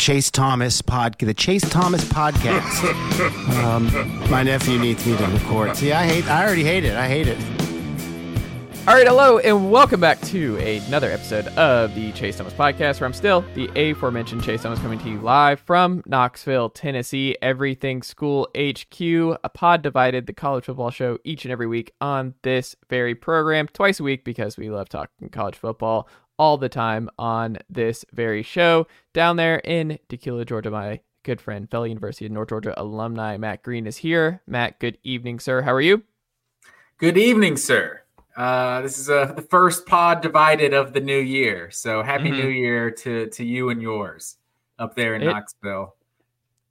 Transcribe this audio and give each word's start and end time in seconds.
Chase 0.00 0.30
Thomas 0.30 0.80
pod, 0.80 1.16
the 1.18 1.34
Chase 1.34 1.68
Thomas 1.68 2.02
podcast. 2.06 3.58
um, 3.62 4.30
my 4.30 4.42
nephew 4.42 4.78
needs 4.78 5.04
me 5.04 5.14
to 5.14 5.26
record. 5.26 5.76
See, 5.76 5.92
I 5.92 6.06
hate. 6.06 6.26
I 6.26 6.42
already 6.42 6.64
hate 6.64 6.86
it. 6.86 6.96
I 6.96 7.06
hate 7.06 7.28
it. 7.28 7.36
All 8.88 8.94
right, 8.94 9.06
hello, 9.06 9.38
and 9.40 9.70
welcome 9.70 10.00
back 10.00 10.18
to 10.22 10.56
another 10.56 11.10
episode 11.10 11.48
of 11.48 11.94
the 11.94 12.12
Chase 12.12 12.38
Thomas 12.38 12.54
podcast, 12.54 12.98
where 12.98 13.06
I'm 13.06 13.12
still 13.12 13.44
the 13.54 13.68
aforementioned 13.76 14.42
Chase 14.42 14.62
Thomas 14.62 14.78
coming 14.78 14.98
to 15.00 15.10
you 15.10 15.20
live 15.20 15.60
from 15.60 16.02
Knoxville, 16.06 16.70
Tennessee. 16.70 17.36
Everything 17.42 18.02
School 18.02 18.48
HQ, 18.56 19.02
a 19.02 19.50
pod 19.52 19.82
divided, 19.82 20.26
the 20.26 20.32
college 20.32 20.64
football 20.64 20.90
show 20.90 21.18
each 21.24 21.44
and 21.44 21.52
every 21.52 21.66
week 21.66 21.92
on 22.00 22.32
this 22.40 22.74
very 22.88 23.14
program, 23.14 23.68
twice 23.68 24.00
a 24.00 24.02
week 24.02 24.24
because 24.24 24.56
we 24.56 24.70
love 24.70 24.88
talking 24.88 25.28
college 25.28 25.56
football 25.56 26.08
all 26.40 26.56
the 26.56 26.70
time 26.70 27.10
on 27.18 27.58
this 27.68 28.02
very 28.14 28.42
show. 28.42 28.86
Down 29.12 29.36
there 29.36 29.58
in 29.58 29.98
Decatur, 30.08 30.46
Georgia, 30.46 30.70
my 30.70 31.00
good 31.22 31.38
friend, 31.38 31.70
fellow 31.70 31.84
University 31.84 32.24
of 32.24 32.32
North 32.32 32.48
Georgia 32.48 32.72
alumni 32.80 33.36
Matt 33.36 33.62
Green 33.62 33.86
is 33.86 33.98
here. 33.98 34.40
Matt, 34.46 34.80
good 34.80 34.96
evening, 35.04 35.38
sir. 35.38 35.60
How 35.60 35.72
are 35.74 35.82
you? 35.82 36.02
Good 36.96 37.18
evening, 37.18 37.58
sir. 37.58 38.00
Uh, 38.38 38.80
this 38.80 38.98
is 38.98 39.10
uh, 39.10 39.26
the 39.36 39.42
first 39.42 39.84
pod 39.84 40.22
divided 40.22 40.72
of 40.72 40.94
the 40.94 41.00
new 41.00 41.18
year. 41.18 41.70
So 41.70 42.02
happy 42.02 42.30
Mhm. 42.30 42.42
new 42.42 42.48
year 42.48 42.90
to, 42.90 43.26
to 43.26 43.44
you 43.44 43.68
and 43.68 43.82
yours 43.82 44.38
up 44.78 44.94
there 44.96 45.14
in 45.14 45.20
It- 45.20 45.26
Knoxville. 45.26 45.94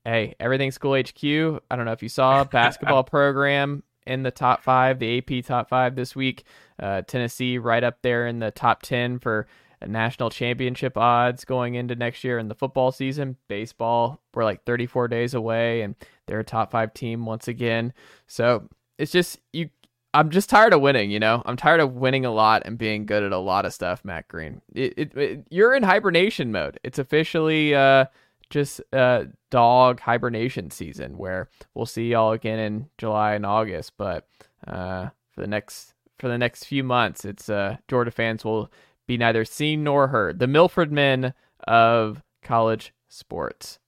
Hey, 0.03 0.33
everything 0.39 0.71
school 0.71 0.95
HQ. 0.95 1.23
I 1.69 1.75
don't 1.75 1.85
know 1.85 1.91
if 1.91 2.01
you 2.01 2.09
saw 2.09 2.43
basketball 2.43 3.03
program 3.17 3.83
in 4.09 4.23
the 4.23 4.31
top 4.31 4.63
five, 4.63 4.99
the 4.99 5.17
AP 5.19 5.45
top 5.45 5.69
five 5.69 5.95
this 5.95 6.15
week. 6.15 6.43
Uh, 6.81 7.01
Tennessee 7.03 7.57
right 7.57 7.83
up 7.83 8.01
there 8.01 8.27
in 8.27 8.39
the 8.39 8.51
top 8.51 8.81
ten 8.81 9.19
for 9.19 9.47
a 9.81 9.87
national 9.87 10.29
championship 10.29 10.97
odds 10.97 11.45
going 11.45 11.75
into 11.75 11.95
next 11.95 12.23
year 12.23 12.37
in 12.37 12.49
the 12.49 12.55
football 12.55 12.91
season. 12.91 13.37
Baseball, 13.47 14.19
we're 14.33 14.43
like 14.43 14.63
34 14.65 15.07
days 15.07 15.33
away, 15.33 15.81
and 15.81 15.95
they're 16.25 16.39
a 16.39 16.43
top 16.43 16.71
five 16.71 16.93
team 16.93 17.25
once 17.25 17.47
again. 17.47 17.93
So 18.27 18.67
it's 18.97 19.11
just 19.11 19.39
you. 19.53 19.69
I'm 20.13 20.31
just 20.31 20.49
tired 20.49 20.73
of 20.73 20.81
winning. 20.81 21.11
You 21.11 21.19
know, 21.19 21.43
I'm 21.45 21.55
tired 21.55 21.79
of 21.81 21.93
winning 21.93 22.25
a 22.25 22.31
lot 22.31 22.63
and 22.65 22.77
being 22.77 23.05
good 23.05 23.21
at 23.23 23.31
a 23.31 23.37
lot 23.37 23.65
of 23.65 23.73
stuff. 23.73 24.03
Matt 24.03 24.27
Green, 24.27 24.61
it, 24.73 24.93
it, 24.97 25.17
it- 25.17 25.47
you're 25.49 25.75
in 25.75 25.83
hibernation 25.83 26.51
mode. 26.51 26.79
It's 26.83 26.99
officially. 26.99 27.75
Uh, 27.75 28.05
just 28.49 28.81
uh 28.93 29.25
dog 29.51 29.99
hibernation 29.99 30.71
season 30.71 31.17
where 31.17 31.49
we'll 31.73 31.85
see 31.85 32.09
y'all 32.09 32.31
again 32.31 32.59
in 32.59 32.89
July 32.97 33.33
and 33.33 33.45
August 33.45 33.93
but 33.97 34.27
uh 34.67 35.09
for 35.31 35.41
the 35.41 35.47
next 35.47 35.93
for 36.17 36.27
the 36.27 36.37
next 36.37 36.65
few 36.65 36.83
months 36.83 37.25
it's 37.25 37.49
uh 37.49 37.77
Georgia 37.87 38.11
fans 38.11 38.43
will 38.43 38.71
be 39.07 39.17
neither 39.17 39.43
seen 39.43 39.83
nor 39.83 40.09
heard. 40.09 40.37
The 40.37 40.45
Milford 40.45 40.91
men 40.91 41.33
of 41.67 42.21
college 42.43 42.93
sports 43.07 43.79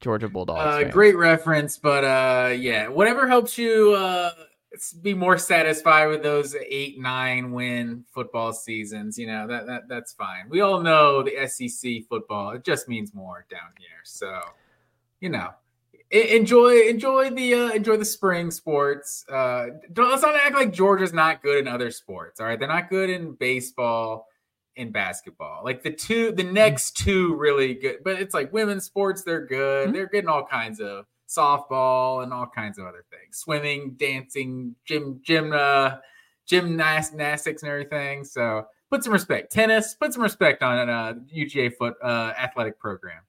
Georgia 0.00 0.28
Bulldogs 0.28 0.86
Uh, 0.86 0.90
great 0.90 1.16
reference, 1.16 1.76
but 1.76 2.02
uh, 2.04 2.50
yeah, 2.50 2.88
whatever 2.88 3.28
helps 3.28 3.58
you 3.58 3.94
uh, 3.94 4.30
be 5.02 5.14
more 5.14 5.38
satisfied 5.38 6.06
with 6.06 6.22
those 6.22 6.54
eight, 6.54 6.98
nine 6.98 7.52
win 7.52 8.04
football 8.12 8.52
seasons, 8.52 9.18
you 9.18 9.26
know 9.26 9.46
that, 9.46 9.66
that 9.66 9.88
that's 9.88 10.12
fine. 10.12 10.48
We 10.48 10.60
all 10.60 10.80
know 10.80 11.22
the 11.22 11.46
SEC 11.46 12.06
football; 12.08 12.52
it 12.52 12.64
just 12.64 12.88
means 12.88 13.14
more 13.14 13.46
down 13.50 13.70
here. 13.78 14.00
So, 14.04 14.40
you 15.20 15.28
know, 15.28 15.50
enjoy 16.10 16.88
enjoy 16.88 17.30
the 17.30 17.54
uh, 17.54 17.70
enjoy 17.70 17.96
the 17.96 18.04
spring 18.04 18.50
sports. 18.50 19.24
Uh, 19.28 19.66
don't 19.92 20.10
let's 20.10 20.22
not 20.22 20.36
act 20.36 20.54
like 20.54 20.72
Georgia's 20.72 21.12
not 21.12 21.42
good 21.42 21.58
in 21.58 21.68
other 21.68 21.90
sports. 21.90 22.40
All 22.40 22.46
right, 22.46 22.58
they're 22.58 22.68
not 22.68 22.90
good 22.90 23.10
in 23.10 23.32
baseball 23.32 24.28
in 24.76 24.90
basketball. 24.90 25.62
Like 25.64 25.82
the 25.82 25.90
two, 25.92 26.32
the 26.32 26.44
next 26.44 26.96
two 26.96 27.34
really 27.36 27.74
good, 27.74 27.98
but 28.04 28.20
it's 28.20 28.34
like 28.34 28.52
women's 28.52 28.84
sports, 28.84 29.22
they're 29.22 29.46
good. 29.46 29.88
Mhm. 29.88 29.92
They're 29.92 30.08
getting 30.08 30.28
all 30.28 30.44
kinds 30.44 30.80
of 30.80 31.06
softball 31.36 32.22
and 32.22 32.32
all 32.32 32.46
kinds 32.46 32.78
of 32.78 32.86
other 32.86 33.04
things, 33.10 33.38
swimming, 33.38 33.92
dancing, 33.98 34.74
gym, 34.84 35.20
gym, 35.22 35.52
uh, 35.52 35.96
gymnastics 36.46 37.62
and 37.62 37.70
everything. 37.70 38.24
So 38.24 38.66
put 38.90 39.02
some 39.04 39.12
respect. 39.12 39.52
Tennis, 39.52 39.94
put 39.94 40.12
some 40.12 40.22
respect 40.22 40.62
on 40.62 40.88
uh, 40.88 41.14
UGA 41.34 41.74
foot 41.76 41.94
uh, 42.02 42.32
athletic 42.38 42.78
program. 42.78 43.22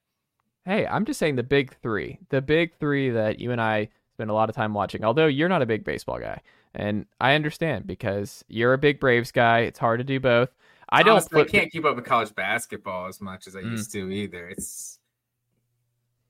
Hey, 0.64 0.86
I'm 0.86 1.04
just 1.04 1.18
saying 1.18 1.36
the 1.36 1.42
big 1.42 1.74
three. 1.82 2.18
The 2.30 2.42
big 2.42 2.74
three 2.78 3.10
that 3.10 3.38
you 3.38 3.52
and 3.52 3.60
I 3.60 3.88
spend 4.14 4.30
a 4.30 4.34
lot 4.34 4.48
of 4.48 4.56
time 4.56 4.74
watching. 4.74 5.04
Although 5.04 5.26
you're 5.26 5.48
not 5.48 5.62
a 5.62 5.66
big 5.66 5.84
baseball 5.84 6.18
guy. 6.18 6.40
And 6.74 7.06
I 7.20 7.34
understand 7.34 7.86
because 7.86 8.44
you're 8.48 8.74
a 8.74 8.78
big 8.78 9.00
Braves 9.00 9.32
guy. 9.32 9.60
It's 9.60 9.78
hard 9.78 9.98
to 10.00 10.04
do 10.04 10.20
both. 10.20 10.50
I 10.90 11.02
don't 11.02 11.26
flip- 11.28 11.48
I 11.48 11.50
can't 11.50 11.72
keep 11.72 11.84
up 11.84 11.96
with 11.96 12.04
college 12.04 12.34
basketball 12.34 13.06
as 13.08 13.20
much 13.20 13.46
as 13.46 13.56
I 13.56 13.60
Mm. 13.62 13.72
used 13.72 13.92
to 13.92 14.10
either. 14.10 14.48
It's 14.48 14.95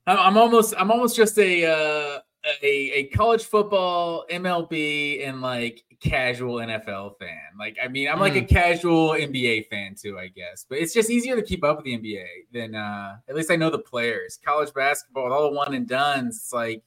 I'm 0.06 0.19
I'm 0.19 0.37
almost 0.39 0.75
I'm 0.78 0.91
almost 0.91 1.17
just 1.17 1.39
a 1.39 1.65
uh, 1.67 2.21
a 2.62 2.67
a 2.93 3.05
college 3.09 3.44
football 3.44 4.25
MLB 4.31 5.27
and 5.27 5.41
like 5.43 5.83
casual 6.00 6.56
NFL 6.56 7.19
fan. 7.19 7.39
Like 7.59 7.77
I 7.83 7.89
mean, 7.89 8.09
I'm 8.09 8.21
like 8.21 8.37
a 8.37 8.43
Mm. 8.43 8.49
casual 8.49 9.11
NBA 9.11 9.69
fan 9.69 9.95
too, 10.00 10.19
I 10.19 10.28
guess. 10.28 10.65
But 10.69 10.78
it's 10.78 10.93
just 10.95 11.11
easier 11.11 11.34
to 11.37 11.43
keep 11.43 11.65
up 11.65 11.77
with 11.78 11.84
the 11.87 11.99
NBA 11.99 12.27
than 12.53 12.75
uh 12.75 13.16
at 13.28 13.34
least 13.34 13.50
I 13.50 13.56
know 13.56 13.71
the 13.71 13.78
players. 13.78 14.39
College 14.45 14.72
basketball, 14.75 15.25
with 15.25 15.33
all 15.33 15.50
the 15.50 15.56
one 15.56 15.75
and 15.75 15.89
duns, 15.89 16.37
it's 16.37 16.53
like 16.53 16.83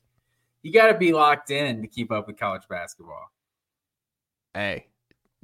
you 0.61 0.71
got 0.73 0.87
to 0.91 0.97
be 0.97 1.13
locked 1.13 1.51
in 1.51 1.81
to 1.81 1.87
keep 1.87 2.11
up 2.11 2.27
with 2.27 2.37
college 2.37 2.63
basketball. 2.69 3.31
hey, 4.53 4.88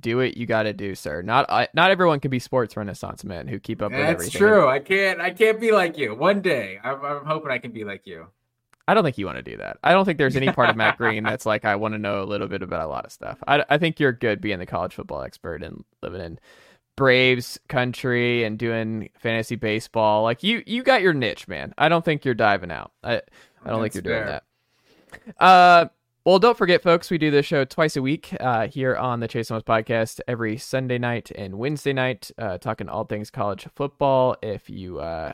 do 0.06 0.18
what 0.18 0.38
you 0.38 0.46
got 0.46 0.64
to 0.64 0.74
do, 0.74 0.94
sir. 0.94 1.22
Not 1.24 1.50
I, 1.50 1.68
not 1.74 1.90
everyone 1.90 2.20
can 2.20 2.30
be 2.30 2.40
sports 2.40 2.78
renaissance 2.78 3.24
men 3.24 3.48
who 3.48 3.60
keep 3.60 3.82
up 3.82 3.92
with 3.92 4.00
everything. 4.00 4.26
That's 4.26 4.38
true. 4.38 4.70
I 4.70 4.80
can't. 4.80 5.20
I 5.20 5.32
can't 5.32 5.60
be 5.60 5.72
like 5.72 5.98
you. 5.98 6.14
One 6.14 6.42
day, 6.42 6.80
I'm, 6.84 7.04
I'm 7.04 7.26
hoping 7.26 7.52
I 7.52 7.58
can 7.58 7.72
be 7.72 7.84
like 7.84 8.06
you. 8.06 8.28
I 8.88 8.94
don't 8.94 9.04
think 9.04 9.18
you 9.18 9.26
want 9.26 9.38
to 9.38 9.42
do 9.42 9.58
that. 9.58 9.80
I 9.84 9.94
don't 9.94 10.06
think 10.06 10.20
there's 10.20 10.36
any 10.36 10.52
part 10.52 10.70
of 10.70 10.76
Matt 10.76 10.98
Green 10.98 11.24
that's 11.24 11.46
like 11.46 11.66
I 11.66 11.76
want 11.76 11.96
to 11.96 11.98
know 11.98 12.22
a 12.22 12.26
little 12.26 12.48
bit 12.48 12.62
about 12.62 12.82
a 12.82 12.88
lot 12.88 13.04
of 13.04 13.12
stuff. 13.12 13.40
I, 13.48 13.66
I 13.68 13.80
think 13.80 14.00
you're 14.00 14.12
good 14.12 14.42
being 14.42 14.60
the 14.60 14.68
college 14.68 14.94
football 14.94 15.24
expert 15.24 15.64
and 15.64 15.84
living 16.04 16.22
in 16.22 16.40
Braves 16.96 17.60
country 17.68 18.44
and 18.44 18.60
doing 18.60 19.10
fantasy 19.18 19.56
baseball. 19.56 20.22
Like 20.22 20.44
you, 20.44 20.62
you 20.68 20.84
got 20.84 21.02
your 21.02 21.14
niche, 21.14 21.48
man. 21.48 21.74
I 21.80 21.90
don't 21.90 22.06
think 22.06 22.26
you're 22.26 22.36
diving 22.36 22.72
out. 22.72 22.92
I, 23.04 23.22
I 23.66 23.72
don't 23.72 23.82
think 23.82 23.96
you're 23.96 24.04
doing 24.04 24.24
fair. 24.24 24.42
that. 25.40 25.44
Uh, 25.44 25.88
well, 26.26 26.40
don't 26.40 26.58
forget, 26.58 26.82
folks, 26.82 27.12
we 27.12 27.20
do 27.20 27.30
this 27.30 27.46
show 27.46 27.66
twice 27.66 27.96
a 27.96 28.02
week 28.02 28.36
uh, 28.40 28.68
here 28.68 28.96
on 28.96 29.20
the 29.20 29.28
Chase 29.28 29.50
Thomas 29.50 29.62
podcast 29.62 30.20
every 30.28 30.58
Sunday 30.58 30.98
night 30.98 31.30
and 31.36 31.60
Wednesday 31.60 31.94
night, 31.94 32.32
uh, 32.40 32.58
talking 32.58 32.90
all 32.90 33.04
things 33.04 33.30
college 33.30 33.68
football. 33.76 34.36
If 34.42 34.68
you 34.68 35.00
uh, 35.00 35.34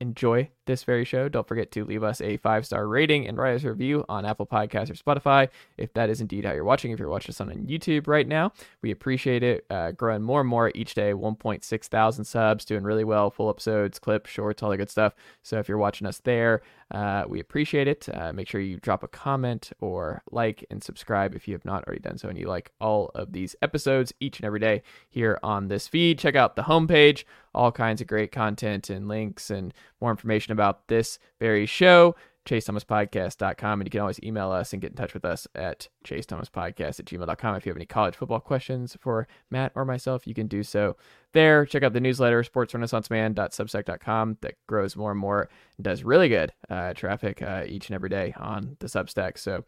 enjoy 0.00 0.50
this 0.70 0.84
very 0.84 1.04
show, 1.04 1.28
don't 1.28 1.46
forget 1.46 1.70
to 1.72 1.84
leave 1.84 2.02
us 2.02 2.20
a 2.20 2.36
five 2.38 2.64
star 2.64 2.86
rating 2.86 3.26
and 3.26 3.36
write 3.36 3.56
us 3.56 3.64
a 3.64 3.70
review 3.70 4.04
on 4.08 4.24
Apple 4.24 4.46
Podcasts 4.46 4.90
or 4.90 4.94
Spotify. 4.94 5.48
If 5.76 5.92
that 5.94 6.08
is 6.08 6.20
indeed 6.20 6.44
how 6.44 6.52
you're 6.52 6.64
watching, 6.64 6.92
if 6.92 6.98
you're 6.98 7.08
watching 7.08 7.32
us 7.32 7.40
on 7.40 7.50
YouTube 7.66 8.06
right 8.06 8.26
now, 8.26 8.52
we 8.82 8.90
appreciate 8.90 9.42
it. 9.42 9.66
Uh, 9.68 9.90
growing 9.92 10.22
more 10.22 10.40
and 10.40 10.48
more 10.48 10.70
each 10.74 10.94
day, 10.94 11.12
1.6 11.12 11.84
thousand 11.86 12.24
subs, 12.24 12.64
doing 12.64 12.84
really 12.84 13.04
well, 13.04 13.30
full 13.30 13.50
episodes, 13.50 13.98
clips, 13.98 14.30
shorts, 14.30 14.62
all 14.62 14.70
the 14.70 14.76
good 14.76 14.90
stuff. 14.90 15.14
So 15.42 15.58
if 15.58 15.68
you're 15.68 15.78
watching 15.78 16.06
us 16.06 16.18
there, 16.18 16.62
uh, 16.90 17.24
we 17.28 17.38
appreciate 17.38 17.86
it. 17.86 18.08
Uh, 18.12 18.32
make 18.32 18.48
sure 18.48 18.60
you 18.60 18.78
drop 18.78 19.02
a 19.02 19.08
comment 19.08 19.70
or 19.80 20.22
like 20.30 20.64
and 20.70 20.82
subscribe 20.82 21.34
if 21.34 21.46
you 21.46 21.54
have 21.54 21.64
not 21.64 21.84
already 21.86 22.00
done 22.00 22.18
so 22.18 22.28
and 22.28 22.38
you 22.38 22.48
like 22.48 22.72
all 22.80 23.10
of 23.14 23.32
these 23.32 23.54
episodes 23.62 24.12
each 24.18 24.38
and 24.38 24.46
every 24.46 24.58
day 24.58 24.82
here 25.08 25.38
on 25.42 25.68
this 25.68 25.86
feed. 25.86 26.18
Check 26.18 26.34
out 26.34 26.56
the 26.56 26.62
homepage, 26.62 27.24
all 27.54 27.70
kinds 27.70 28.00
of 28.00 28.06
great 28.06 28.32
content 28.32 28.90
and 28.90 29.06
links 29.06 29.50
and 29.50 29.72
more 30.00 30.10
information 30.10 30.52
about 30.52 30.59
this 30.88 31.18
very 31.38 31.66
show 31.66 32.16
chasethomaspodcast.com. 32.46 33.80
And 33.80 33.86
you 33.86 33.90
can 33.90 34.00
always 34.00 34.22
email 34.22 34.50
us 34.50 34.72
and 34.72 34.80
get 34.80 34.92
in 34.92 34.96
touch 34.96 35.12
with 35.14 35.24
us 35.24 35.48
at 35.54 35.88
chasethomaspodcast 36.04 37.00
at 37.00 37.06
gmail.com. 37.06 37.56
If 37.56 37.66
you 37.66 37.70
have 37.70 37.76
any 37.76 37.86
college 37.86 38.14
football 38.16 38.40
questions 38.40 38.96
for 39.00 39.26
Matt 39.50 39.72
or 39.74 39.84
myself, 39.84 40.26
you 40.26 40.32
can 40.34 40.46
do 40.46 40.62
so 40.62 40.96
there. 41.32 41.66
Check 41.66 41.82
out 41.82 41.92
the 41.92 42.00
newsletter, 42.00 42.42
sportsrenaissanceman.substack.com, 42.42 44.38
that 44.40 44.54
grows 44.66 44.96
more 44.96 45.10
and 45.10 45.20
more 45.20 45.50
and 45.76 45.84
does 45.84 46.02
really 46.02 46.30
good 46.30 46.52
uh, 46.68 46.92
traffic 46.94 47.42
uh, 47.42 47.64
each 47.66 47.88
and 47.88 47.94
every 47.94 48.08
day 48.08 48.32
on 48.36 48.76
the 48.80 48.86
Substack. 48.86 49.38
So 49.38 49.64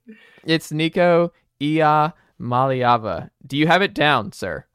It's 0.45 0.71
Nico 0.71 1.33
Ia 1.61 2.13
Maliava. 2.39 3.29
Do 3.45 3.57
you 3.57 3.67
have 3.67 3.81
it 3.81 3.93
down, 3.93 4.31
sir? 4.31 4.65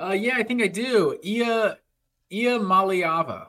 Uh, 0.00 0.12
yeah, 0.12 0.36
I 0.36 0.44
think 0.44 0.62
I 0.62 0.68
do. 0.68 1.18
Ia 1.22 1.76
Iamaleava. 2.32 3.48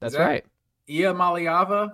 That's 0.00 0.14
that 0.14 0.20
right. 0.20 0.44
Iamaleava. 0.88 1.92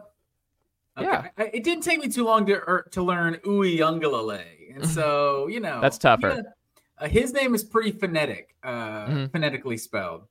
Okay. 0.96 1.06
Yeah, 1.06 1.28
I, 1.36 1.50
it 1.52 1.64
didn't 1.64 1.82
take 1.82 2.00
me 2.00 2.08
too 2.08 2.24
long 2.24 2.46
to 2.46 2.54
er, 2.54 2.86
to 2.92 3.02
learn 3.02 3.34
Uiagalelei, 3.44 4.76
and 4.76 4.86
so 4.86 5.48
you 5.48 5.58
know 5.58 5.80
that's 5.80 5.98
tougher. 5.98 6.54
uh, 6.98 7.08
his 7.08 7.32
name 7.32 7.52
is 7.52 7.64
pretty 7.64 7.90
phonetic, 7.90 8.54
uh, 8.62 9.06
mm-hmm. 9.06 9.26
phonetically 9.26 9.76
spelled. 9.76 10.22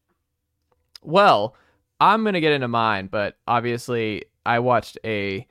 Well, 1.01 1.55
I'm 2.03 2.25
gonna 2.25 2.41
get 2.41 2.51
into 2.51 2.67
mine, 2.67 3.07
but 3.07 3.37
obviously 3.47 4.25
I 4.45 4.59
watched 4.59 4.97
a 5.05 5.47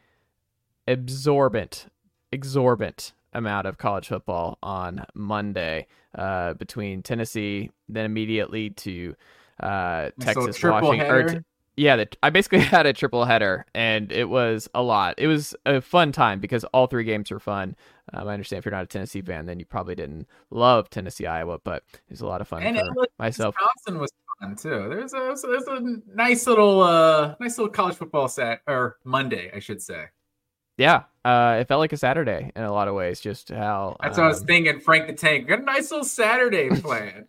absorbent, 0.86 1.86
exorbitant 2.30 3.14
amount 3.32 3.66
of 3.66 3.78
college 3.78 4.08
football 4.08 4.58
on 4.62 5.02
Monday 5.14 5.86
uh, 6.14 6.52
between 6.52 7.02
Tennessee, 7.02 7.70
then 7.88 8.04
immediately 8.04 8.68
to 8.68 9.16
uh, 9.60 10.10
Texas, 10.20 10.58
so 10.58 10.72
Washington. 10.72 11.42
yeah, 11.78 11.96
the, 11.96 12.08
I 12.22 12.28
basically 12.28 12.58
had 12.60 12.84
a 12.84 12.92
triple 12.92 13.24
header, 13.24 13.64
and 13.74 14.12
it 14.12 14.28
was 14.28 14.68
a 14.74 14.82
lot. 14.82 15.14
It 15.16 15.28
was 15.28 15.54
a 15.64 15.80
fun 15.80 16.12
time 16.12 16.38
because 16.38 16.64
all 16.64 16.86
three 16.86 17.04
games 17.04 17.30
were 17.30 17.40
fun. 17.40 17.76
Um, 18.12 18.28
I 18.28 18.32
understand 18.34 18.58
if 18.58 18.66
you're 18.66 18.74
not 18.74 18.84
a 18.84 18.88
Tennessee 18.88 19.22
fan, 19.22 19.46
then 19.46 19.58
you 19.58 19.64
probably 19.64 19.94
didn't 19.94 20.26
love 20.50 20.90
Tennessee 20.90 21.24
Iowa, 21.24 21.60
but 21.64 21.82
it 21.94 22.10
was 22.10 22.20
a 22.20 22.26
lot 22.26 22.42
of 22.42 22.48
fun 22.48 22.62
and 22.62 22.76
for 22.76 23.06
myself. 23.18 23.54
Wisconsin 23.54 23.98
was 24.02 24.12
fun 24.42 24.56
too. 24.56 24.88
There's 24.88 25.14
a 25.14 25.34
there's 25.46 25.66
a 25.66 25.80
nice 26.14 26.46
little 26.46 26.82
uh 26.82 27.34
nice 27.40 27.58
little 27.58 27.72
college 27.72 27.96
football 27.96 28.28
set 28.28 28.60
or 28.66 28.98
Monday, 29.04 29.50
I 29.54 29.58
should 29.58 29.80
say. 29.80 30.06
Yeah, 30.78 31.02
uh, 31.24 31.58
it 31.60 31.68
felt 31.68 31.80
like 31.80 31.92
a 31.92 31.98
Saturday 31.98 32.50
in 32.56 32.62
a 32.62 32.72
lot 32.72 32.88
of 32.88 32.94
ways. 32.94 33.20
Just 33.20 33.50
how 33.50 33.96
that's 34.00 34.18
um, 34.18 34.24
what 34.24 34.26
I 34.26 34.32
was 34.32 34.40
um, 34.40 34.46
thinking. 34.46 34.80
Frank 34.80 35.06
the 35.06 35.12
Tank 35.12 35.46
got 35.46 35.60
a 35.60 35.62
nice 35.62 35.90
little 35.90 36.04
Saturday 36.04 36.68
plan. 36.80 37.26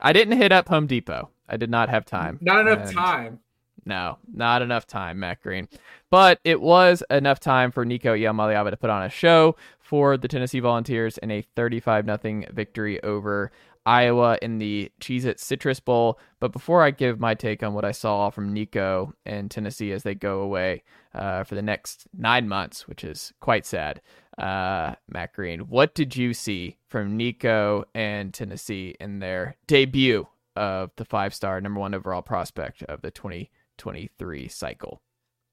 I 0.00 0.12
didn't 0.12 0.38
hit 0.38 0.52
up 0.52 0.68
Home 0.68 0.86
Depot. 0.86 1.30
I 1.48 1.56
did 1.56 1.70
not 1.70 1.88
have 1.88 2.04
time. 2.04 2.38
Not 2.40 2.66
enough 2.66 2.86
and 2.86 2.96
time. 2.96 3.40
No, 3.84 4.18
not 4.32 4.60
enough 4.62 4.86
time, 4.86 5.18
Matt 5.18 5.42
Green. 5.42 5.66
But 6.10 6.40
it 6.44 6.60
was 6.60 7.02
enough 7.10 7.40
time 7.40 7.72
for 7.72 7.84
Nico 7.84 8.14
Iamaleava 8.14 8.70
to 8.70 8.76
put 8.76 8.90
on 8.90 9.02
a 9.02 9.08
show 9.08 9.56
for 9.80 10.16
the 10.18 10.28
Tennessee 10.28 10.60
Volunteers 10.60 11.16
in 11.18 11.30
a 11.30 11.42
35 11.56 12.04
0 12.04 12.44
victory 12.52 13.02
over 13.02 13.50
Iowa 13.88 14.38
in 14.42 14.58
the 14.58 14.92
Cheez 15.00 15.24
It 15.24 15.40
Citrus 15.40 15.80
Bowl. 15.80 16.18
But 16.40 16.52
before 16.52 16.82
I 16.82 16.90
give 16.90 17.18
my 17.18 17.34
take 17.34 17.62
on 17.62 17.72
what 17.72 17.86
I 17.86 17.92
saw 17.92 18.28
from 18.28 18.52
Nico 18.52 19.14
and 19.24 19.50
Tennessee 19.50 19.92
as 19.92 20.02
they 20.02 20.14
go 20.14 20.40
away 20.40 20.82
uh, 21.14 21.44
for 21.44 21.54
the 21.54 21.62
next 21.62 22.06
nine 22.12 22.46
months, 22.46 22.86
which 22.86 23.02
is 23.02 23.32
quite 23.40 23.64
sad, 23.64 24.02
uh, 24.36 24.94
Matt 25.08 25.32
Green, 25.32 25.60
what 25.60 25.94
did 25.94 26.14
you 26.14 26.34
see 26.34 26.76
from 26.86 27.16
Nico 27.16 27.84
and 27.94 28.34
Tennessee 28.34 28.94
in 29.00 29.20
their 29.20 29.56
debut 29.66 30.28
of 30.54 30.90
the 30.96 31.06
five 31.06 31.32
star 31.32 31.58
number 31.62 31.80
one 31.80 31.94
overall 31.94 32.22
prospect 32.22 32.82
of 32.82 33.00
the 33.00 33.10
2023 33.10 34.48
cycle? 34.48 35.00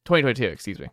2022, 0.04 0.46
excuse 0.52 0.80
me. 0.80 0.90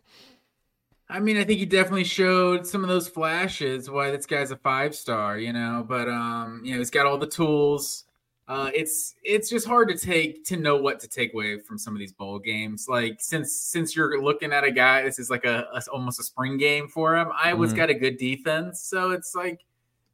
I 1.09 1.19
mean, 1.19 1.37
I 1.37 1.43
think 1.43 1.59
he 1.59 1.65
definitely 1.65 2.05
showed 2.05 2.65
some 2.65 2.83
of 2.83 2.89
those 2.89 3.07
flashes 3.07 3.89
why 3.89 4.11
this 4.11 4.25
guy's 4.25 4.51
a 4.51 4.57
five 4.57 4.95
star, 4.95 5.37
you 5.37 5.53
know. 5.53 5.85
But 5.87 6.07
um, 6.07 6.61
you 6.63 6.71
know, 6.71 6.77
he's 6.79 6.89
got 6.89 7.05
all 7.05 7.17
the 7.17 7.27
tools. 7.27 8.05
Uh, 8.47 8.69
it's 8.73 9.15
it's 9.23 9.49
just 9.49 9.65
hard 9.65 9.87
to 9.89 9.97
take 9.97 10.43
to 10.45 10.57
know 10.57 10.75
what 10.75 10.99
to 10.99 11.07
take 11.07 11.33
away 11.33 11.59
from 11.59 11.77
some 11.77 11.93
of 11.93 11.99
these 11.99 12.11
bowl 12.11 12.39
games. 12.39 12.87
Like 12.89 13.17
since 13.19 13.53
since 13.53 13.95
you're 13.95 14.21
looking 14.21 14.51
at 14.51 14.63
a 14.63 14.71
guy, 14.71 15.03
this 15.03 15.19
is 15.19 15.29
like 15.29 15.45
a, 15.45 15.67
a 15.73 15.81
almost 15.91 16.19
a 16.19 16.23
spring 16.23 16.57
game 16.57 16.87
for 16.87 17.15
him. 17.15 17.29
Iowa's 17.41 17.69
mm-hmm. 17.69 17.77
got 17.77 17.89
a 17.89 17.93
good 17.93 18.17
defense, 18.17 18.81
so 18.81 19.11
it's 19.11 19.33
like 19.35 19.61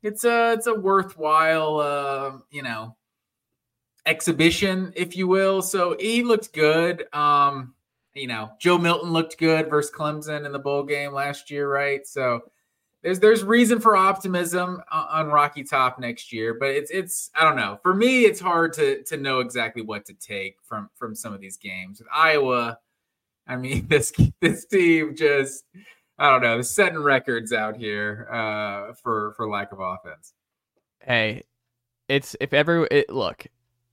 it's 0.04 0.24
a 0.26 0.54
it's 0.54 0.68
a 0.68 0.74
worthwhile 0.74 1.80
uh, 1.80 2.32
you 2.52 2.62
know 2.62 2.96
exhibition, 4.06 4.94
if 4.96 5.16
you 5.16 5.28
will. 5.28 5.62
So 5.62 5.96
he 6.00 6.24
looked 6.24 6.54
good. 6.54 7.14
Um, 7.14 7.74
you 8.14 8.28
know, 8.28 8.50
Joe 8.60 8.78
Milton 8.78 9.12
looked 9.12 9.38
good 9.38 9.70
versus 9.70 9.92
Clemson 9.92 10.46
in 10.46 10.52
the 10.52 10.60
bowl 10.60 10.84
game 10.84 11.14
last 11.14 11.52
year, 11.52 11.72
right? 11.72 12.06
So 12.06 12.42
there's 13.02 13.20
there's 13.20 13.44
reason 13.44 13.80
for 13.80 13.96
optimism 13.96 14.82
on 14.92 15.28
Rocky 15.28 15.64
Top 15.64 16.00
next 16.00 16.34
year, 16.34 16.54
but 16.54 16.70
it's 16.70 16.92
it's 16.92 17.30
I 17.34 17.44
don't 17.44 17.56
know. 17.56 17.80
For 17.82 17.94
me, 17.94 18.26
it's 18.26 18.40
hard 18.40 18.74
to 18.74 19.04
to 19.04 19.18
know 19.18 19.40
exactly 19.40 19.82
what 19.82 20.06
to 20.06 20.14
take 20.14 20.58
from 20.64 20.90
from 20.96 21.16
some 21.16 21.34
of 21.34 21.40
these 21.40 21.58
games. 21.58 22.00
With 22.00 22.10
Iowa, 22.14 22.78
I 23.48 23.56
mean 23.56 23.88
this 23.90 24.12
this 24.42 24.66
team 24.66 25.16
just 25.16 25.64
I 26.18 26.30
don't 26.30 26.42
know, 26.42 26.62
setting 26.62 27.00
records 27.00 27.54
out 27.54 27.78
here 27.78 28.28
uh, 28.32 28.94
for 28.94 29.34
for 29.38 29.48
lack 29.48 29.72
of 29.72 29.80
offense. 29.80 30.34
Hey, 31.02 31.44
it's 32.10 32.36
if 32.42 32.54
ever 32.54 32.86
it, 32.92 33.10
look 33.10 33.48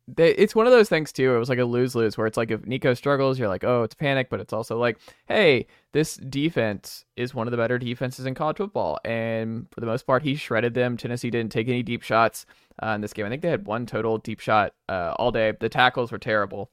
they, 0.08 0.30
it's 0.36 0.54
one 0.54 0.66
of 0.66 0.72
those 0.72 0.88
things 0.88 1.12
too. 1.12 1.34
It 1.34 1.38
was 1.38 1.48
like 1.48 1.58
a 1.58 1.64
lose 1.64 1.94
lose 1.94 2.16
where 2.16 2.26
it's 2.26 2.36
like 2.36 2.50
if 2.50 2.64
Nico 2.64 2.94
struggles, 2.94 3.38
you're 3.38 3.48
like, 3.48 3.64
oh, 3.64 3.82
it's 3.82 3.94
panic, 3.94 4.30
but 4.30 4.40
it's 4.40 4.52
also 4.52 4.78
like, 4.78 4.98
hey, 5.26 5.66
this 5.92 6.16
defense 6.16 7.04
is 7.16 7.34
one 7.34 7.46
of 7.46 7.50
the 7.50 7.56
better 7.56 7.78
defenses 7.78 8.24
in 8.26 8.34
college 8.34 8.58
football, 8.58 8.98
and 9.04 9.66
for 9.72 9.80
the 9.80 9.86
most 9.86 10.06
part, 10.06 10.22
he 10.22 10.36
shredded 10.36 10.74
them. 10.74 10.96
Tennessee 10.96 11.30
didn't 11.30 11.52
take 11.52 11.68
any 11.68 11.82
deep 11.82 12.02
shots 12.02 12.46
uh, 12.82 12.90
in 12.90 13.00
this 13.00 13.12
game. 13.12 13.26
I 13.26 13.28
think 13.30 13.42
they 13.42 13.50
had 13.50 13.66
one 13.66 13.86
total 13.86 14.18
deep 14.18 14.40
shot 14.40 14.74
uh, 14.88 15.14
all 15.18 15.32
day. 15.32 15.52
The 15.58 15.68
tackles 15.68 16.12
were 16.12 16.18
terrible. 16.18 16.70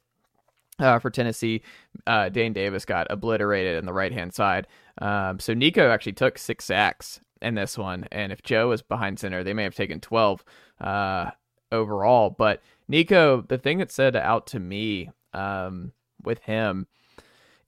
Uh, 0.80 0.98
for 0.98 1.12
Tennessee, 1.12 1.62
uh, 2.08 2.30
Dane 2.30 2.52
Davis 2.52 2.84
got 2.84 3.06
obliterated 3.12 3.78
in 3.78 3.86
the 3.86 3.94
right 3.94 4.12
hand 4.12 4.34
side. 4.34 4.66
Um, 5.00 5.40
so 5.40 5.54
Nico 5.54 5.92
actually 5.92 6.14
took 6.14 6.40
six 6.40 6.66
sacks 6.66 7.20
in 7.44 7.54
this 7.54 7.78
one, 7.78 8.08
and 8.12 8.32
if 8.32 8.42
Joe 8.42 8.70
was 8.70 8.82
behind 8.82 9.20
center, 9.20 9.44
they 9.44 9.54
may 9.54 9.64
have 9.64 9.76
taken 9.76 10.00
twelve 10.00 10.44
uh, 10.82 11.30
overall. 11.74 12.30
But 12.30 12.62
Nico, 12.88 13.42
the 13.42 13.58
thing 13.58 13.80
that 13.80 13.92
said 13.92 14.16
out 14.16 14.48
to 14.48 14.60
me 14.60 15.10
um, 15.34 15.92
with 16.24 16.40
him 16.40 16.88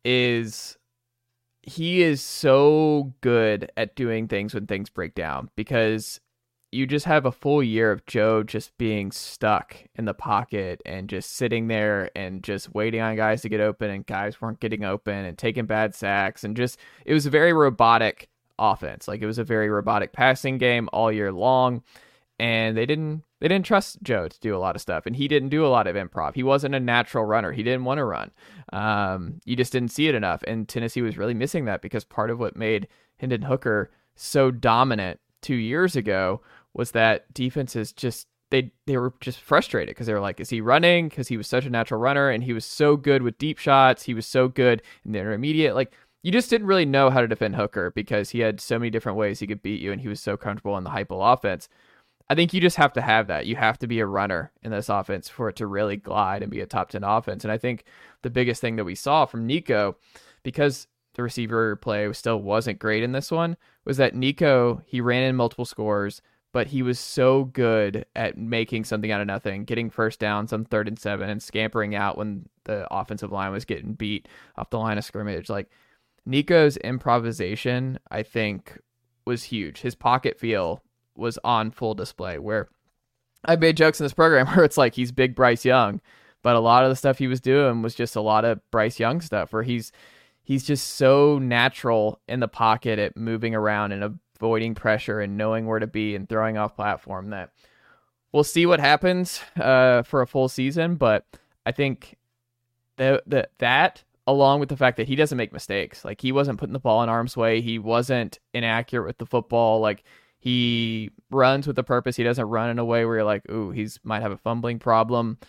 is 0.03 0.77
he 1.63 2.03
is 2.03 2.21
so 2.21 3.13
good 3.21 3.71
at 3.75 3.95
doing 3.95 4.27
things 4.27 4.53
when 4.53 4.67
things 4.67 4.89
break 4.89 5.15
down 5.15 5.50
because 5.55 6.19
you 6.71 6.85
just 6.85 7.05
have 7.05 7.25
a 7.25 7.31
full 7.31 7.63
year 7.63 7.91
of 7.91 8.05
Joe 8.05 8.43
just 8.43 8.77
being 8.77 9.12
stuck 9.12 9.77
in 9.95 10.05
the 10.05 10.13
pocket 10.13 10.81
and 10.85 11.09
just 11.09 11.31
sitting 11.31 11.67
there 11.67 12.12
and 12.15 12.43
just 12.43 12.75
waiting 12.75 13.01
on 13.01 13.15
guys 13.15 13.41
to 13.43 13.50
get 13.50 13.62
open 13.62 13.89
and 13.89 14.05
guys 14.05 14.41
weren't 14.41 14.59
getting 14.59 14.83
open 14.83 15.25
and 15.25 15.38
taking 15.38 15.65
bad 15.65 15.95
sacks 15.95 16.43
and 16.43 16.55
just 16.55 16.77
it 17.05 17.13
was 17.13 17.25
a 17.25 17.29
very 17.29 17.53
robotic 17.53 18.29
offense. 18.59 19.07
Like 19.07 19.21
it 19.21 19.25
was 19.25 19.38
a 19.39 19.43
very 19.43 19.69
robotic 19.69 20.12
passing 20.12 20.57
game 20.57 20.89
all 20.91 21.12
year 21.12 21.31
long 21.31 21.81
and 22.39 22.75
they 22.75 22.85
didn't 22.85 23.24
they 23.46 23.50
didn't 23.50 23.68
trust 23.68 24.02
Joe 24.02 24.28
to 24.28 24.40
do 24.40 24.56
a 24.56 24.58
lot 24.58 24.75
of 24.75 24.82
stuff, 24.82 25.06
and 25.06 25.16
he 25.16 25.28
didn't 25.28 25.50
do 25.50 25.64
a 25.64 25.70
lot 25.70 25.86
of 25.86 25.96
improv. 25.96 26.34
He 26.34 26.42
wasn't 26.42 26.74
a 26.74 26.80
natural 26.80 27.25
runner. 27.25 27.52
He 27.52 27.62
didn't 27.62 27.84
want 27.84 28.00
to 28.00 28.04
run. 28.04 28.32
Um, 28.74 29.40
you 29.46 29.56
just 29.56 29.72
didn't 29.72 29.92
see 29.92 30.08
it 30.08 30.16
enough, 30.16 30.42
and 30.48 30.68
Tennessee 30.68 31.04
was 31.04 31.16
really 31.16 31.36
missing 31.36 31.66
that 31.66 31.84
because 31.84 32.04
part 32.04 32.32
of 32.32 32.40
what 32.40 32.56
made 32.56 32.88
Hendon 33.18 33.44
Hooker 33.44 33.92
so 34.16 34.50
dominant 34.50 35.20
two 35.44 35.54
years 35.54 35.96
ago 35.96 36.42
was 36.74 36.90
that 36.94 37.32
defenses 37.36 37.94
just 37.94 38.25
they 38.50 38.72
they 38.88 38.98
were 38.98 39.14
just 39.20 39.40
frustrated 39.40 39.94
because 39.94 40.08
they 40.08 40.14
were 40.14 40.20
like, 40.20 40.40
is 40.40 40.50
he 40.50 40.60
running? 40.60 41.10
Because 41.10 41.28
he 41.28 41.38
was 41.38 41.46
such 41.46 41.68
a 41.68 41.70
natural 41.70 42.00
runner 42.00 42.32
and 42.32 42.44
he 42.44 42.54
was 42.54 42.66
so 42.66 42.98
good 42.98 43.22
with 43.22 43.38
deep 43.38 43.60
shots. 43.60 44.02
He 44.02 44.16
was 44.16 44.25
so 44.25 44.48
good 44.48 44.82
in 45.06 45.12
the 45.12 45.20
intermediate. 45.20 45.75
Like 45.75 45.94
you 46.24 46.32
just 46.32 46.50
didn't 46.50 46.66
really 46.66 46.86
know 46.86 47.12
how 47.12 47.22
to 47.22 47.28
defend 47.28 47.58
Hooker 47.58 47.92
because 47.92 48.32
he 48.32 48.40
had 48.40 48.60
so 48.60 48.80
many 48.80 48.90
different 48.90 49.20
ways 49.20 49.40
he 49.40 49.46
could 49.46 49.62
beat 49.62 49.82
you 49.82 49.92
and 49.92 50.02
he 50.02 50.08
was 50.08 50.20
so 50.20 50.36
comfortable 50.36 50.75
in 50.80 50.84
the 50.84 50.90
Heupel 50.90 51.32
offense. 51.32 51.70
I 52.29 52.36
think 52.36 52.53
you 52.53 52.62
just 52.62 52.77
have 52.77 52.94
to 52.94 53.01
have 53.01 53.27
that. 53.27 53.46
You 53.46 53.55
have 53.55 53.77
to 53.79 53.88
be 53.88 54.00
a 54.00 54.05
runner 54.05 54.51
in 54.63 54.72
this 54.72 54.89
offense 54.89 55.29
for 55.29 55.50
it 55.50 55.58
to 55.58 55.67
really 55.67 55.98
glide 55.98 56.41
and 56.41 56.51
be 56.51 56.62
a 56.62 56.65
top 56.65 56.89
10 56.89 57.03
offense. 57.03 57.44
And 57.44 57.51
I 57.51 57.58
think 57.58 57.86
the 58.24 58.32
biggest 58.32 58.62
thing 58.62 58.77
that 58.77 58.84
we 58.84 58.96
saw 58.96 59.25
from 59.25 59.46
Nico, 59.46 59.98
because 60.41 60.88
the 61.13 61.24
receiver 61.24 61.75
play 61.75 62.12
still 62.13 62.41
wasn't 62.41 62.79
great 62.79 63.03
in 63.03 63.12
this 63.12 63.32
one, 63.32 63.58
was 63.86 63.98
that 63.98 64.15
Nico, 64.15 64.82
he 64.86 65.01
ran 65.01 65.24
in 65.24 65.36
multiple 65.36 65.65
scores, 65.65 66.22
but 66.51 66.67
he 66.67 66.82
was 66.82 66.98
so 66.98 67.44
good 67.46 68.05
at 68.15 68.38
making 68.38 68.86
something 68.86 69.12
out 69.12 69.22
of 69.22 69.27
nothing, 69.27 69.63
getting 69.63 69.89
first 69.89 70.20
downs 70.20 70.51
on 70.51 70.65
third 70.65 70.88
and 70.88 70.98
seven 70.98 71.29
and 71.29 71.44
scampering 71.44 71.94
out 71.94 72.17
when 72.17 72.48
the 72.63 72.88
offensive 72.91 73.32
line 73.32 73.51
was 73.51 73.65
getting 73.65 73.94
beat 73.94 74.27
off 74.58 74.70
the 74.72 74.79
line 74.79 74.98
of 74.98 75.05
scrimmage. 75.05 75.50
Like 75.50 75.70
Nico's 76.25 76.77
improvisation, 76.77 78.00
I 78.10 78.24
think, 78.24 78.79
was 79.25 79.44
huge. 79.44 79.82
His 79.82 79.96
pocket 79.96 80.39
feel 80.39 80.82
was 81.15 81.39
on 81.43 81.72
full 81.72 81.93
display. 81.93 82.38
Where 82.39 82.69
I 83.43 83.55
made 83.55 83.77
jokes 83.77 84.00
in 84.00 84.05
this 84.05 84.13
program 84.13 84.48
where 84.55 84.65
it's 84.65 84.77
like 84.77 84.95
he's 84.95 85.12
big 85.12 85.36
Bryce 85.36 85.65
Young, 85.65 86.01
but 86.43 86.55
a 86.55 86.60
lot 86.60 86.84
of 86.84 86.89
the 86.89 86.95
stuff 86.95 87.17
he 87.17 87.27
was 87.27 87.41
doing 87.41 87.81
was 87.81 87.95
just 87.95 88.15
a 88.15 88.22
lot 88.22 88.45
of 88.45 88.60
Bryce 88.72 89.00
Young 89.00 89.22
stuff 89.22 89.53
where 89.53 89.63
he's 89.63 89.91
he's 90.43 90.63
just 90.63 90.95
so 90.95 91.39
natural 91.39 92.19
in 92.27 92.39
the 92.39 92.48
pocket 92.48 93.00
at 93.00 93.17
moving 93.17 93.55
around 93.55 93.91
and 93.91 94.19
avoiding 94.38 94.75
pressure 94.75 95.19
and 95.19 95.38
knowing 95.38 95.65
where 95.65 95.79
to 95.79 95.88
be 95.88 96.15
and 96.15 96.29
throwing 96.29 96.57
off 96.57 96.75
platform 96.75 97.31
that 97.31 97.51
we'll 98.36 98.43
see 98.43 98.65
what 98.65 98.81
happens 98.81 99.39
uh, 99.60 100.03
for 100.03 100.22
a 100.22 100.27
full 100.27 100.50
season, 100.50 100.95
but 100.95 101.25
I 101.65 101.72
think 101.72 102.17
that 102.98 103.24
that 103.27 103.51
that 103.60 104.03
along 104.27 104.60
with 104.60 104.69
the 104.69 104.77
fact 104.77 104.98
that 104.98 105.07
he 105.07 105.15
doesn't 105.15 105.38
make 105.38 105.53
mistakes, 105.53 106.03
like 106.03 106.19
he 106.19 106.31
wasn't 106.31 106.60
putting 106.60 106.74
the 106.74 106.79
ball 106.79 107.01
in 107.01 107.10
arm's 107.10 107.38
way, 107.38 107.62
he 107.62 107.79
wasn't 107.79 108.39
inaccurate 108.53 109.05
with 109.05 109.17
the 109.19 109.25
football, 109.25 109.79
like 109.79 110.03
he 110.46 111.10
runs 111.32 111.66
with 111.66 111.80
a 111.80 111.84
purpose. 111.84 112.16
He 112.16 112.24
doesn't 112.24 112.46
run 112.46 112.70
in 112.70 112.78
a 112.78 112.86
way 112.86 113.04
where 113.04 113.16
you're 113.16 113.24
like, 113.24 113.50
ooh, 113.50 113.72
he's 113.72 114.00
might 114.04 114.22
have 114.22 114.32
a 114.32 114.38
fumbling 114.38 114.78
problem. 114.78 115.40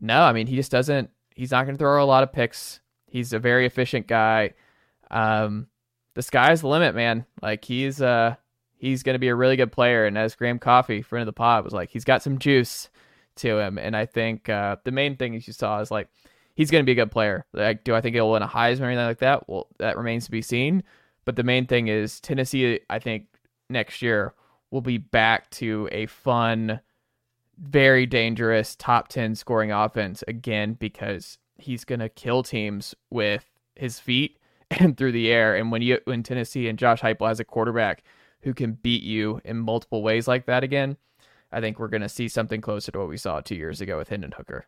No, 0.00 0.22
I 0.22 0.32
mean 0.32 0.48
he 0.48 0.56
just 0.56 0.72
doesn't. 0.72 1.10
He's 1.36 1.52
not 1.52 1.64
going 1.64 1.76
to 1.76 1.78
throw 1.78 2.02
a 2.02 2.04
lot 2.04 2.24
of 2.24 2.32
picks. 2.32 2.80
He's 3.06 3.32
a 3.32 3.38
very 3.38 3.66
efficient 3.66 4.08
guy. 4.08 4.54
Um, 5.12 5.68
the 6.14 6.22
sky's 6.22 6.62
the 6.62 6.66
limit, 6.66 6.96
man. 6.96 7.24
Like 7.40 7.64
he's 7.64 8.02
uh 8.02 8.34
he's 8.78 9.04
going 9.04 9.14
to 9.14 9.20
be 9.20 9.28
a 9.28 9.34
really 9.36 9.54
good 9.54 9.70
player. 9.70 10.06
And 10.06 10.18
as 10.18 10.34
Graham 10.34 10.58
Coffee, 10.58 11.02
friend 11.02 11.22
of 11.22 11.26
the 11.26 11.38
pod, 11.38 11.62
was 11.62 11.72
like, 11.72 11.90
he's 11.90 12.04
got 12.04 12.20
some 12.20 12.40
juice 12.40 12.90
to 13.36 13.60
him. 13.60 13.78
And 13.78 13.96
I 13.96 14.06
think 14.06 14.48
uh, 14.48 14.74
the 14.82 14.90
main 14.90 15.16
thing 15.16 15.34
you 15.34 15.40
saw 15.40 15.78
is 15.78 15.92
like 15.92 16.08
he's 16.56 16.72
going 16.72 16.82
to 16.82 16.86
be 16.86 17.00
a 17.00 17.04
good 17.04 17.12
player. 17.12 17.46
Like, 17.52 17.84
do 17.84 17.94
I 17.94 18.00
think 18.00 18.16
he'll 18.16 18.32
win 18.32 18.42
a 18.42 18.48
Heisman 18.48 18.80
or 18.80 18.86
anything 18.86 19.06
like 19.06 19.20
that? 19.20 19.48
Well, 19.48 19.68
that 19.78 19.96
remains 19.96 20.24
to 20.24 20.32
be 20.32 20.42
seen. 20.42 20.82
But 21.24 21.36
the 21.36 21.44
main 21.44 21.66
thing 21.66 21.86
is 21.86 22.18
Tennessee. 22.18 22.80
I 22.90 22.98
think 22.98 23.26
next 23.72 24.02
year 24.02 24.34
will 24.70 24.80
be 24.80 24.98
back 24.98 25.50
to 25.50 25.88
a 25.92 26.06
fun, 26.06 26.80
very 27.58 28.06
dangerous 28.06 28.74
top 28.76 29.08
10 29.08 29.34
scoring 29.34 29.70
offense 29.70 30.24
again 30.26 30.74
because 30.74 31.38
he's 31.56 31.84
going 31.84 32.00
to 32.00 32.08
kill 32.08 32.42
teams 32.42 32.94
with 33.10 33.44
his 33.76 33.98
feet 33.98 34.38
and 34.70 34.96
through 34.96 35.12
the 35.12 35.30
air. 35.30 35.54
And 35.56 35.70
when 35.70 35.82
you 35.82 35.98
when 36.04 36.22
Tennessee 36.22 36.68
and 36.68 36.78
Josh 36.78 37.00
Heupel 37.00 37.28
has 37.28 37.40
a 37.40 37.44
quarterback 37.44 38.02
who 38.42 38.54
can 38.54 38.72
beat 38.72 39.02
you 39.02 39.40
in 39.44 39.58
multiple 39.58 40.02
ways 40.02 40.26
like 40.26 40.46
that 40.46 40.64
again, 40.64 40.96
I 41.52 41.60
think 41.60 41.78
we're 41.78 41.88
going 41.88 42.02
to 42.02 42.08
see 42.08 42.28
something 42.28 42.60
closer 42.60 42.90
to 42.92 42.98
what 42.98 43.08
we 43.08 43.18
saw 43.18 43.40
two 43.40 43.54
years 43.54 43.80
ago 43.80 43.98
with 43.98 44.08
Hendon 44.08 44.32
Hooker. 44.32 44.66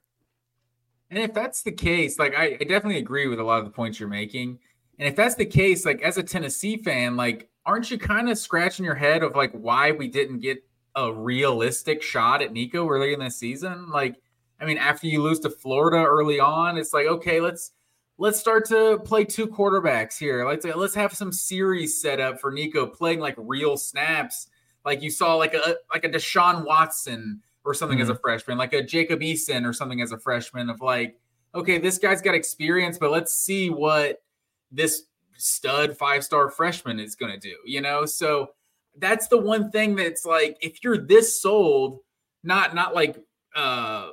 And 1.10 1.18
if 1.18 1.32
that's 1.32 1.62
the 1.62 1.72
case, 1.72 2.18
like 2.18 2.34
I, 2.36 2.56
I 2.60 2.64
definitely 2.64 2.98
agree 2.98 3.26
with 3.26 3.40
a 3.40 3.44
lot 3.44 3.58
of 3.58 3.64
the 3.64 3.70
points 3.70 3.98
you're 3.98 4.08
making. 4.08 4.58
And 4.98 5.08
if 5.08 5.16
that's 5.16 5.34
the 5.34 5.46
case, 5.46 5.84
like 5.84 6.02
as 6.02 6.18
a 6.18 6.22
Tennessee 6.22 6.76
fan, 6.76 7.16
like 7.16 7.48
aren't 7.66 7.90
you 7.90 7.98
kind 7.98 8.28
of 8.28 8.38
scratching 8.38 8.84
your 8.84 8.94
head 8.94 9.22
of 9.22 9.34
like 9.34 9.52
why 9.52 9.90
we 9.92 10.08
didn't 10.08 10.40
get 10.40 10.62
a 10.96 11.12
realistic 11.12 12.02
shot 12.02 12.42
at 12.42 12.52
Nico 12.52 12.88
early 12.88 13.12
in 13.12 13.20
the 13.20 13.30
season? 13.30 13.90
Like, 13.90 14.20
I 14.60 14.64
mean, 14.64 14.78
after 14.78 15.06
you 15.06 15.22
lose 15.22 15.40
to 15.40 15.50
Florida 15.50 16.04
early 16.04 16.40
on, 16.40 16.78
it's 16.78 16.92
like, 16.92 17.06
okay, 17.06 17.40
let's 17.40 17.72
let's 18.18 18.38
start 18.38 18.64
to 18.66 18.98
play 19.04 19.24
two 19.24 19.46
quarterbacks 19.46 20.18
here. 20.18 20.46
Let's 20.46 20.64
let's 20.64 20.94
have 20.94 21.12
some 21.14 21.32
series 21.32 22.00
set 22.00 22.20
up 22.20 22.40
for 22.40 22.52
Nico 22.52 22.86
playing 22.86 23.20
like 23.20 23.34
real 23.38 23.76
snaps, 23.76 24.48
like 24.84 25.02
you 25.02 25.10
saw 25.10 25.34
like 25.34 25.54
a 25.54 25.76
like 25.92 26.04
a 26.04 26.08
Deshaun 26.08 26.64
Watson 26.64 27.42
or 27.64 27.74
something 27.74 27.98
mm-hmm. 27.98 28.10
as 28.10 28.16
a 28.16 28.18
freshman, 28.18 28.58
like 28.58 28.74
a 28.74 28.82
Jacob 28.82 29.20
Eason 29.20 29.66
or 29.66 29.72
something 29.72 30.00
as 30.02 30.12
a 30.12 30.18
freshman 30.18 30.68
of 30.68 30.80
like, 30.80 31.18
okay, 31.54 31.78
this 31.78 31.98
guy's 31.98 32.20
got 32.20 32.34
experience, 32.34 32.98
but 32.98 33.10
let's 33.10 33.34
see 33.34 33.70
what 33.70 34.22
this 34.70 35.04
stud 35.36 35.96
five 35.96 36.24
star 36.24 36.50
freshman 36.50 37.00
is 37.00 37.14
going 37.14 37.32
to 37.32 37.38
do, 37.38 37.56
you 37.64 37.80
know? 37.80 38.04
So 38.06 38.50
that's 38.98 39.28
the 39.28 39.38
one 39.38 39.70
thing 39.70 39.96
that's 39.96 40.24
like, 40.24 40.56
if 40.60 40.82
you're 40.82 40.98
this 40.98 41.40
sold, 41.40 42.00
not, 42.42 42.74
not 42.74 42.94
like, 42.94 43.18
uh, 43.54 44.10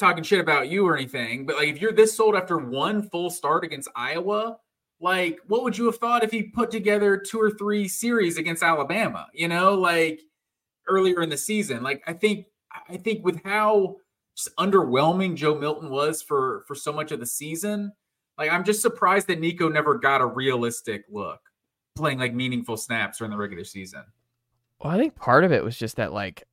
talking 0.00 0.24
shit 0.24 0.40
about 0.40 0.68
you 0.68 0.86
or 0.86 0.96
anything, 0.96 1.46
but 1.46 1.56
like 1.56 1.68
if 1.68 1.80
you're 1.80 1.92
this 1.92 2.16
sold 2.16 2.34
after 2.34 2.56
one 2.56 3.02
full 3.10 3.30
start 3.30 3.62
against 3.64 3.88
Iowa, 3.94 4.56
like 5.00 5.38
what 5.46 5.62
would 5.62 5.78
you 5.78 5.86
have 5.86 5.98
thought 5.98 6.24
if 6.24 6.30
he 6.30 6.42
put 6.42 6.70
together 6.70 7.16
two 7.16 7.40
or 7.40 7.50
three 7.50 7.86
series 7.86 8.38
against 8.38 8.62
Alabama, 8.62 9.26
you 9.32 9.46
know, 9.46 9.74
like 9.74 10.20
earlier 10.88 11.22
in 11.22 11.28
the 11.28 11.36
season? 11.36 11.82
Like 11.82 12.02
I 12.06 12.14
think 12.14 12.46
I 12.88 12.96
think 12.96 13.24
with 13.24 13.42
how 13.44 13.96
just 14.36 14.54
underwhelming 14.56 15.36
Joe 15.36 15.54
Milton 15.54 15.90
was 15.90 16.22
for 16.22 16.64
for 16.66 16.74
so 16.74 16.92
much 16.92 17.12
of 17.12 17.20
the 17.20 17.26
season, 17.26 17.92
like 18.40 18.50
I'm 18.50 18.64
just 18.64 18.80
surprised 18.80 19.26
that 19.26 19.38
Nico 19.38 19.68
never 19.68 19.98
got 19.98 20.22
a 20.22 20.26
realistic 20.26 21.04
look 21.10 21.40
playing 21.94 22.18
like 22.18 22.32
meaningful 22.32 22.78
snaps 22.78 23.18
during 23.18 23.30
the 23.30 23.36
regular 23.36 23.64
season. 23.64 24.02
Well, 24.80 24.92
I 24.92 24.98
think 24.98 25.14
part 25.14 25.44
of 25.44 25.52
it 25.52 25.62
was 25.62 25.76
just 25.76 25.96
that 25.96 26.14
like 26.14 26.44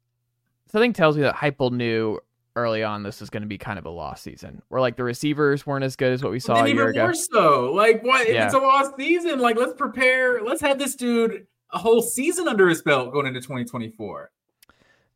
something 0.69 0.91
tells 0.91 1.15
me 1.15 1.23
that 1.23 1.35
Heupel 1.35 1.71
knew 1.71 2.19
early 2.57 2.83
on 2.83 3.03
this 3.03 3.21
was 3.21 3.29
going 3.29 3.43
to 3.43 3.47
be 3.47 3.57
kind 3.57 3.79
of 3.79 3.85
a 3.85 3.89
lost 3.89 4.23
season, 4.23 4.61
where 4.67 4.81
like 4.81 4.97
the 4.97 5.03
receivers 5.05 5.65
weren't 5.65 5.85
as 5.85 5.95
good 5.95 6.11
as 6.11 6.21
what 6.21 6.33
we 6.33 6.41
saw 6.41 6.65
a 6.65 6.67
year 6.67 6.89
ago. 6.89 7.03
More 7.03 7.13
so, 7.13 7.71
like 7.73 8.03
what? 8.03 8.27
Yeah. 8.27 8.45
It's 8.45 8.53
a 8.53 8.59
lost 8.59 8.97
season. 8.97 9.39
Like 9.39 9.55
let's 9.55 9.73
prepare. 9.73 10.43
Let's 10.43 10.59
have 10.59 10.77
this 10.77 10.93
dude 10.93 11.47
a 11.71 11.77
whole 11.77 12.01
season 12.01 12.49
under 12.49 12.67
his 12.67 12.81
belt 12.81 13.13
going 13.13 13.27
into 13.27 13.39
2024. 13.39 14.29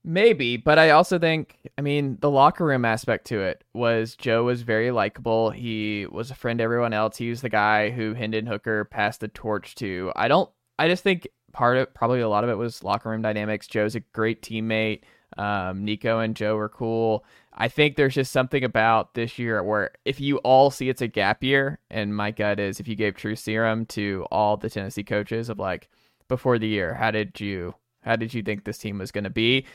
Maybe, 0.04 0.58
but 0.58 0.80
I 0.80 0.90
also 0.90 1.20
think, 1.20 1.58
I 1.78 1.82
mean, 1.82 2.18
the 2.22 2.32
locker 2.32 2.66
room 2.66 2.86
aspect 2.86 3.28
to 3.28 3.42
it 3.42 3.64
was 3.74 4.16
Joe 4.16 4.46
was 4.46 4.64
very 4.64 4.90
likable. 4.90 5.52
He 5.52 6.08
was 6.12 6.32
a 6.32 6.36
friend 6.36 6.58
to 6.58 6.64
everyone 6.64 6.92
else. 6.92 7.18
He 7.18 7.30
was 7.30 7.42
the 7.42 7.50
guy 7.50 7.92
who 7.92 8.16
Hendon 8.16 8.48
Hooker 8.48 8.86
passed 8.86 9.20
the 9.20 9.28
torch 9.28 9.76
to. 9.76 10.12
I 10.16 10.28
don't, 10.28 10.50
I 10.80 10.88
just 10.88 11.04
think 11.04 11.28
part 11.54 11.78
of 11.78 11.94
probably 11.94 12.22
a 12.22 12.30
lot 12.30 12.44
of 12.44 12.50
it 12.50 12.56
was 12.56 12.84
locker 12.84 13.10
room 13.10 13.22
dynamics. 13.22 13.68
Joe's 13.68 13.94
a 13.94 14.00
great 14.00 14.42
teammate. 14.42 15.02
Um, 15.38 15.86
Nico 15.86 16.20
and 16.20 16.36
Joe 16.36 16.58
are 16.58 16.70
cool. 16.70 17.24
I 17.54 17.68
think 17.68 17.96
there's 17.96 18.16
just 18.16 18.32
something 18.32 18.64
about 18.64 19.14
this 19.14 19.38
year 19.38 19.62
where 19.62 19.92
if 20.04 20.20
you 20.20 20.38
all 20.38 20.72
see 20.72 20.90
it's 20.90 21.02
a 21.02 21.08
gap 21.08 21.44
year, 21.44 21.80
and 21.90 22.16
my 22.16 22.32
gut 22.32 22.60
is 22.60 22.80
if 22.80 22.88
you 22.88 22.96
gave 22.96 23.16
True 23.16 23.36
Serum 23.36 23.86
to 23.88 24.26
all 24.32 24.58
the 24.58 24.70
Tennessee 24.70 25.04
coaches 25.04 25.48
of 25.50 25.60
like 25.60 25.90
before 26.28 26.58
the 26.58 26.68
year, 26.68 26.96
how 26.96 27.12
did 27.12 27.40
you 27.40 27.76
how 28.02 28.16
did 28.16 28.34
you 28.34 28.42
think 28.42 28.64
this 28.64 28.78
team 28.78 28.98
was 28.98 29.12
going 29.12 29.26
to 29.26 29.30
be? 29.30 29.66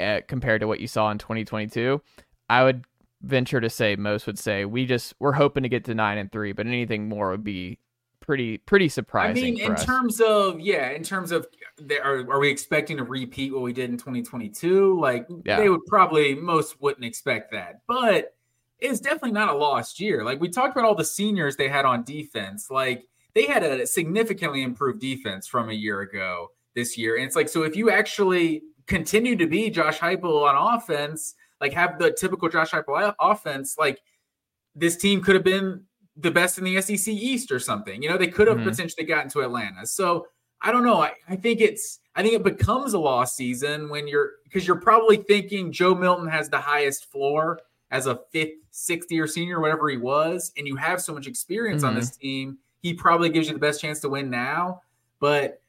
Uh, 0.00 0.20
compared 0.28 0.60
to 0.60 0.66
what 0.66 0.80
you 0.80 0.86
saw 0.86 1.10
in 1.10 1.18
2022, 1.18 2.00
I 2.48 2.64
would 2.64 2.84
venture 3.22 3.60
to 3.60 3.70
say 3.70 3.96
most 3.96 4.26
would 4.26 4.38
say 4.38 4.64
we 4.64 4.86
just 4.86 5.14
we're 5.18 5.32
hoping 5.32 5.62
to 5.62 5.68
get 5.68 5.84
to 5.84 5.94
nine 5.94 6.18
and 6.18 6.30
three, 6.30 6.52
but 6.52 6.66
anything 6.66 7.08
more 7.08 7.30
would 7.30 7.44
be 7.44 7.78
pretty 8.20 8.58
pretty 8.58 8.88
surprising. 8.88 9.44
I 9.44 9.50
mean, 9.50 9.60
in 9.60 9.72
us. 9.72 9.84
terms 9.84 10.20
of 10.20 10.60
yeah, 10.60 10.90
in 10.90 11.02
terms 11.02 11.32
of 11.32 11.46
are 12.02 12.30
are 12.30 12.38
we 12.38 12.50
expecting 12.50 12.96
to 12.98 13.04
repeat 13.04 13.52
what 13.52 13.62
we 13.62 13.72
did 13.72 13.90
in 13.90 13.96
2022? 13.96 14.98
Like 15.00 15.26
yeah. 15.44 15.56
they 15.56 15.68
would 15.68 15.84
probably 15.86 16.34
most 16.34 16.80
wouldn't 16.80 17.04
expect 17.04 17.52
that, 17.52 17.80
but 17.86 18.34
it's 18.78 19.00
definitely 19.00 19.32
not 19.32 19.48
a 19.48 19.56
lost 19.56 20.00
year. 20.00 20.24
Like 20.24 20.40
we 20.40 20.48
talked 20.48 20.76
about 20.76 20.86
all 20.86 20.94
the 20.94 21.04
seniors 21.04 21.56
they 21.56 21.68
had 21.68 21.84
on 21.84 22.04
defense, 22.04 22.70
like 22.70 23.06
they 23.34 23.46
had 23.46 23.62
a 23.62 23.86
significantly 23.86 24.62
improved 24.62 25.00
defense 25.00 25.46
from 25.46 25.70
a 25.70 25.74
year 25.74 26.00
ago 26.00 26.50
this 26.74 26.98
year, 26.98 27.16
and 27.16 27.24
it's 27.24 27.36
like 27.36 27.48
so 27.48 27.62
if 27.62 27.76
you 27.76 27.90
actually 27.90 28.62
continue 28.86 29.36
to 29.36 29.46
be 29.46 29.70
Josh 29.70 29.98
Heupel 29.98 30.46
on 30.46 30.74
offense, 30.74 31.34
like 31.60 31.72
have 31.72 31.98
the 31.98 32.12
typical 32.12 32.48
Josh 32.48 32.70
Heupel 32.70 33.14
offense, 33.20 33.76
like 33.78 34.00
this 34.74 34.96
team 34.96 35.22
could 35.22 35.34
have 35.34 35.44
been 35.44 35.82
the 36.16 36.30
best 36.30 36.58
in 36.58 36.64
the 36.64 36.80
SEC 36.80 37.12
East 37.12 37.50
or 37.50 37.58
something. 37.58 38.02
You 38.02 38.08
know, 38.08 38.16
they 38.16 38.28
could 38.28 38.48
have 38.48 38.58
mm-hmm. 38.58 38.68
potentially 38.68 39.04
gotten 39.04 39.30
to 39.30 39.40
Atlanta. 39.42 39.86
So 39.86 40.26
I 40.62 40.72
don't 40.72 40.84
know. 40.84 41.00
I, 41.02 41.12
I 41.28 41.36
think 41.36 41.60
it's 41.60 42.00
I 42.14 42.22
think 42.22 42.34
it 42.34 42.42
becomes 42.42 42.94
a 42.94 42.98
lost 42.98 43.36
season 43.36 43.88
when 43.88 44.08
you're 44.08 44.30
because 44.44 44.66
you're 44.66 44.80
probably 44.80 45.18
thinking 45.18 45.72
Joe 45.72 45.94
Milton 45.94 46.28
has 46.28 46.48
the 46.48 46.58
highest 46.58 47.10
floor 47.10 47.60
as 47.90 48.06
a 48.06 48.20
fifth, 48.32 48.54
sixth 48.70 49.10
year 49.12 49.26
senior, 49.26 49.60
whatever 49.60 49.88
he 49.88 49.96
was, 49.96 50.52
and 50.56 50.66
you 50.66 50.76
have 50.76 51.00
so 51.00 51.12
much 51.12 51.26
experience 51.26 51.82
mm-hmm. 51.82 51.90
on 51.90 51.94
this 51.94 52.16
team. 52.16 52.58
He 52.80 52.94
probably 52.94 53.28
gives 53.28 53.48
you 53.48 53.52
the 53.52 53.60
best 53.60 53.80
chance 53.80 54.00
to 54.00 54.08
win 54.08 54.30
now. 54.30 54.80
But 55.20 55.62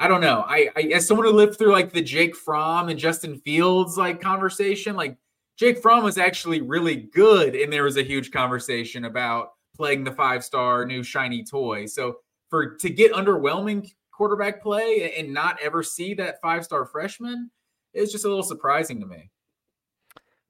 I 0.00 0.08
don't 0.08 0.22
know. 0.22 0.46
I, 0.48 0.70
I 0.74 0.80
as 0.94 1.06
someone 1.06 1.26
who 1.26 1.32
lived 1.34 1.58
through 1.58 1.72
like 1.72 1.92
the 1.92 2.00
Jake 2.00 2.34
Fromm 2.34 2.88
and 2.88 2.98
Justin 2.98 3.38
Fields 3.38 3.98
like 3.98 4.18
conversation, 4.18 4.96
like 4.96 5.18
Jake 5.58 5.78
Fromm 5.82 6.02
was 6.02 6.16
actually 6.16 6.62
really 6.62 6.96
good, 6.96 7.54
and 7.54 7.70
there 7.70 7.84
was 7.84 7.98
a 7.98 8.02
huge 8.02 8.30
conversation 8.30 9.04
about 9.04 9.50
playing 9.76 10.02
the 10.02 10.12
five 10.12 10.42
star 10.42 10.86
new 10.86 11.02
shiny 11.02 11.44
toy. 11.44 11.84
So 11.84 12.16
for 12.48 12.76
to 12.76 12.88
get 12.88 13.12
underwhelming 13.12 13.92
quarterback 14.10 14.62
play 14.62 15.14
and 15.18 15.34
not 15.34 15.58
ever 15.62 15.82
see 15.82 16.14
that 16.14 16.40
five 16.40 16.64
star 16.64 16.86
freshman 16.86 17.50
is 17.92 18.10
just 18.10 18.24
a 18.24 18.28
little 18.28 18.42
surprising 18.42 19.00
to 19.00 19.06
me. 19.06 19.30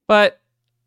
But 0.06 0.40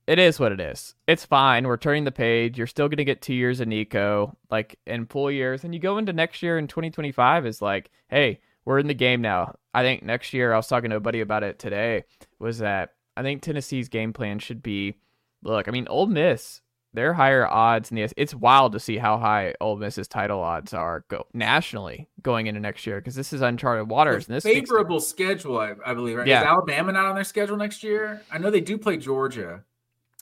it 0.08 0.20
is 0.20 0.40
what 0.40 0.54
it 0.54 0.62
is. 0.62 0.96
It's 1.06 1.26
fine. 1.26 1.68
We're 1.68 1.76
turning 1.76 2.06
the 2.06 2.12
page. 2.14 2.58
You're 2.58 2.68
still 2.68 2.88
going 2.88 2.98
to 2.98 3.06
get 3.06 3.22
two 3.22 3.34
years 3.34 3.60
of 3.60 3.68
Nico, 3.68 4.38
like 4.50 4.80
in 4.86 5.06
full 5.06 5.32
years. 5.32 5.66
And 5.66 5.74
you 5.74 5.82
go 5.82 5.98
into 5.98 6.14
next 6.14 6.42
year 6.42 6.58
in 6.58 6.68
2025 6.68 7.46
is 7.46 7.62
like, 7.62 7.90
hey, 8.10 8.40
we're 8.66 8.80
in 8.80 8.88
the 8.88 8.94
game 8.94 9.22
now. 9.22 9.56
I 9.74 9.84
think 9.84 10.04
next 10.04 10.34
year, 10.34 10.54
I 10.54 10.58
was 10.58 10.68
talking 10.68 10.90
to 10.92 10.98
a 10.98 11.02
buddy 11.02 11.22
about 11.22 11.44
it 11.44 11.60
today, 11.60 12.04
was 12.40 12.60
that 12.60 12.92
I 13.18 13.22
think 13.22 13.42
Tennessee's 13.42 13.90
game 13.90 14.14
plan 14.14 14.40
should 14.40 14.64
be 14.64 14.96
look, 15.44 15.68
I 15.68 15.72
mean, 15.72 15.88
Ole 15.88 16.08
Miss 16.08 16.62
they're 16.94 17.14
higher 17.14 17.48
odds 17.48 17.90
in 17.90 17.96
the. 17.96 18.08
It's 18.16 18.36
wild 18.36 18.74
to 18.74 18.80
see 18.80 18.98
how 18.98 19.18
high 19.18 19.56
Ole 19.60 19.78
Miss's 19.78 20.08
title 20.08 20.40
odds 20.40 20.74
are 20.74 21.04
go 21.08 21.26
nationally 21.34 22.08
going 22.22 22.48
into 22.48 22.60
next 22.60 22.86
year 22.86 23.00
because 23.00 23.16
this 23.16 23.34
is 23.34 23.42
uncharted 23.42 23.90
waters. 23.90 24.28
and 24.28 24.36
this 24.36 24.44
favorable 24.44 25.00
to, 25.00 25.06
schedule, 25.06 25.58
I, 25.58 25.74
I, 25.86 25.94
believe. 25.96 26.18
Right? 26.18 26.28
Yeah. 26.28 26.42
Is 26.42 26.48
Alabama 26.48 26.92
not 26.92 27.06
on 27.06 27.16
their 27.16 27.24
schedule 27.24 27.58
next 27.58 27.84
year? 27.84 28.22
I 28.32 28.38
know 28.38 28.52
they 28.52 28.62
do 28.62 28.78
play 28.78 28.98
Georgia. 28.98 29.64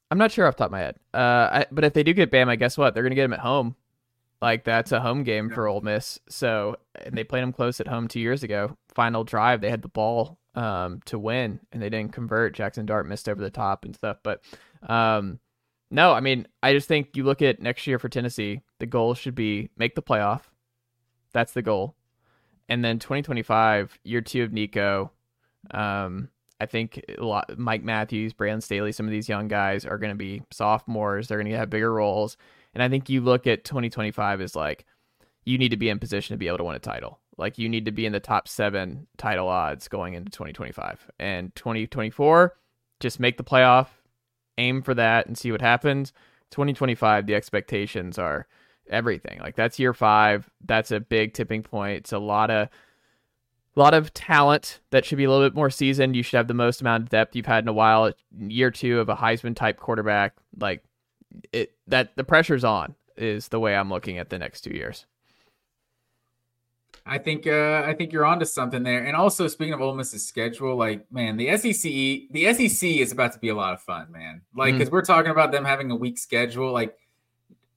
I'm 0.10 0.18
not 0.18 0.32
sure 0.32 0.48
off 0.48 0.56
the 0.56 0.60
top 0.60 0.68
of 0.68 0.72
my 0.72 0.80
head. 0.80 0.96
Uh, 1.14 1.18
I, 1.52 1.66
but 1.72 1.84
if 1.84 1.94
they 1.94 2.04
do 2.04 2.14
get 2.14 2.32
Bama, 2.32 2.58
guess 2.58 2.78
what? 2.78 2.94
They're 2.94 3.04
going 3.04 3.12
to 3.12 3.16
get 3.16 3.24
them 3.24 3.34
at 3.34 3.40
home. 3.40 3.76
Like 4.42 4.64
that's 4.64 4.92
a 4.92 5.02
home 5.02 5.24
game 5.24 5.50
yeah. 5.50 5.56
for 5.56 5.68
Ole 5.68 5.82
Miss. 5.82 6.20
So 6.30 6.78
and 6.96 7.16
they 7.16 7.24
played 7.24 7.44
them 7.44 7.54
close 7.54 7.80
at 7.80 7.88
home 7.88 8.08
two 8.08 8.20
years 8.20 8.44
ago. 8.44 8.76
Final 8.94 9.24
drive, 9.24 9.62
they 9.62 9.70
had 9.70 9.82
the 9.82 9.88
ball 9.88 10.40
um, 10.56 11.02
to 11.06 11.20
win, 11.20 11.60
and 11.72 11.82
they 11.82 11.90
didn't 11.90 12.14
convert. 12.14 12.56
Jackson 12.56 12.86
Dart 12.86 13.08
missed 13.08 13.30
over 13.30 13.42
the 13.42 13.50
top 13.50 13.86
and 13.86 13.96
stuff. 13.96 14.18
But 14.24 14.44
um, 14.88 15.40
no, 15.92 16.14
I 16.14 16.22
mean, 16.22 16.48
I 16.64 16.74
just 16.74 16.88
think 16.88 17.16
you 17.16 17.24
look 17.24 17.42
at 17.42 17.62
next 17.62 17.86
year 17.86 18.00
for 18.00 18.10
Tennessee, 18.10 18.62
the 18.80 18.86
goal 18.86 19.14
should 19.14 19.36
be 19.36 19.70
make 19.78 19.96
the 19.96 20.02
playoff. 20.02 20.42
That's 21.34 21.54
the 21.54 21.62
goal. 21.62 21.96
And 22.68 22.84
then 22.84 23.00
2025, 23.00 24.00
year 24.04 24.22
two 24.22 24.44
of 24.44 24.54
Nico. 24.54 25.12
Um, 25.72 26.30
I 26.60 26.66
think 26.66 27.04
a 27.18 27.24
lot, 27.24 27.58
Mike 27.58 27.84
Matthews, 27.84 28.34
Brandon 28.34 28.62
Staley, 28.62 28.92
some 28.92 29.06
of 29.06 29.12
these 29.12 29.28
young 29.28 29.48
guys 29.48 29.86
are 29.86 29.98
going 29.98 30.12
to 30.12 30.16
be 30.16 30.44
sophomores. 30.52 31.28
They're 31.28 31.38
going 31.38 31.52
to 31.52 31.58
have 31.58 31.70
bigger 31.70 31.92
roles. 31.92 32.38
And 32.74 32.82
I 32.82 32.90
think 32.90 33.10
you 33.10 33.22
look 33.22 33.48
at 33.48 33.64
2025 33.64 34.42
as 34.42 34.56
like, 34.56 34.86
you 35.44 35.58
need 35.58 35.70
to 35.70 35.78
be 35.78 35.90
in 35.90 36.00
position 36.00 36.34
to 36.34 36.38
be 36.38 36.48
able 36.48 36.60
to 36.60 36.64
win 36.64 36.76
a 36.76 36.80
title. 36.80 37.20
Like 37.38 37.58
you 37.58 37.68
need 37.68 37.86
to 37.86 37.92
be 37.92 38.06
in 38.06 38.14
the 38.14 38.20
top 38.20 38.48
seven 38.48 39.08
title 39.18 39.48
odds 39.48 39.88
going 39.88 40.14
into 40.14 40.32
2025. 40.32 41.10
And 41.20 41.54
2024, 41.56 42.56
just 43.00 43.20
make 43.20 43.38
the 43.38 43.44
playoff, 43.44 43.88
aim 44.58 44.82
for 44.82 44.94
that 44.94 45.26
and 45.26 45.38
see 45.38 45.52
what 45.52 45.62
happens. 45.62 46.14
2025, 46.52 47.26
the 47.26 47.36
expectations 47.36 48.20
are 48.20 48.48
everything. 48.90 49.40
Like 49.40 49.56
that's 49.56 49.80
year 49.80 49.94
five. 49.94 50.50
That's 50.64 50.92
a 50.92 51.00
big 51.00 51.34
tipping 51.34 51.64
point. 51.64 51.98
It's 51.98 52.12
a 52.12 52.20
lot 52.20 52.52
of 52.52 52.70
a 53.76 53.80
lot 53.80 53.94
of 53.94 54.14
talent 54.14 54.82
that 54.90 55.06
should 55.06 55.18
be 55.18 55.24
a 55.24 55.32
little 55.32 55.48
bit 55.48 55.56
more 55.56 55.70
seasoned. 55.70 56.16
You 56.16 56.24
should 56.24 56.38
have 56.38 56.50
the 56.50 56.54
most 56.54 56.82
amount 56.82 57.04
of 57.04 57.10
depth 57.10 57.36
you've 57.36 57.46
had 57.46 57.64
in 57.64 57.70
a 57.70 57.74
while. 57.74 58.12
Year 58.38 58.70
two 58.70 59.00
of 59.00 59.08
a 59.08 59.16
Heisman 59.16 59.56
type 59.56 59.78
quarterback, 59.78 60.36
like 60.60 60.84
it 61.52 61.74
that 61.88 62.16
the 62.16 62.24
pressure's 62.24 62.64
on 62.64 62.96
is 63.18 63.50
the 63.50 63.60
way 63.60 63.76
I'm 63.76 63.90
looking 63.90 64.18
at 64.18 64.30
the 64.30 64.40
next 64.40 64.62
two 64.62 64.74
years. 64.74 65.06
I 67.06 67.18
think 67.18 67.48
uh, 67.48 67.84
I 67.86 67.94
think 67.94 68.14
you're 68.14 68.26
onto 68.26 68.46
something 68.46 68.84
there. 68.84 69.06
And 69.06 69.16
also 69.16 69.48
speaking 69.48 69.74
of 69.74 69.82
Ole 69.82 69.96
Miss's 69.96 70.26
schedule, 70.26 70.76
like 70.76 71.12
man, 71.12 71.36
the 71.36 71.58
SEC 71.58 71.82
the 72.32 72.54
SEC 72.54 72.90
is 72.90 73.12
about 73.12 73.34
to 73.34 73.40
be 73.40 73.50
a 73.50 73.56
lot 73.56 73.74
of 73.74 73.82
fun, 73.82 74.12
man. 74.12 74.42
Like 74.56 74.74
because 74.76 74.90
mm. 74.90 74.94
we're 74.94 75.06
talking 75.06 75.32
about 75.32 75.52
them 75.52 75.66
having 75.66 75.90
a 75.92 75.96
weak 75.96 76.18
schedule, 76.20 76.72
like 76.72 76.96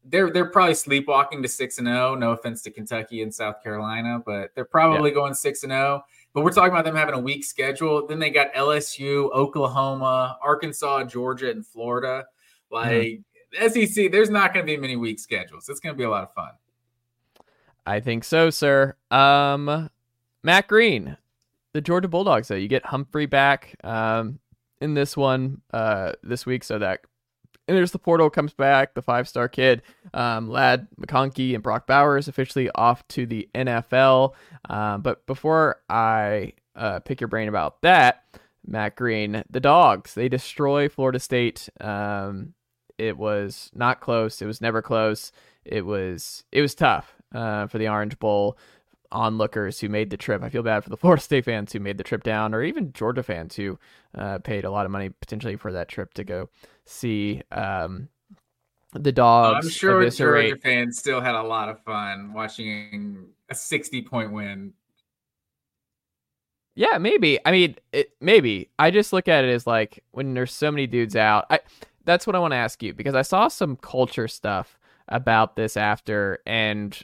they're 0.04 0.30
they're 0.30 0.50
probably 0.50 0.74
sleepwalking 0.74 1.42
to 1.42 1.48
six 1.48 1.78
and 1.78 1.86
zero. 1.86 2.12
Oh. 2.12 2.14
No 2.14 2.32
offense 2.32 2.62
to 2.62 2.70
Kentucky 2.70 3.22
and 3.22 3.34
South 3.34 3.62
Carolina, 3.62 4.20
but 4.24 4.50
they're 4.54 4.64
probably 4.64 5.10
yeah. 5.10 5.14
going 5.14 5.34
six 5.34 5.62
and 5.62 5.72
zero. 5.72 6.02
Oh. 6.02 6.08
But 6.34 6.42
we're 6.42 6.52
talking 6.52 6.72
about 6.72 6.84
them 6.84 6.96
having 6.96 7.14
a 7.14 7.20
weak 7.20 7.44
schedule. 7.44 8.06
Then 8.06 8.18
they 8.18 8.28
got 8.28 8.52
LSU, 8.54 9.30
Oklahoma, 9.32 10.36
Arkansas, 10.42 11.04
Georgia, 11.04 11.50
and 11.50 11.64
Florida. 11.64 12.26
Mm-hmm. 12.72 12.74
Like 12.74 12.92
mm. 12.92 13.22
SEC, 13.56 14.10
there's 14.10 14.30
not 14.30 14.54
going 14.54 14.66
to 14.66 14.72
be 14.72 14.76
many 14.76 14.96
weak 14.96 15.18
schedules. 15.18 15.68
It's 15.68 15.80
going 15.80 15.94
to 15.94 15.98
be 15.98 16.04
a 16.04 16.10
lot 16.10 16.22
of 16.22 16.32
fun. 16.34 16.50
I 17.86 18.00
think 18.00 18.24
so, 18.24 18.50
sir. 18.50 18.96
Um, 19.10 19.90
Matt 20.42 20.68
Green, 20.68 21.16
the 21.72 21.80
Georgia 21.80 22.08
Bulldogs. 22.08 22.48
Though 22.48 22.54
you 22.54 22.68
get 22.68 22.86
Humphrey 22.86 23.26
back 23.26 23.76
um, 23.84 24.38
in 24.80 24.94
this 24.94 25.16
one 25.16 25.60
uh, 25.72 26.12
this 26.22 26.46
week, 26.46 26.64
so 26.64 26.78
that 26.78 27.00
and 27.66 27.76
there's 27.76 27.92
the 27.92 27.98
portal 27.98 28.30
comes 28.30 28.52
back. 28.52 28.94
The 28.94 29.02
five 29.02 29.28
star 29.28 29.48
kid, 29.48 29.82
um, 30.12 30.48
Ladd 30.48 30.88
McConkey 31.00 31.54
and 31.54 31.62
Brock 31.62 31.86
Bowers 31.86 32.28
officially 32.28 32.70
off 32.74 33.06
to 33.08 33.26
the 33.26 33.48
NFL. 33.54 34.34
Um, 34.68 35.02
but 35.02 35.26
before 35.26 35.80
I 35.88 36.52
uh, 36.76 37.00
pick 37.00 37.20
your 37.20 37.28
brain 37.28 37.48
about 37.48 37.82
that, 37.82 38.24
Matt 38.66 38.96
Green, 38.96 39.44
the 39.50 39.60
dogs 39.60 40.14
they 40.14 40.28
destroy 40.28 40.88
Florida 40.88 41.20
State. 41.20 41.68
Um, 41.80 42.54
it 42.98 43.16
was 43.16 43.70
not 43.74 44.00
close. 44.00 44.40
It 44.40 44.46
was 44.46 44.60
never 44.60 44.82
close. 44.82 45.32
It 45.64 45.84
was 45.84 46.44
it 46.52 46.60
was 46.60 46.74
tough 46.74 47.14
uh, 47.34 47.66
for 47.66 47.78
the 47.78 47.88
Orange 47.88 48.18
Bowl 48.18 48.56
onlookers 49.12 49.80
who 49.80 49.88
made 49.88 50.10
the 50.10 50.16
trip. 50.16 50.42
I 50.42 50.48
feel 50.48 50.62
bad 50.62 50.84
for 50.84 50.90
the 50.90 50.96
Florida 50.98 51.22
State 51.22 51.44
fans 51.44 51.72
who 51.72 51.80
made 51.80 51.98
the 51.98 52.04
trip 52.04 52.22
down, 52.22 52.54
or 52.54 52.62
even 52.62 52.92
Georgia 52.92 53.22
fans 53.22 53.56
who 53.56 53.78
uh, 54.16 54.38
paid 54.38 54.64
a 54.64 54.70
lot 54.70 54.86
of 54.86 54.92
money 54.92 55.10
potentially 55.10 55.56
for 55.56 55.72
that 55.72 55.88
trip 55.88 56.14
to 56.14 56.24
go 56.24 56.48
see 56.84 57.42
um, 57.52 58.08
the 58.92 59.12
dogs. 59.12 59.66
I'm 59.66 59.70
sure 59.70 60.02
eviscerate. 60.02 60.50
Georgia 60.50 60.62
fans 60.62 60.98
still 60.98 61.20
had 61.20 61.34
a 61.34 61.42
lot 61.42 61.68
of 61.68 61.82
fun 61.84 62.32
watching 62.32 63.28
a 63.48 63.54
60 63.54 64.02
point 64.02 64.32
win. 64.32 64.72
Yeah, 66.76 66.98
maybe. 66.98 67.38
I 67.44 67.52
mean, 67.52 67.76
it, 67.92 68.10
maybe. 68.20 68.68
I 68.78 68.90
just 68.90 69.12
look 69.12 69.28
at 69.28 69.44
it 69.44 69.50
as 69.50 69.64
like 69.66 70.02
when 70.10 70.34
there's 70.34 70.52
so 70.52 70.72
many 70.72 70.88
dudes 70.88 71.14
out. 71.14 71.46
I 71.48 71.60
that's 72.04 72.26
what 72.26 72.36
I 72.36 72.38
want 72.38 72.52
to 72.52 72.56
ask 72.56 72.82
you 72.82 72.94
because 72.94 73.14
I 73.14 73.22
saw 73.22 73.48
some 73.48 73.76
culture 73.76 74.28
stuff 74.28 74.78
about 75.08 75.56
this 75.56 75.76
after 75.76 76.38
and 76.46 76.98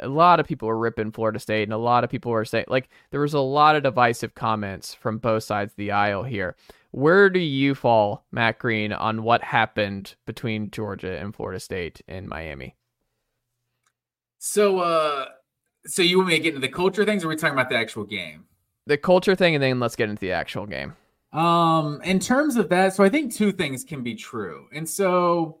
a 0.00 0.08
lot 0.08 0.40
of 0.40 0.46
people 0.46 0.68
were 0.68 0.78
ripping 0.78 1.10
Florida 1.10 1.38
State, 1.38 1.62
and 1.62 1.72
a 1.72 1.78
lot 1.78 2.04
of 2.04 2.10
people 2.10 2.30
were 2.32 2.44
saying 2.44 2.66
like 2.68 2.88
there 3.10 3.20
was 3.20 3.34
a 3.34 3.40
lot 3.40 3.76
of 3.76 3.82
divisive 3.82 4.34
comments 4.34 4.94
from 4.94 5.18
both 5.18 5.44
sides 5.44 5.72
of 5.72 5.76
the 5.76 5.90
aisle 5.90 6.22
here. 6.22 6.56
Where 6.90 7.28
do 7.28 7.40
you 7.40 7.74
fall, 7.74 8.24
Matt 8.30 8.58
Green, 8.58 8.92
on 8.92 9.22
what 9.22 9.42
happened 9.42 10.14
between 10.24 10.70
Georgia 10.70 11.18
and 11.18 11.34
Florida 11.34 11.60
State 11.60 12.00
in 12.08 12.28
Miami? 12.28 12.74
So, 14.38 14.78
uh, 14.78 15.26
so 15.86 16.02
you 16.02 16.18
want 16.18 16.28
me 16.28 16.36
to 16.36 16.42
get 16.42 16.54
into 16.54 16.66
the 16.66 16.72
culture 16.72 17.04
things, 17.04 17.24
or 17.24 17.26
are 17.26 17.30
we 17.30 17.36
talking 17.36 17.54
about 17.54 17.68
the 17.68 17.76
actual 17.76 18.04
game? 18.04 18.44
The 18.86 18.96
culture 18.96 19.34
thing, 19.34 19.54
and 19.54 19.62
then 19.62 19.80
let's 19.80 19.96
get 19.96 20.08
into 20.08 20.20
the 20.20 20.32
actual 20.32 20.66
game. 20.66 20.94
Um, 21.36 22.00
in 22.02 22.18
terms 22.18 22.56
of 22.56 22.68
that, 22.70 22.94
so 22.94 23.04
I 23.04 23.08
think 23.08 23.34
two 23.34 23.52
things 23.52 23.84
can 23.84 24.02
be 24.02 24.14
true, 24.14 24.68
and 24.72 24.88
so 24.88 25.58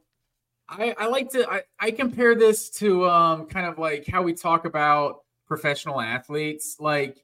I, 0.68 0.94
I 0.98 1.06
like 1.06 1.30
to 1.30 1.48
I, 1.48 1.62
I 1.78 1.90
compare 1.90 2.34
this 2.34 2.70
to 2.70 3.08
um 3.08 3.46
kind 3.46 3.66
of 3.66 3.78
like 3.78 4.06
how 4.06 4.22
we 4.22 4.32
talk 4.32 4.64
about 4.64 5.22
professional 5.46 6.00
athletes 6.00 6.76
like 6.80 7.22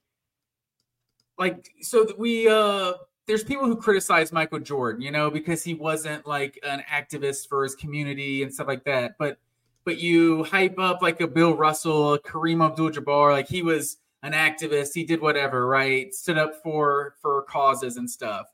like 1.38 1.72
so 1.80 2.06
we 2.18 2.48
uh 2.48 2.92
there's 3.26 3.44
people 3.44 3.66
who 3.66 3.76
criticize 3.76 4.32
Michael 4.32 4.58
Jordan, 4.58 5.00
you 5.00 5.10
know, 5.10 5.30
because 5.30 5.62
he 5.62 5.74
wasn't 5.74 6.26
like 6.26 6.58
an 6.64 6.82
activist 6.92 7.48
for 7.48 7.62
his 7.62 7.74
community 7.74 8.42
and 8.42 8.52
stuff 8.52 8.66
like 8.66 8.84
that. 8.84 9.16
But 9.18 9.38
but 9.84 9.98
you 9.98 10.44
hype 10.44 10.78
up 10.78 11.02
like 11.02 11.20
a 11.20 11.26
Bill 11.26 11.54
Russell, 11.54 12.14
a 12.14 12.20
Kareem 12.20 12.64
Abdul-Jabbar, 12.64 13.32
like 13.32 13.48
he 13.48 13.62
was 13.62 13.98
an 14.22 14.32
activist, 14.32 14.90
he 14.94 15.04
did 15.04 15.20
whatever, 15.20 15.66
right? 15.66 16.12
Stood 16.14 16.38
up 16.38 16.62
for 16.62 17.14
for 17.20 17.42
causes 17.42 17.96
and 17.96 18.08
stuff. 18.10 18.46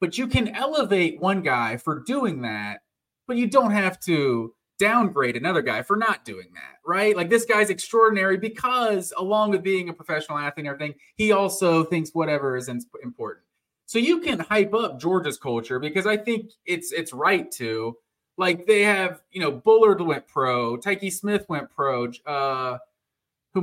But 0.00 0.18
you 0.18 0.26
can 0.26 0.48
elevate 0.48 1.20
one 1.20 1.42
guy 1.42 1.76
for 1.78 2.00
doing 2.00 2.42
that 2.42 2.80
but 3.26 3.36
you 3.36 3.46
don't 3.46 3.72
have 3.72 3.98
to 4.00 4.54
downgrade 4.78 5.36
another 5.36 5.62
guy 5.62 5.82
for 5.82 5.96
not 5.96 6.24
doing 6.24 6.48
that, 6.54 6.76
right? 6.84 7.16
Like 7.16 7.30
this 7.30 7.44
guy's 7.44 7.70
extraordinary 7.70 8.36
because, 8.36 9.12
along 9.16 9.50
with 9.50 9.62
being 9.62 9.88
a 9.88 9.92
professional 9.92 10.38
athlete 10.38 10.66
and 10.66 10.68
everything, 10.68 10.94
he 11.16 11.32
also 11.32 11.84
thinks 11.84 12.10
whatever 12.12 12.56
is 12.56 12.68
important. 12.68 13.44
So 13.86 13.98
you 13.98 14.20
can 14.20 14.40
hype 14.40 14.74
up 14.74 15.00
Georgia's 15.00 15.38
culture 15.38 15.78
because 15.78 16.06
I 16.06 16.16
think 16.16 16.50
it's 16.64 16.92
it's 16.92 17.12
right 17.12 17.50
to. 17.52 17.96
Like 18.38 18.66
they 18.66 18.82
have, 18.82 19.22
you 19.30 19.40
know, 19.40 19.50
Bullard 19.50 20.02
went 20.02 20.28
pro, 20.28 20.76
Tykee 20.76 21.12
Smith 21.12 21.46
went 21.48 21.70
pro, 21.70 22.12
uh, 22.26 22.76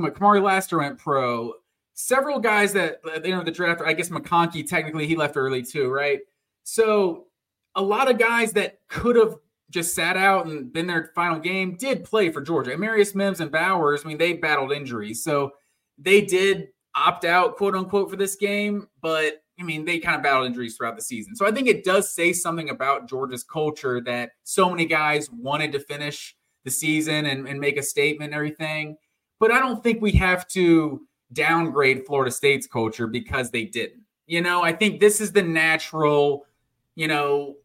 who 0.00 0.10
Kamari 0.10 0.42
Lassiter 0.42 0.78
went 0.78 0.98
pro. 0.98 1.52
Several 1.94 2.40
guys 2.40 2.72
that 2.72 3.00
at 3.14 3.22
the 3.22 3.30
end 3.30 3.40
of 3.40 3.44
the 3.44 3.52
draft. 3.52 3.80
I 3.84 3.92
guess 3.92 4.08
McConkey 4.08 4.68
technically 4.68 5.06
he 5.06 5.16
left 5.16 5.36
early 5.36 5.62
too, 5.62 5.90
right? 5.90 6.20
So 6.64 7.26
a 7.74 7.82
lot 7.82 8.10
of 8.10 8.18
guys 8.18 8.52
that 8.52 8.78
could 8.88 9.16
have 9.16 9.36
just 9.70 9.94
sat 9.94 10.16
out 10.16 10.46
and 10.46 10.72
been 10.72 10.86
their 10.86 11.10
final 11.14 11.38
game, 11.38 11.76
did 11.76 12.04
play 12.04 12.30
for 12.30 12.40
Georgia. 12.40 12.70
Amarius 12.70 13.14
Mims 13.14 13.40
and 13.40 13.50
Bowers, 13.50 14.02
I 14.04 14.08
mean, 14.08 14.18
they 14.18 14.34
battled 14.34 14.72
injuries. 14.72 15.22
So 15.22 15.52
they 15.98 16.20
did 16.20 16.68
opt 16.94 17.24
out, 17.24 17.56
quote 17.56 17.74
unquote, 17.74 18.10
for 18.10 18.16
this 18.16 18.36
game, 18.36 18.88
but 19.00 19.42
I 19.58 19.62
mean, 19.62 19.84
they 19.84 19.98
kind 19.98 20.16
of 20.16 20.22
battled 20.22 20.46
injuries 20.46 20.76
throughout 20.76 20.96
the 20.96 21.02
season. 21.02 21.36
So 21.36 21.46
I 21.46 21.52
think 21.52 21.68
it 21.68 21.84
does 21.84 22.12
say 22.12 22.32
something 22.32 22.70
about 22.70 23.08
Georgia's 23.08 23.44
culture 23.44 24.00
that 24.02 24.32
so 24.42 24.70
many 24.70 24.84
guys 24.84 25.30
wanted 25.30 25.72
to 25.72 25.80
finish 25.80 26.36
the 26.64 26.70
season 26.70 27.26
and, 27.26 27.46
and 27.46 27.60
make 27.60 27.76
a 27.76 27.82
statement 27.82 28.32
and 28.32 28.34
everything. 28.34 28.96
But 29.40 29.50
I 29.50 29.58
don't 29.58 29.82
think 29.82 30.00
we 30.00 30.12
have 30.12 30.46
to 30.48 31.06
downgrade 31.32 32.06
Florida 32.06 32.30
State's 32.30 32.66
culture 32.66 33.06
because 33.06 33.50
they 33.50 33.64
didn't. 33.64 34.02
You 34.26 34.40
know, 34.40 34.62
I 34.62 34.72
think 34.72 35.00
this 35.00 35.20
is 35.20 35.32
the 35.32 35.42
natural, 35.42 36.46
you 36.94 37.08
know, 37.08 37.56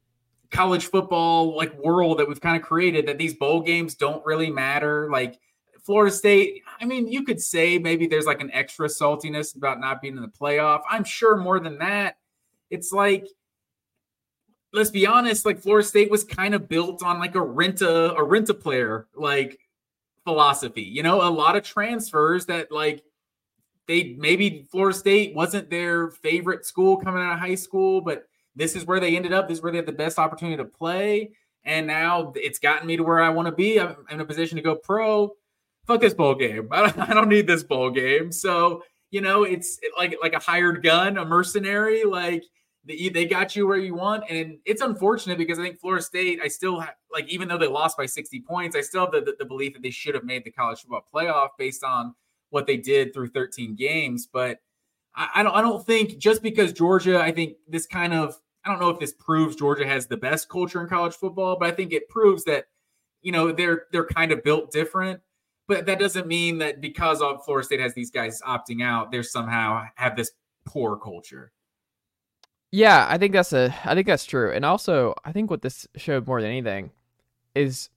college 0.52 0.88
football 0.88 1.56
like 1.56 1.78
world 1.78 2.20
that 2.20 2.28
we've 2.28 2.42
kind 2.42 2.58
of 2.58 2.64
created 2.64 3.08
that 3.08 3.18
these 3.18 3.36
bowl 3.36 3.62
games 3.62 3.96
don't 3.96 4.26
really 4.26 4.50
matter. 4.50 5.10
Like 5.12 5.40
Florida 5.84 6.14
State, 6.14 6.64
I 6.80 6.86
mean, 6.86 7.08
you 7.08 7.24
could 7.24 7.42
say 7.42 7.78
maybe 7.78 8.08
there's 8.08 8.26
like 8.26 8.42
an 8.42 8.52
extra 8.52 8.88
saltiness 8.88 9.56
about 9.56 9.80
not 9.80 10.02
being 10.02 10.16
in 10.16 10.22
the 10.22 10.28
playoff. 10.28 10.82
I'm 10.90 11.04
sure 11.04 11.38
more 11.38 11.60
than 11.60 11.78
that. 11.80 12.18
It's 12.70 12.92
like, 12.92 13.28
let's 14.74 14.92
be 14.92 15.08
honest, 15.08 15.46
like 15.46 15.60
Florida 15.60 15.88
State 15.88 16.12
was 16.12 16.24
kind 16.24 16.54
of 16.54 16.68
built 16.68 17.04
on 17.04 17.20
like 17.20 17.36
a 17.36 17.40
renta, 17.40 18.12
a, 18.12 18.24
renta 18.24 18.60
player 18.60 19.08
like 19.16 19.60
philosophy. 20.30 20.84
You 20.84 21.02
know, 21.02 21.28
a 21.28 21.30
lot 21.30 21.56
of 21.56 21.64
transfers 21.64 22.46
that 22.46 22.72
like 22.72 23.04
they 23.88 24.16
maybe 24.20 24.68
Florida 24.70 24.96
State 24.96 25.36
wasn't 25.36 25.72
their 25.72 26.12
favorite 26.12 26.66
school 26.66 26.98
coming 26.98 27.24
out 27.24 27.34
of 27.34 27.40
high 27.40 27.56
school, 27.56 28.02
but 28.02 28.26
this 28.56 28.76
is 28.76 28.86
where 28.86 29.00
they 29.00 29.16
ended 29.16 29.34
up. 29.34 29.48
This 29.48 29.58
is 29.58 29.64
where 29.64 29.72
they 29.72 29.80
had 29.80 29.88
the 29.88 29.92
best 29.92 30.20
opportunity 30.20 30.58
to 30.58 30.66
play. 30.66 31.32
And 31.64 31.88
now 31.88 32.32
it's 32.36 32.60
gotten 32.60 32.86
me 32.86 32.98
to 32.98 33.04
where 33.04 33.22
I 33.22 33.30
want 33.30 33.48
to 33.48 33.52
be. 33.52 33.80
I'm 33.80 33.96
in 34.12 34.22
a 34.22 34.26
position 34.26 34.58
to 34.58 34.62
go 34.62 34.76
pro. 34.76 35.32
Fuck 35.88 36.02
this 36.02 36.14
bowl 36.14 36.36
game. 36.36 36.68
I 36.72 37.14
don't, 37.14 37.28
need 37.28 37.48
this 37.48 37.64
bowl 37.64 37.90
game. 37.90 38.32
So, 38.32 38.84
you 39.10 39.22
know, 39.22 39.44
it's 39.44 39.80
like 39.98 40.16
like 40.22 40.34
a 40.34 40.40
hired 40.40 40.84
gun, 40.84 41.18
a 41.18 41.26
mercenary. 41.26 42.04
Like 42.04 42.44
they, 42.86 43.10
they 43.10 43.26
got 43.26 43.56
you 43.56 43.66
where 43.66 43.78
you 43.78 43.96
want. 43.96 44.26
And 44.30 44.60
it's 44.66 44.84
unfortunate 44.84 45.40
because 45.40 45.58
I 45.58 45.64
think 45.64 45.80
Florida 45.80 46.04
State, 46.04 46.40
I 46.44 46.48
still 46.48 46.80
have, 46.80 46.94
like, 47.12 47.28
even 47.30 47.48
though 47.48 47.58
they 47.58 47.68
lost 47.68 47.98
by 47.98 48.06
60 48.06 48.42
points, 48.42 48.76
I 48.76 48.82
still 48.82 49.02
have 49.02 49.12
the, 49.12 49.22
the, 49.22 49.36
the 49.40 49.46
belief 49.46 49.74
that 49.74 49.82
they 49.82 49.90
should 49.90 50.16
have 50.16 50.24
made 50.24 50.44
the 50.44 50.52
college 50.52 50.82
football 50.82 51.08
playoff 51.14 51.50
based 51.58 51.84
on 51.84 52.16
what 52.50 52.68
they 52.68 52.78
did 52.78 53.14
through 53.14 53.30
13 53.30 53.76
games. 53.76 54.28
But 54.32 54.60
I, 55.16 55.30
I 55.36 55.44
don't 55.44 55.56
I 55.56 55.62
don't 55.62 55.86
think 55.86 56.18
just 56.18 56.42
because 56.42 56.74
Georgia, 56.74 57.20
I 57.20 57.32
think 57.32 57.58
this 57.68 57.86
kind 57.86 58.14
of 58.14 58.36
I 58.66 58.70
don't 58.70 58.80
know 58.80 58.90
if 58.90 59.00
this 59.00 59.14
proves 59.14 59.56
Georgia 59.56 59.88
has 59.88 60.08
the 60.08 60.18
best 60.18 60.50
culture 60.50 60.82
in 60.82 60.88
college 60.88 61.16
football, 61.16 61.58
but 61.60 61.70
I 61.70 61.72
think 61.72 61.94
it 61.94 62.10
proves 62.10 62.44
that 62.46 62.66
you 63.22 63.32
know 63.32 63.52
they're 63.52 63.84
they're 63.92 64.06
kind 64.06 64.32
of 64.32 64.44
built 64.44 64.72
different. 64.72 65.22
But 65.68 65.86
that 65.86 66.00
doesn't 66.00 66.26
mean 66.26 66.58
that 66.60 66.82
because 66.82 67.20
Florida 67.46 67.64
State 67.64 67.80
has 67.80 67.94
these 67.94 68.10
guys 68.10 68.42
opting 68.42 68.84
out, 68.84 69.12
they're 69.12 69.22
somehow 69.22 69.84
have 69.96 70.16
this 70.16 70.32
poor 70.66 70.98
culture. 70.98 71.52
Yeah, 72.72 73.06
I 73.08 73.20
think 73.20 73.34
that's 73.34 73.54
a 73.54 73.74
I 73.86 73.94
think 73.94 74.08
that's 74.08 74.26
true. 74.26 74.52
And 74.52 74.66
also, 74.66 75.14
I 75.26 75.32
think 75.32 75.50
what 75.50 75.62
this 75.62 75.88
showed 75.96 76.28
more 76.28 76.42
than 76.42 76.50
anything 76.50 76.92
is 77.56 77.90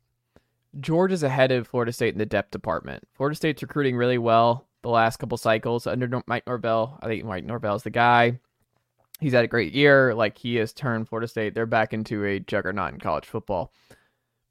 Georgia's 0.80 1.22
ahead 1.22 1.52
of 1.52 1.66
Florida 1.66 1.92
State 1.92 2.14
in 2.14 2.18
the 2.18 2.26
depth 2.26 2.50
department. 2.50 3.04
Florida 3.14 3.36
State's 3.36 3.62
recruiting 3.62 3.96
really 3.96 4.18
well 4.18 4.66
the 4.82 4.88
last 4.88 5.18
couple 5.18 5.38
cycles 5.38 5.86
under 5.86 6.22
Mike 6.26 6.46
Norvell. 6.46 6.98
I 7.02 7.06
think 7.06 7.24
Mike 7.24 7.44
Norvell 7.44 7.76
is 7.76 7.82
the 7.82 7.90
guy 7.90 8.38
he's 9.22 9.32
had 9.32 9.44
a 9.44 9.48
great 9.48 9.72
year. 9.72 10.14
Like 10.14 10.36
he 10.36 10.56
has 10.56 10.72
turned 10.72 11.08
Florida 11.08 11.28
State, 11.28 11.54
they're 11.54 11.66
back 11.66 11.94
into 11.94 12.24
a 12.24 12.40
juggernaut 12.40 12.92
in 12.92 13.00
college 13.00 13.24
football. 13.24 13.72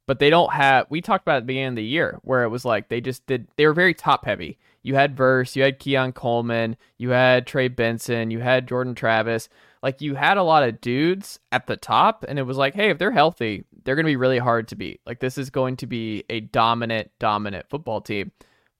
But 0.08 0.20
they 0.20 0.30
don't 0.30 0.52
have. 0.52 0.88
We 0.90 1.02
talked 1.02 1.24
about 1.24 1.38
at 1.38 1.40
the 1.42 1.48
beginning 1.48 1.70
of 1.70 1.76
the 1.76 1.84
year 1.84 2.20
where 2.24 2.44
it 2.44 2.50
was 2.50 2.66
like 2.66 2.90
they 2.90 3.02
just 3.02 3.26
did. 3.28 3.48
They 3.56 3.68
were 3.68 3.74
very 3.74 3.94
top 3.94 4.26
heavy. 4.26 4.58
You 4.82 4.96
had 4.96 5.16
Verse, 5.16 5.56
you 5.56 5.64
had 5.64 5.78
Keon 5.78 6.14
Coleman, 6.14 6.76
you 6.98 7.12
had 7.12 7.46
Trey 7.46 7.68
Benson, 7.68 8.32
you 8.32 8.40
had 8.40 8.68
Jordan 8.68 8.96
Travis. 8.96 9.48
Like 9.84 10.02
you 10.02 10.16
had 10.16 10.38
a 10.38 10.44
lot 10.44 10.64
of 10.64 10.80
dudes 10.80 11.40
at 11.52 11.68
the 11.68 11.76
top, 11.76 12.24
and 12.28 12.38
it 12.38 12.44
was 12.44 12.58
like, 12.58 12.76
hey, 12.76 12.90
if 12.90 12.98
they're 12.98 13.12
healthy, 13.12 13.66
they're 13.84 13.96
going 13.96 14.06
to 14.06 14.12
be 14.12 14.16
really 14.16 14.38
hard 14.38 14.68
to 14.70 14.76
beat. 14.76 15.02
Like 15.06 15.20
this 15.20 15.38
is 15.38 15.50
going 15.50 15.78
to 15.78 15.88
be 15.88 16.24
a 16.30 16.40
dominant, 16.40 17.12
dominant 17.20 17.68
football 17.70 18.02
team. 18.02 18.32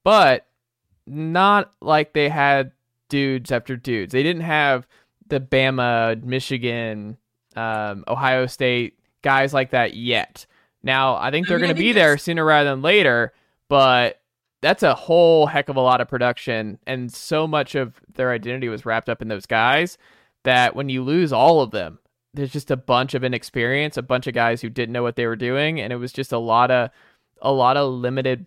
But 0.04 0.46
not 1.08 1.72
like 1.82 2.14
they 2.14 2.30
had 2.30 2.72
dudes 3.10 3.52
after 3.52 3.76
dudes. 3.76 4.12
They 4.12 4.24
didn't 4.24 4.44
have 4.44 4.88
the 5.28 5.40
Bama, 5.40 6.24
Michigan, 6.24 7.18
um, 7.56 8.04
Ohio 8.08 8.46
State 8.46 9.00
guys 9.22 9.54
like 9.54 9.72
that 9.72 9.96
yet. 9.96 10.46
Now, 10.84 11.16
I 11.16 11.32
think 11.32 11.48
they're 11.48 11.60
going 11.60 11.70
to 11.70 11.76
be 11.76 11.94
there 11.94 12.18
sooner 12.18 12.44
rather 12.44 12.70
than 12.70 12.82
later, 12.82 13.34
but 13.70 14.22
that's 14.62 14.84
a 14.84 14.96
whole 14.96 15.46
heck 15.46 15.70
of 15.70 15.76
a 15.76 15.82
lot 15.82 16.02
of 16.02 16.08
production. 16.08 16.80
And 16.88 17.12
so 17.12 17.48
much 17.48 17.76
of 17.76 18.00
their 18.16 18.32
identity 18.32 18.70
was 18.70 18.86
wrapped 18.86 19.10
up 19.10 19.22
in 19.22 19.28
those 19.28 19.46
guys 19.46 19.98
that 20.44 20.76
when 20.76 20.90
you 20.90 21.04
lose 21.04 21.32
all 21.32 21.62
of 21.62 21.72
them, 21.72 22.00
there's 22.34 22.52
just 22.52 22.72
a 22.72 22.78
bunch 22.78 23.14
of 23.14 23.24
inexperience, 23.24 23.98
a 23.98 24.02
bunch 24.02 24.28
of 24.28 24.34
guys 24.34 24.62
who 24.62 24.70
didn't 24.70 24.94
know 24.94 25.04
what 25.04 25.16
they 25.16 25.28
were 25.28 25.36
doing. 25.36 25.82
And 25.82 25.92
it 25.92 25.98
was 25.98 26.14
just 26.14 26.32
a 26.32 26.38
lot 26.38 26.72
of, 26.72 26.90
a 27.42 27.52
lot 27.52 27.78
of 27.78 27.94
limited 27.94 28.46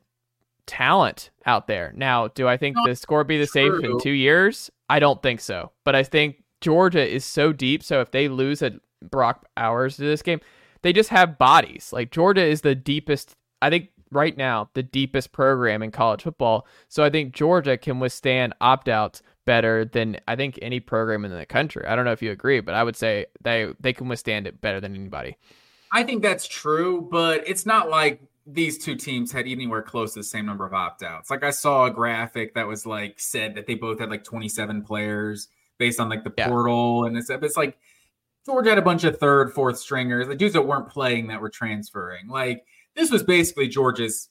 talent 0.66 1.30
out 1.44 1.66
there. 1.66 1.92
Now, 1.94 2.28
do 2.28 2.48
I 2.48 2.56
think 2.56 2.76
the 2.84 2.96
score 2.96 3.24
be 3.24 3.38
the 3.38 3.46
same 3.46 3.84
in 3.84 4.00
two 4.00 4.10
years? 4.10 4.70
I 4.88 4.98
don't 4.98 5.22
think 5.22 5.40
so. 5.40 5.72
But 5.84 5.94
I 5.94 6.02
think 6.02 6.42
Georgia 6.60 7.06
is 7.06 7.24
so 7.24 7.52
deep. 7.52 7.82
So 7.82 8.00
if 8.00 8.10
they 8.10 8.28
lose 8.28 8.62
a 8.62 8.80
Brock 9.02 9.46
Bowers 9.54 9.96
to 9.96 10.02
this 10.02 10.22
game, 10.22 10.40
they 10.82 10.92
just 10.92 11.10
have 11.10 11.38
bodies. 11.38 11.90
Like 11.92 12.10
Georgia 12.10 12.44
is 12.44 12.62
the 12.62 12.74
deepest, 12.74 13.36
I 13.60 13.68
think 13.68 13.90
right 14.10 14.36
now, 14.36 14.70
the 14.72 14.82
deepest 14.82 15.32
program 15.32 15.82
in 15.82 15.90
college 15.90 16.22
football. 16.22 16.66
So 16.88 17.04
I 17.04 17.10
think 17.10 17.34
Georgia 17.34 17.76
can 17.76 18.00
withstand 18.00 18.54
opt 18.60 18.88
outs 18.88 19.22
better 19.44 19.84
than 19.84 20.18
I 20.26 20.36
think 20.36 20.58
any 20.62 20.80
program 20.80 21.24
in 21.24 21.32
the 21.32 21.46
country. 21.46 21.84
I 21.86 21.96
don't 21.96 22.04
know 22.04 22.12
if 22.12 22.22
you 22.22 22.30
agree, 22.30 22.60
but 22.60 22.74
I 22.74 22.82
would 22.82 22.96
say 22.96 23.26
they 23.42 23.72
they 23.80 23.92
can 23.92 24.08
withstand 24.08 24.46
it 24.46 24.60
better 24.60 24.80
than 24.80 24.94
anybody. 24.94 25.36
I 25.92 26.02
think 26.02 26.22
that's 26.22 26.46
true, 26.46 27.08
but 27.10 27.46
it's 27.46 27.66
not 27.66 27.88
like 27.88 28.20
these 28.46 28.78
two 28.78 28.96
teams 28.96 29.32
had 29.32 29.46
anywhere 29.46 29.82
close 29.82 30.14
to 30.14 30.20
the 30.20 30.24
same 30.24 30.44
number 30.44 30.66
of 30.66 30.74
opt 30.74 31.02
outs. 31.02 31.30
Like 31.30 31.44
I 31.44 31.50
saw 31.50 31.86
a 31.86 31.90
graphic 31.90 32.54
that 32.54 32.66
was 32.66 32.84
like 32.84 33.18
said 33.18 33.54
that 33.54 33.66
they 33.66 33.74
both 33.74 34.00
had 34.00 34.10
like 34.10 34.24
27 34.24 34.82
players 34.82 35.48
based 35.78 35.98
on 35.98 36.08
like 36.08 36.24
the 36.24 36.32
yeah. 36.36 36.48
portal 36.48 37.04
and 37.04 37.16
it's 37.16 37.30
it's 37.30 37.56
like 37.56 37.78
Georgia 38.44 38.70
had 38.70 38.78
a 38.78 38.82
bunch 38.82 39.04
of 39.04 39.18
third, 39.18 39.52
fourth 39.52 39.78
stringers, 39.78 40.28
the 40.28 40.36
dudes 40.36 40.52
that 40.52 40.66
weren't 40.66 40.88
playing 40.88 41.28
that 41.28 41.40
were 41.40 41.48
transferring. 41.48 42.28
Like 42.28 42.64
this 42.94 43.10
was 43.10 43.22
basically 43.22 43.68
Georgia's 43.68 44.28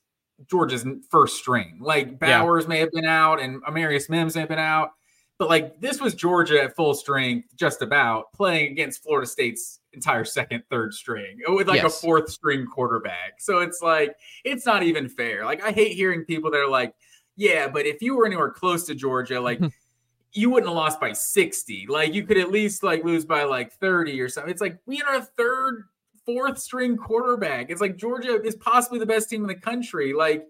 Georgia's 0.49 0.85
first 1.09 1.37
string. 1.37 1.79
Like 1.81 2.19
Bowers 2.19 2.65
yeah. 2.65 2.69
may 2.69 2.79
have 2.79 2.91
been 2.91 3.05
out 3.05 3.41
and 3.41 3.63
Amarius 3.63 4.09
Mims 4.09 4.35
may 4.35 4.41
have 4.41 4.49
been 4.49 4.59
out, 4.59 4.91
but 5.39 5.49
like 5.49 5.79
this 5.79 5.99
was 5.99 6.13
Georgia 6.13 6.63
at 6.63 6.75
full 6.75 6.93
strength, 6.93 7.49
just 7.55 7.81
about 7.81 8.31
playing 8.33 8.71
against 8.71 9.03
Florida 9.03 9.27
State's 9.27 9.79
entire 9.93 10.25
second, 10.25 10.63
third 10.69 10.93
string 10.93 11.39
uh, 11.47 11.53
with 11.53 11.67
like 11.67 11.81
yes. 11.81 11.97
a 11.97 12.01
fourth 12.01 12.29
string 12.29 12.65
quarterback. 12.65 13.39
So 13.39 13.59
it's 13.59 13.81
like 13.81 14.15
it's 14.43 14.65
not 14.65 14.83
even 14.83 15.09
fair. 15.09 15.45
Like 15.45 15.63
I 15.63 15.71
hate 15.71 15.93
hearing 15.93 16.23
people 16.25 16.51
that 16.51 16.57
are 16.57 16.69
like, 16.69 16.93
yeah, 17.35 17.67
but 17.67 17.85
if 17.85 18.01
you 18.01 18.15
were 18.15 18.25
anywhere 18.25 18.51
close 18.51 18.85
to 18.85 18.95
Georgia, 18.95 19.39
like 19.39 19.59
you 20.33 20.49
wouldn't 20.49 20.69
have 20.69 20.75
lost 20.75 20.99
by 20.99 21.13
60. 21.13 21.87
Like 21.89 22.13
you 22.13 22.23
could 22.23 22.37
at 22.37 22.51
least 22.51 22.83
like 22.83 23.03
lose 23.03 23.25
by 23.25 23.43
like 23.43 23.73
30 23.73 24.19
or 24.21 24.29
something. 24.29 24.51
It's 24.51 24.61
like 24.61 24.79
we 24.85 24.97
had 24.97 25.07
our 25.07 25.21
third, 25.21 25.85
fourth 26.25 26.59
string 26.59 26.95
quarterback. 26.95 27.69
It's 27.69 27.81
like 27.81 27.97
Georgia 27.97 28.41
is 28.41 28.55
possibly 28.55 28.99
the 28.99 29.05
best 29.05 29.29
team 29.29 29.41
in 29.41 29.47
the 29.47 29.55
country. 29.55 30.13
Like 30.13 30.47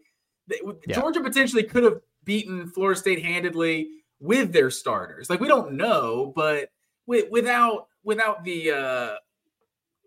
yeah. 0.50 1.00
Georgia 1.00 1.22
potentially 1.22 1.64
could 1.64 1.84
have 1.84 2.00
beaten 2.26 2.68
Florida 2.68 3.00
State 3.00 3.24
handedly 3.24 3.90
with 4.20 4.54
their 4.54 4.70
starters. 4.70 5.30
Like 5.30 5.40
we 5.40 5.48
don't 5.48 5.74
know, 5.74 6.32
but 6.36 6.70
with, 7.06 7.30
without 7.32 7.88
without 8.04 8.44
the 8.44 8.72
uh 8.72 9.16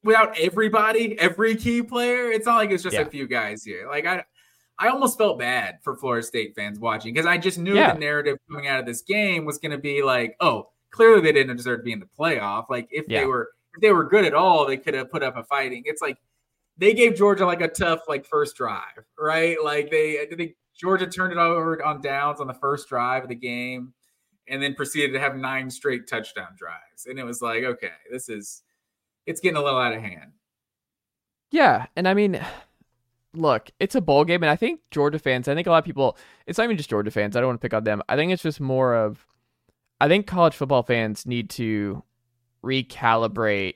without 0.03 0.39
everybody, 0.39 1.19
every 1.19 1.57
key 1.57 1.83
player, 1.83 2.31
it's 2.31 2.47
not 2.47 2.57
like 2.57 2.71
it's 2.71 2.83
just 2.83 2.95
yeah. 2.95 3.03
a 3.03 3.07
few 3.07 3.27
guys 3.27 3.65
here. 3.65 3.89
Like 3.89 4.07
I 4.07 4.25
I 4.79 4.89
almost 4.89 5.19
felt 5.19 5.39
bad 5.39 5.79
for 5.83 5.97
Florida 5.97 6.27
State 6.27 6.55
fans 6.55 6.79
watching 6.79 7.13
because 7.13 7.27
I 7.27 7.39
just 7.39 7.59
knew 7.59 7.75
yeah. 7.75 7.95
the 7.95 7.99
narrative 7.99 8.39
coming 8.51 8.67
out 8.69 8.81
of 8.81 8.87
this 8.87 9.03
game 9.03 9.45
was 9.45 9.59
going 9.59 9.73
to 9.73 9.79
be 9.79 10.03
like, 10.03 10.37
oh, 10.41 10.69
clearly 10.91 11.23
they 11.23 11.33
didn't 11.33 11.57
deserve 11.57 11.81
to 11.81 11.85
be 11.85 11.93
in 11.93 12.01
the 12.01 12.09
playoff. 12.19 12.67
Like 12.69 12.89
if 12.91 13.07
yeah. 13.09 13.21
they 13.21 13.27
were 13.27 13.51
if 13.75 13.81
they 13.81 13.93
were 13.93 14.05
good 14.05 14.25
at 14.25 14.35
all, 14.35 14.67
they 14.67 14.77
could 14.77 14.95
have 14.95 15.11
put 15.11 15.23
up 15.23 15.37
a 15.37 15.45
fighting. 15.45 15.83
It's 15.87 16.03
like 16.03 16.19
they 16.79 16.93
gave 16.93 17.17
Georgia 17.17 17.47
like 17.47 17.63
a 17.63 17.69
tough 17.69 18.01
like 18.09 18.27
first 18.27 18.57
drive, 18.57 19.05
right? 19.19 19.57
Like 19.63 19.91
they 19.91 20.21
I 20.21 20.27
think 20.35 20.57
Georgia 20.79 21.07
turned 21.07 21.33
it 21.33 21.39
over 21.39 21.83
on 21.85 22.01
downs 22.01 22.41
on 22.41 22.47
the 22.47 22.55
first 22.55 22.89
drive 22.89 23.23
of 23.23 23.29
the 23.29 23.35
game 23.35 23.93
and 24.49 24.63
then 24.63 24.75
proceeded 24.75 25.13
to 25.13 25.21
have 25.21 25.37
nine 25.37 25.71
straight 25.71 26.07
touchdown 26.09 26.49
drives. 26.57 27.07
And 27.07 27.19
it 27.19 27.25
was 27.25 27.43
like, 27.43 27.65
okay, 27.65 27.93
this 28.11 28.29
is 28.29 28.63
it's 29.27 29.41
getting 29.41 29.57
a 29.57 29.63
little 29.63 29.81
out 29.81 29.95
of 29.95 30.03
hand. 30.03 30.33
Yeah, 31.51 31.87
and 31.97 32.07
I 32.07 32.15
mean 32.15 32.41
look, 33.37 33.71
it's 33.79 33.95
a 33.95 34.01
bowl 34.01 34.25
game, 34.25 34.43
and 34.43 34.51
I 34.51 34.57
think 34.57 34.81
Georgia 34.91 35.19
fans, 35.19 35.49
I 35.49 35.55
think 35.55 35.67
a 35.67 35.71
lot 35.71 35.79
of 35.79 35.85
people, 35.85 36.17
it's 36.47 36.59
not 36.59 36.65
even 36.65 36.77
just 36.77 36.91
Georgia 36.91 37.11
fans. 37.11 37.37
I 37.37 37.41
don't 37.41 37.49
want 37.49 37.61
to 37.61 37.65
pick 37.65 37.75
on 37.75 37.85
them. 37.85 38.03
I 38.09 38.17
think 38.17 38.33
it's 38.33 38.43
just 38.43 38.61
more 38.61 38.95
of, 38.95 39.27
I 40.01 40.09
think 40.09 40.27
college 40.27 40.55
football 40.55 40.83
fans 40.83 41.27
need 41.27 41.51
to 41.51 42.03
recalibrate 42.65 43.75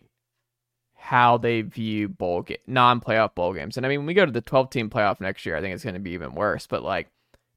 how 1.00 1.38
they 1.38 1.62
view 1.62 2.08
bowl 2.08 2.42
game, 2.42 2.58
non-playoff 2.66 3.34
bowl 3.34 3.54
games. 3.54 3.76
And 3.76 3.86
I 3.86 3.88
mean, 3.88 4.00
when 4.00 4.06
we 4.06 4.14
go 4.14 4.26
to 4.26 4.32
the 4.32 4.42
12 4.42 4.70
team 4.70 4.90
playoff 4.90 5.20
next 5.20 5.46
year, 5.46 5.56
I 5.56 5.60
think 5.60 5.74
it's 5.74 5.82
going 5.82 5.94
to 5.94 6.00
be 6.00 6.10
even 6.10 6.34
worse. 6.34 6.66
But 6.66 6.82
like, 6.82 7.08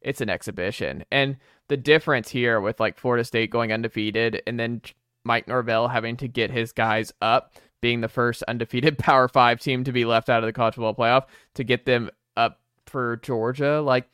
it's 0.01 0.21
an 0.21 0.29
exhibition. 0.29 1.03
And 1.11 1.37
the 1.67 1.77
difference 1.77 2.29
here 2.29 2.61
with 2.61 2.79
like 2.79 2.97
Florida 2.97 3.23
State 3.23 3.51
going 3.51 3.71
undefeated 3.71 4.41
and 4.47 4.59
then 4.59 4.81
Mike 5.23 5.47
Norvell 5.47 5.89
having 5.89 6.17
to 6.17 6.27
get 6.27 6.51
his 6.51 6.71
guys 6.71 7.13
up, 7.21 7.53
being 7.81 8.01
the 8.01 8.07
first 8.07 8.43
undefeated 8.43 8.97
Power 8.97 9.27
Five 9.27 9.59
team 9.59 9.83
to 9.83 9.91
be 9.91 10.05
left 10.05 10.29
out 10.29 10.43
of 10.43 10.47
the 10.47 10.53
college 10.53 10.75
football 10.75 10.95
playoff, 10.95 11.25
to 11.55 11.63
get 11.63 11.85
them 11.85 12.09
up 12.37 12.59
for 12.85 13.17
Georgia, 13.17 13.81
like 13.81 14.09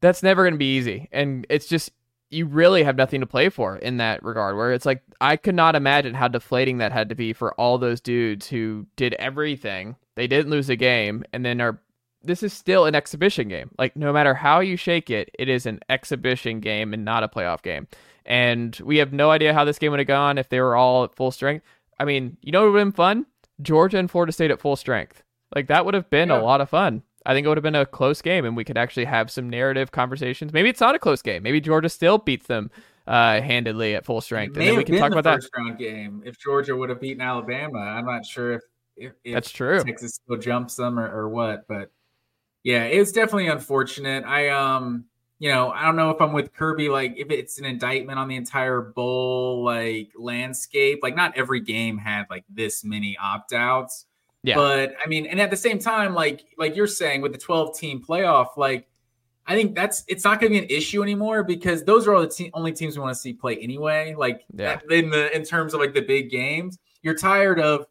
that's 0.00 0.22
never 0.22 0.44
going 0.44 0.54
to 0.54 0.58
be 0.58 0.76
easy. 0.76 1.08
And 1.12 1.46
it's 1.50 1.66
just 1.66 1.92
you 2.30 2.46
really 2.46 2.82
have 2.82 2.96
nothing 2.96 3.20
to 3.20 3.26
play 3.26 3.48
for 3.48 3.76
in 3.76 3.96
that 3.96 4.22
regard 4.22 4.56
where 4.56 4.72
it's 4.72 4.86
like 4.86 5.02
I 5.20 5.36
could 5.36 5.54
not 5.54 5.74
imagine 5.74 6.14
how 6.14 6.28
deflating 6.28 6.78
that 6.78 6.92
had 6.92 7.08
to 7.08 7.14
be 7.14 7.32
for 7.32 7.54
all 7.54 7.78
those 7.78 8.00
dudes 8.00 8.48
who 8.48 8.86
did 8.96 9.14
everything. 9.14 9.96
They 10.14 10.26
didn't 10.26 10.50
lose 10.50 10.68
a 10.68 10.76
game 10.76 11.24
and 11.32 11.44
then 11.44 11.60
are 11.60 11.80
this 12.22 12.42
is 12.42 12.52
still 12.52 12.84
an 12.84 12.94
exhibition 12.94 13.48
game. 13.48 13.70
Like 13.78 13.96
no 13.96 14.12
matter 14.12 14.34
how 14.34 14.60
you 14.60 14.76
shake 14.76 15.08
it, 15.08 15.30
it 15.38 15.48
is 15.48 15.66
an 15.66 15.80
exhibition 15.88 16.60
game 16.60 16.92
and 16.92 17.04
not 17.04 17.22
a 17.22 17.28
playoff 17.28 17.62
game. 17.62 17.86
And 18.26 18.78
we 18.84 18.98
have 18.98 19.12
no 19.12 19.30
idea 19.30 19.54
how 19.54 19.64
this 19.64 19.78
game 19.78 19.92
would 19.92 20.00
have 20.00 20.06
gone 20.06 20.36
if 20.36 20.48
they 20.48 20.60
were 20.60 20.76
all 20.76 21.04
at 21.04 21.14
full 21.14 21.30
strength. 21.30 21.64
I 21.98 22.04
mean, 22.04 22.36
you 22.42 22.52
know 22.52 22.64
what 22.64 22.72
would 22.72 22.78
have 22.78 22.86
been 22.88 22.92
fun? 22.92 23.26
Georgia 23.62 23.98
and 23.98 24.10
Florida 24.10 24.32
State 24.32 24.50
at 24.50 24.60
full 24.60 24.76
strength. 24.76 25.22
Like 25.54 25.68
that 25.68 25.84
would 25.84 25.94
have 25.94 26.10
been 26.10 26.28
yeah. 26.28 26.40
a 26.40 26.42
lot 26.42 26.60
of 26.60 26.68
fun. 26.68 27.02
I 27.28 27.34
think 27.34 27.44
it 27.44 27.48
would 27.48 27.58
have 27.58 27.62
been 27.62 27.74
a 27.74 27.84
close 27.84 28.22
game, 28.22 28.46
and 28.46 28.56
we 28.56 28.64
could 28.64 28.78
actually 28.78 29.04
have 29.04 29.30
some 29.30 29.50
narrative 29.50 29.92
conversations. 29.92 30.50
Maybe 30.54 30.70
it's 30.70 30.80
not 30.80 30.94
a 30.94 30.98
close 30.98 31.20
game. 31.20 31.42
Maybe 31.42 31.60
Georgia 31.60 31.90
still 31.90 32.16
beats 32.16 32.46
them 32.46 32.70
uh, 33.06 33.42
handedly 33.42 33.94
at 33.94 34.06
full 34.06 34.22
strength, 34.22 34.56
and 34.56 34.66
then 34.66 34.76
we 34.76 34.82
can 34.82 34.96
talk 34.96 35.12
about 35.12 35.24
first 35.24 35.50
that. 35.52 35.60
round 35.60 35.78
game 35.78 36.22
if 36.24 36.38
Georgia 36.38 36.74
would 36.74 36.88
have 36.88 37.02
beaten 37.02 37.20
Alabama. 37.20 37.80
I'm 37.80 38.06
not 38.06 38.24
sure 38.24 38.54
if, 38.54 38.62
if, 38.96 39.12
if 39.24 39.34
that's 39.34 39.50
true. 39.50 39.84
Texas 39.84 40.14
still 40.14 40.38
jumps 40.38 40.74
them 40.76 40.98
or, 40.98 41.06
or 41.06 41.28
what, 41.28 41.68
but 41.68 41.90
yeah, 42.64 42.84
it's 42.84 43.12
definitely 43.12 43.48
unfortunate. 43.48 44.24
I 44.24 44.48
um, 44.48 45.04
you 45.38 45.50
know, 45.50 45.70
I 45.70 45.84
don't 45.84 45.96
know 45.96 46.08
if 46.08 46.22
I'm 46.22 46.32
with 46.32 46.54
Kirby. 46.54 46.88
Like, 46.88 47.14
if 47.18 47.30
it's 47.30 47.58
an 47.58 47.66
indictment 47.66 48.18
on 48.18 48.28
the 48.28 48.36
entire 48.36 48.80
bowl 48.80 49.62
like 49.62 50.12
landscape, 50.16 51.00
like 51.02 51.14
not 51.14 51.36
every 51.36 51.60
game 51.60 51.98
had 51.98 52.24
like 52.30 52.44
this 52.48 52.84
many 52.84 53.18
opt 53.18 53.52
outs. 53.52 54.06
Yeah. 54.48 54.56
But 54.56 54.94
I 55.04 55.06
mean, 55.06 55.26
and 55.26 55.38
at 55.40 55.50
the 55.50 55.56
same 55.56 55.78
time, 55.78 56.14
like 56.14 56.46
like 56.56 56.74
you're 56.74 56.86
saying 56.86 57.20
with 57.20 57.32
the 57.32 57.38
12 57.38 57.78
team 57.78 58.02
playoff, 58.02 58.56
like 58.56 58.88
I 59.46 59.54
think 59.54 59.74
that's 59.74 60.04
it's 60.08 60.24
not 60.24 60.40
going 60.40 60.54
to 60.54 60.58
be 60.58 60.64
an 60.64 60.70
issue 60.70 61.02
anymore 61.02 61.44
because 61.44 61.84
those 61.84 62.06
are 62.06 62.14
all 62.14 62.22
the 62.22 62.28
te- 62.28 62.50
only 62.54 62.72
teams 62.72 62.96
we 62.96 63.02
want 63.02 63.14
to 63.14 63.20
see 63.20 63.34
play 63.34 63.58
anyway. 63.58 64.14
Like 64.16 64.44
yeah. 64.54 64.80
in 64.90 65.10
the 65.10 65.34
in 65.36 65.44
terms 65.44 65.74
of 65.74 65.80
like 65.80 65.92
the 65.92 66.00
big 66.00 66.30
games, 66.30 66.78
you're 67.02 67.16
tired 67.16 67.60
of 67.60 67.84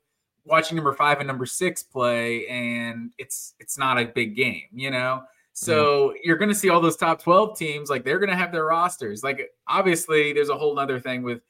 watching 0.46 0.76
number 0.76 0.94
five 0.94 1.20
and 1.20 1.28
number 1.28 1.46
six 1.46 1.84
play, 1.84 2.48
and 2.48 3.12
it's 3.20 3.54
it's 3.60 3.78
not 3.78 4.00
a 4.00 4.06
big 4.06 4.36
game, 4.36 4.64
you 4.74 4.90
know. 4.90 5.22
So 5.54 6.10
mm. 6.10 6.14
you're 6.24 6.38
going 6.38 6.50
to 6.50 6.56
see 6.56 6.70
all 6.70 6.82
those 6.82 6.98
top 6.98 7.22
12 7.22 7.58
teams 7.58 7.90
like 7.90 8.04
they're 8.04 8.20
going 8.20 8.30
to 8.30 8.36
have 8.36 8.52
their 8.52 8.66
rosters. 8.66 9.24
Like 9.24 9.48
obviously, 9.68 10.34
there's 10.34 10.50
a 10.50 10.58
whole 10.58 10.80
other 10.80 11.00
thing 11.00 11.22
with 11.22 11.42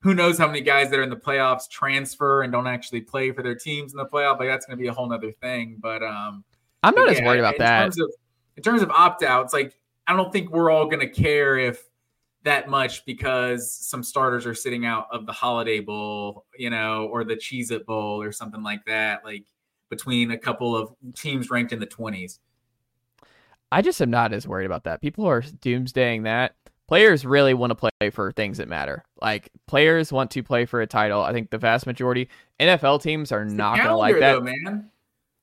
who 0.00 0.14
knows 0.14 0.38
how 0.38 0.46
many 0.46 0.60
guys 0.60 0.90
that 0.90 0.98
are 0.98 1.02
in 1.02 1.10
the 1.10 1.16
playoffs 1.16 1.68
transfer 1.68 2.42
and 2.42 2.52
don't 2.52 2.66
actually 2.66 3.00
play 3.00 3.32
for 3.32 3.42
their 3.42 3.54
teams 3.54 3.92
in 3.92 3.98
the 3.98 4.06
playoff. 4.06 4.38
Like 4.38 4.48
that's 4.48 4.64
going 4.64 4.78
to 4.78 4.80
be 4.80 4.88
a 4.88 4.92
whole 4.92 5.08
nother 5.08 5.32
thing. 5.32 5.76
But 5.80 6.02
um, 6.02 6.44
I'm 6.82 6.94
not 6.94 7.10
as 7.10 7.20
worried 7.20 7.40
about 7.40 7.54
in 7.54 7.60
that. 7.60 7.80
Terms 7.82 8.00
of, 8.00 8.12
in 8.56 8.62
terms 8.62 8.82
of 8.82 8.90
opt 8.90 9.22
outs, 9.22 9.52
like 9.52 9.78
I 10.06 10.14
don't 10.14 10.32
think 10.32 10.50
we're 10.50 10.70
all 10.70 10.86
going 10.86 11.00
to 11.00 11.08
care 11.08 11.58
if 11.58 11.82
that 12.44 12.68
much 12.68 13.04
because 13.04 13.72
some 13.72 14.02
starters 14.04 14.46
are 14.46 14.54
sitting 14.54 14.86
out 14.86 15.08
of 15.10 15.26
the 15.26 15.32
Holiday 15.32 15.80
Bowl, 15.80 16.46
you 16.56 16.70
know, 16.70 17.08
or 17.10 17.24
the 17.24 17.34
Cheez 17.34 17.72
It 17.72 17.84
Bowl 17.84 18.22
or 18.22 18.30
something 18.30 18.62
like 18.62 18.84
that. 18.86 19.24
Like 19.24 19.44
between 19.90 20.30
a 20.30 20.38
couple 20.38 20.76
of 20.76 20.94
teams 21.14 21.50
ranked 21.50 21.72
in 21.72 21.80
the 21.80 21.86
20s. 21.86 22.38
I 23.70 23.82
just 23.82 24.00
am 24.00 24.10
not 24.10 24.32
as 24.32 24.46
worried 24.46 24.66
about 24.66 24.84
that. 24.84 25.00
People 25.00 25.26
are 25.26 25.42
doomsdaying 25.42 26.24
that 26.24 26.54
players 26.88 27.24
really 27.24 27.54
want 27.54 27.70
to 27.70 27.74
play 27.74 28.10
for 28.10 28.32
things 28.32 28.58
that 28.58 28.66
matter. 28.66 29.04
Like 29.20 29.50
players 29.66 30.12
want 30.12 30.30
to 30.32 30.42
play 30.42 30.64
for 30.64 30.80
a 30.80 30.86
title. 30.86 31.22
I 31.22 31.32
think 31.32 31.50
the 31.50 31.58
vast 31.58 31.86
majority 31.86 32.28
NFL 32.58 33.02
teams 33.02 33.30
are 33.30 33.44
not 33.44 33.76
going 33.76 33.88
to 33.88 33.96
like 33.96 34.18
that. 34.18 34.32
Though, 34.32 34.40
man. 34.40 34.90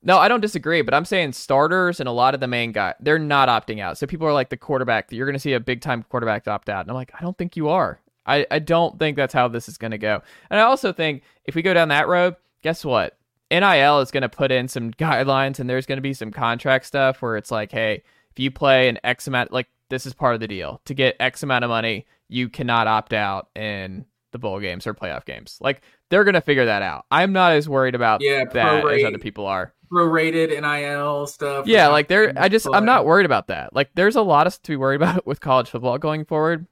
No, 0.03 0.17
I 0.17 0.27
don't 0.27 0.41
disagree, 0.41 0.81
but 0.81 0.93
I'm 0.93 1.05
saying 1.05 1.33
starters 1.33 1.99
and 1.99 2.09
a 2.09 2.11
lot 2.11 2.33
of 2.33 2.39
the 2.39 2.47
main 2.47 2.71
guy, 2.71 2.93
they're 2.99 3.17
not 3.17 3.49
opting 3.49 3.79
out. 3.79 3.97
So 3.97 4.05
people 4.05 4.27
are 4.27 4.33
like 4.33 4.49
the 4.49 4.57
quarterback, 4.57 5.07
that 5.07 5.15
you're 5.15 5.25
going 5.25 5.33
to 5.33 5.39
see 5.39 5.53
a 5.53 5.59
big 5.59 5.81
time 5.81 6.03
quarterback 6.03 6.47
opt 6.47 6.69
out. 6.69 6.81
And 6.81 6.91
I'm 6.91 6.95
like, 6.95 7.11
I 7.17 7.21
don't 7.21 7.37
think 7.37 7.55
you 7.55 7.69
are. 7.69 7.99
I, 8.27 8.45
I 8.51 8.59
don't 8.59 8.99
think 8.99 9.15
that's 9.15 9.33
how 9.33 9.47
this 9.47 9.69
is 9.69 9.77
going 9.77 9.91
to 9.91 9.97
go. 9.97 10.21
And 10.49 10.59
I 10.59 10.63
also 10.63 10.91
think 10.91 11.23
if 11.45 11.55
we 11.55 11.61
go 11.61 11.73
down 11.73 11.89
that 11.89 12.07
road, 12.07 12.35
guess 12.61 12.83
what? 12.83 13.17
NIL 13.51 13.99
is 13.99 14.11
going 14.11 14.21
to 14.23 14.29
put 14.29 14.51
in 14.51 14.67
some 14.67 14.91
guidelines 14.99 15.59
and 15.59 15.69
there's 15.69 15.85
going 15.85 15.97
to 15.97 16.03
be 16.03 16.13
some 16.13 16.31
contract 16.31 16.85
stuff 16.85 17.21
where 17.21 17.37
it's 17.37 17.51
like, 17.51 17.71
hey, 17.71 18.03
if 18.31 18.39
you 18.39 18.51
play 18.51 18.89
an 18.89 18.99
X 19.03 19.27
amount, 19.27 19.51
like 19.51 19.67
this 19.89 20.05
is 20.05 20.13
part 20.13 20.33
of 20.33 20.39
the 20.39 20.47
deal. 20.47 20.81
To 20.85 20.93
get 20.93 21.15
X 21.19 21.43
amount 21.43 21.63
of 21.63 21.69
money, 21.69 22.05
you 22.27 22.49
cannot 22.49 22.87
opt 22.87 23.13
out 23.13 23.49
in 23.55 24.05
the 24.31 24.39
bowl 24.39 24.59
games 24.59 24.85
or 24.85 24.93
playoff 24.93 25.25
games. 25.25 25.57
Like 25.61 25.81
they're 26.09 26.23
gonna 26.23 26.41
figure 26.41 26.65
that 26.65 26.81
out. 26.81 27.05
I'm 27.11 27.33
not 27.33 27.53
as 27.53 27.69
worried 27.69 27.95
about 27.95 28.21
yeah, 28.21 28.43
that 28.45 28.85
as 28.85 29.03
other 29.03 29.17
people 29.17 29.45
are. 29.45 29.73
Prorated 29.91 30.49
NIL 30.49 31.27
stuff. 31.27 31.67
Yeah, 31.67 31.87
like 31.87 32.07
there. 32.07 32.33
I 32.35 32.49
just 32.49 32.67
I'm 32.73 32.85
not 32.85 33.05
worried 33.05 33.25
about 33.25 33.47
that. 33.47 33.73
Like 33.73 33.91
there's 33.95 34.15
a 34.15 34.21
lot 34.21 34.47
of 34.47 34.61
to 34.61 34.71
be 34.71 34.75
worried 34.75 34.95
about 35.01 35.25
with 35.25 35.39
college 35.39 35.69
football 35.69 35.97
going 35.97 36.25
forward. 36.25 36.67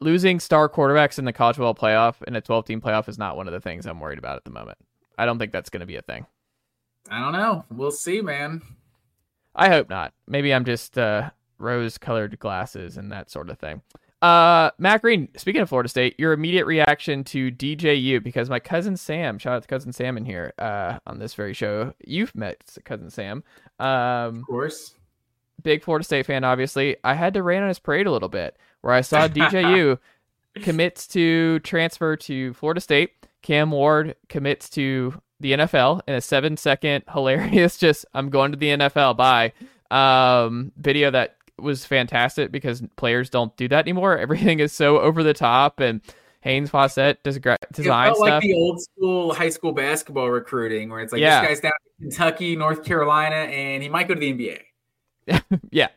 Losing 0.00 0.38
star 0.38 0.68
quarterbacks 0.68 1.18
in 1.18 1.24
the 1.24 1.32
college 1.32 1.56
football 1.56 1.74
playoff 1.74 2.22
in 2.22 2.36
a 2.36 2.40
12 2.40 2.66
team 2.66 2.80
playoff 2.80 3.08
is 3.08 3.18
not 3.18 3.36
one 3.36 3.48
of 3.48 3.52
the 3.52 3.60
things 3.60 3.84
I'm 3.84 3.98
worried 3.98 4.18
about 4.18 4.36
at 4.36 4.44
the 4.44 4.50
moment. 4.50 4.78
I 5.18 5.26
don't 5.26 5.40
think 5.40 5.50
that's 5.50 5.70
going 5.70 5.80
to 5.80 5.86
be 5.86 5.96
a 5.96 6.02
thing. 6.02 6.26
I 7.10 7.18
don't 7.18 7.32
know. 7.32 7.64
We'll 7.68 7.90
see, 7.90 8.20
man. 8.20 8.62
I 9.56 9.68
hope 9.70 9.90
not. 9.90 10.12
Maybe 10.28 10.54
I'm 10.54 10.64
just 10.64 10.96
uh, 10.96 11.30
rose 11.58 11.98
colored 11.98 12.38
glasses 12.38 12.96
and 12.96 13.10
that 13.12 13.30
sort 13.30 13.50
of 13.50 13.58
thing. 13.58 13.82
Uh, 14.20 14.70
Matt 14.78 15.02
Green, 15.02 15.28
speaking 15.36 15.60
of 15.60 15.68
Florida 15.68 15.88
State, 15.88 16.18
your 16.18 16.32
immediate 16.32 16.66
reaction 16.66 17.22
to 17.24 17.52
DJU 17.52 18.22
because 18.22 18.50
my 18.50 18.58
cousin 18.58 18.96
Sam, 18.96 19.38
shout 19.38 19.54
out 19.54 19.62
to 19.62 19.68
cousin 19.68 19.92
Sam 19.92 20.16
in 20.16 20.24
here, 20.24 20.52
uh, 20.58 20.98
on 21.06 21.18
this 21.20 21.34
very 21.34 21.54
show. 21.54 21.94
You've 22.04 22.34
met 22.34 22.76
cousin 22.84 23.10
Sam. 23.10 23.44
Um, 23.78 24.40
of 24.40 24.46
course. 24.46 24.94
Big 25.62 25.82
Florida 25.82 26.04
State 26.04 26.26
fan, 26.26 26.44
obviously. 26.44 26.96
I 27.04 27.14
had 27.14 27.34
to 27.34 27.42
rain 27.42 27.62
on 27.62 27.68
his 27.68 27.78
parade 27.78 28.06
a 28.06 28.12
little 28.12 28.28
bit 28.28 28.56
where 28.80 28.92
I 28.92 29.02
saw 29.02 29.28
DJU 29.28 29.98
commits 30.62 31.06
to 31.08 31.60
transfer 31.60 32.16
to 32.16 32.54
Florida 32.54 32.80
State. 32.80 33.12
Cam 33.42 33.70
Ward 33.70 34.16
commits 34.28 34.68
to 34.70 35.20
the 35.40 35.52
NFL 35.52 36.00
in 36.08 36.14
a 36.14 36.20
seven 36.20 36.56
second 36.56 37.04
hilarious, 37.12 37.76
just 37.78 38.04
I'm 38.14 38.30
going 38.30 38.50
to 38.52 38.58
the 38.58 38.68
NFL. 38.68 39.16
Bye. 39.16 39.52
Um, 39.90 40.72
video 40.76 41.10
that 41.12 41.37
was 41.58 41.84
fantastic 41.84 42.52
because 42.52 42.82
players 42.96 43.30
don't 43.30 43.56
do 43.56 43.68
that 43.68 43.80
anymore. 43.80 44.18
Everything 44.18 44.60
is 44.60 44.72
so 44.72 45.00
over 45.00 45.22
the 45.22 45.34
top 45.34 45.80
and 45.80 46.00
Haynes 46.40 46.70
Fawcett 46.70 47.22
design 47.24 47.56
it 47.60 47.74
felt 47.74 48.16
stuff. 48.16 48.20
like 48.20 48.42
the 48.42 48.54
old 48.54 48.80
school 48.80 49.34
high 49.34 49.48
school 49.48 49.72
basketball 49.72 50.30
recruiting 50.30 50.88
where 50.88 51.00
it's 51.00 51.12
like 51.12 51.20
yeah. 51.20 51.40
this 51.40 51.48
guy's 51.48 51.60
down 51.60 51.72
in 52.00 52.10
Kentucky, 52.10 52.56
North 52.56 52.84
Carolina, 52.84 53.34
and 53.34 53.82
he 53.82 53.88
might 53.88 54.08
go 54.08 54.14
to 54.14 54.20
the 54.20 54.32
NBA. 54.32 55.42
yeah. 55.70 55.88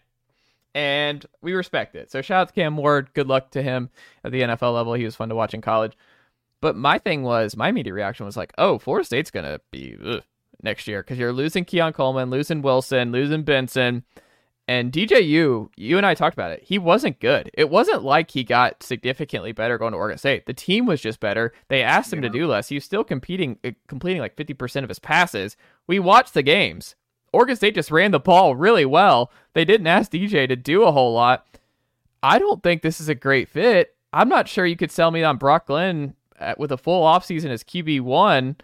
And 0.74 1.26
we 1.42 1.54
respect 1.54 1.96
it. 1.96 2.12
So 2.12 2.22
shout 2.22 2.42
out 2.42 2.48
to 2.50 2.54
Cam 2.54 2.78
Ward. 2.78 3.14
Good 3.14 3.28
luck 3.28 3.52
to 3.52 3.62
him 3.62 3.90
at 4.24 4.32
the 4.32 4.42
NFL 4.42 4.74
level. 4.74 4.94
He 4.94 5.04
was 5.04 5.16
fun 5.16 5.30
to 5.30 5.36
watch 5.36 5.54
in 5.54 5.62
college. 5.62 5.98
But 6.62 6.76
my 6.76 6.98
thing 6.98 7.24
was, 7.24 7.58
my 7.58 7.70
immediate 7.70 7.94
reaction 7.94 8.26
was 8.26 8.38
like, 8.38 8.54
oh, 8.58 8.78
Florida 8.78 9.06
State's 9.06 9.32
going 9.32 9.46
to 9.46 9.60
be 9.72 9.98
ugh, 10.04 10.24
next 10.62 10.88
year 10.88 11.02
because 11.02 11.18
you're 11.18 11.34
losing 11.34 11.66
Keon 11.66 11.94
Coleman, 11.94 12.30
losing 12.30 12.62
Wilson, 12.62 13.12
losing 13.12 13.44
Benson. 13.44 14.04
And 14.68 14.92
DJU, 14.92 15.70
you 15.76 15.98
and 15.98 16.06
I 16.06 16.14
talked 16.14 16.36
about 16.36 16.52
it. 16.52 16.64
He 16.64 16.78
wasn't 16.78 17.20
good. 17.20 17.52
It 17.56 17.70
wasn't 17.70 18.04
like 18.04 18.32
he 18.32 18.44
got 18.44 18.84
significantly 18.84 19.52
better 19.52 19.78
going 19.78 19.92
to 19.92 19.98
Oregon 19.98 20.18
State. 20.18 20.46
The 20.46 20.54
team 20.54 20.86
was 20.86 21.02
just 21.02 21.20
better. 21.20 21.52
They 21.68 21.84
asked 21.84 22.14
him 22.14 22.24
yeah. 22.24 22.30
to 22.30 22.40
do 22.40 22.48
less. 22.48 22.70
He 22.70 22.76
was 22.76 22.86
still 22.86 23.04
competing, 23.04 23.58
uh, 23.66 23.72
completing 23.88 24.22
like 24.22 24.36
50% 24.36 24.84
of 24.84 24.90
his 24.90 25.00
passes. 25.00 25.58
We 25.88 26.00
watched 26.00 26.34
the 26.34 26.44
games. 26.44 26.96
Oregon 27.34 27.56
State 27.56 27.76
just 27.76 27.92
ran 27.92 28.12
the 28.12 28.20
ball 28.20 28.56
really 28.56 28.86
well. 28.86 29.32
They 29.54 29.66
didn't 29.66 29.88
ask 29.88 30.12
DJ 30.12 30.48
to 30.48 30.56
do 30.56 30.84
a 30.84 30.92
whole 30.92 31.14
lot. 31.14 31.46
I 32.24 32.40
don't 32.40 32.62
think 32.62 32.82
this 32.82 33.02
is 33.02 33.10
a 33.10 33.16
great 33.16 33.50
fit. 33.50 33.96
I'm 34.14 34.30
not 34.30 34.48
sure 34.48 34.66
you 34.66 34.76
could 34.76 34.92
sell 34.92 35.12
me 35.12 35.24
on 35.24 35.38
Brock 35.38 35.68
Glenn 35.68 36.16
uh, 36.40 36.56
with 36.58 36.72
a 36.72 36.78
full 36.78 37.04
offseason 37.06 37.50
as 37.50 37.64
QB1 37.64 38.58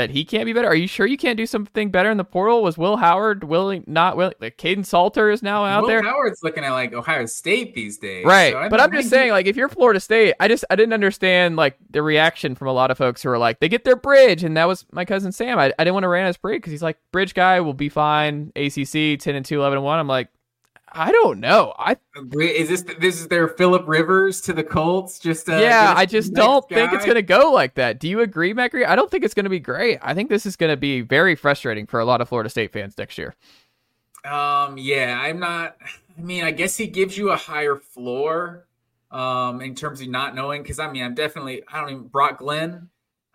that 0.00 0.10
he 0.10 0.24
can't 0.24 0.46
be 0.46 0.52
better? 0.52 0.68
Are 0.68 0.74
you 0.74 0.86
sure 0.86 1.06
you 1.06 1.16
can't 1.16 1.36
do 1.36 1.46
something 1.46 1.90
better 1.90 2.10
in 2.10 2.16
the 2.16 2.24
portal? 2.24 2.62
Was 2.62 2.78
Will 2.78 2.96
Howard 2.96 3.44
willing, 3.44 3.84
not 3.86 4.16
willing? 4.16 4.34
Like 4.40 4.56
Kaidon 4.56 4.84
Salter 4.84 5.30
is 5.30 5.42
now 5.42 5.64
out 5.64 5.82
Will 5.82 5.88
there. 5.88 6.02
Howard's 6.02 6.42
looking 6.42 6.64
at 6.64 6.70
like 6.70 6.92
Ohio 6.92 7.26
State 7.26 7.74
these 7.74 7.98
days, 7.98 8.24
right? 8.24 8.52
So 8.52 8.68
but 8.68 8.80
I'm 8.80 8.92
just 8.92 9.10
saying, 9.10 9.30
like, 9.30 9.46
if 9.46 9.56
you're 9.56 9.68
Florida 9.68 10.00
State, 10.00 10.34
I 10.40 10.48
just 10.48 10.64
I 10.70 10.76
didn't 10.76 10.92
understand 10.92 11.56
like 11.56 11.76
the 11.90 12.02
reaction 12.02 12.54
from 12.54 12.68
a 12.68 12.72
lot 12.72 12.90
of 12.90 12.98
folks 12.98 13.22
who 13.22 13.30
are 13.30 13.38
like, 13.38 13.60
they 13.60 13.68
get 13.68 13.84
their 13.84 13.96
bridge, 13.96 14.42
and 14.42 14.56
that 14.56 14.66
was 14.66 14.86
my 14.92 15.04
cousin 15.04 15.32
Sam. 15.32 15.58
I, 15.58 15.72
I 15.78 15.84
didn't 15.84 15.94
want 15.94 16.04
to 16.04 16.08
ran 16.08 16.26
his 16.26 16.36
bridge 16.36 16.58
because 16.58 16.72
he's 16.72 16.82
like, 16.82 16.98
bridge 17.12 17.34
guy 17.34 17.60
will 17.60 17.74
be 17.74 17.88
fine. 17.88 18.52
ACC 18.56 19.18
10 19.18 19.34
and 19.34 19.44
2, 19.44 19.58
11 19.58 19.78
and 19.78 19.84
1. 19.84 19.98
I'm 19.98 20.08
like, 20.08 20.28
I 20.92 21.12
don't 21.12 21.40
know. 21.40 21.72
I 21.78 21.96
is 22.40 22.68
this 22.68 22.82
this 22.98 23.20
is 23.20 23.28
their 23.28 23.48
Philip 23.48 23.86
Rivers 23.86 24.40
to 24.42 24.52
the 24.52 24.64
Colts? 24.64 25.18
Just 25.18 25.48
uh, 25.48 25.56
yeah, 25.56 25.94
I 25.96 26.06
just 26.06 26.32
don't 26.32 26.68
guy? 26.68 26.76
think 26.76 26.92
it's 26.92 27.06
gonna 27.06 27.22
go 27.22 27.52
like 27.52 27.74
that. 27.74 28.00
Do 28.00 28.08
you 28.08 28.20
agree, 28.20 28.52
Macri? 28.52 28.86
I 28.86 28.96
don't 28.96 29.10
think 29.10 29.24
it's 29.24 29.34
gonna 29.34 29.48
be 29.50 29.60
great. 29.60 29.98
I 30.02 30.14
think 30.14 30.28
this 30.28 30.46
is 30.46 30.56
gonna 30.56 30.76
be 30.76 31.00
very 31.00 31.36
frustrating 31.36 31.86
for 31.86 32.00
a 32.00 32.04
lot 32.04 32.20
of 32.20 32.28
Florida 32.28 32.50
State 32.50 32.72
fans 32.72 32.98
next 32.98 33.18
year. 33.18 33.34
Um, 34.24 34.78
yeah, 34.78 35.18
I'm 35.20 35.38
not. 35.38 35.76
I 36.18 36.20
mean, 36.20 36.44
I 36.44 36.50
guess 36.50 36.76
he 36.76 36.86
gives 36.86 37.16
you 37.16 37.30
a 37.30 37.36
higher 37.36 37.76
floor, 37.76 38.66
um, 39.10 39.60
in 39.60 39.74
terms 39.74 40.00
of 40.00 40.08
not 40.08 40.34
knowing. 40.34 40.62
Because 40.62 40.78
I 40.78 40.90
mean, 40.90 41.04
I'm 41.04 41.14
definitely. 41.14 41.62
I 41.72 41.80
don't 41.80 41.90
even 41.90 42.08
Brock 42.08 42.38
Glenn. 42.38 42.88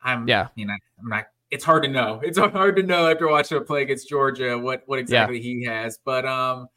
I'm. 0.03 0.27
Yeah. 0.27 0.49
You 0.55 0.67
know, 0.67 0.75
I'm 0.99 1.09
not. 1.09 1.27
It's 1.51 1.63
hard 1.63 1.83
to 1.83 1.89
know. 1.89 2.19
It's 2.23 2.37
hard 2.37 2.75
to 2.75 2.83
know 2.83 3.09
after 3.09 3.27
watching 3.27 3.57
a 3.57 3.61
play 3.61 3.81
against 3.83 4.09
Georgia 4.09 4.57
what 4.57 4.83
what 4.87 4.99
exactly 4.99 5.37
yeah. 5.37 5.43
he 5.43 5.63
has. 5.65 5.99
But 6.03 6.25
um, 6.25 6.67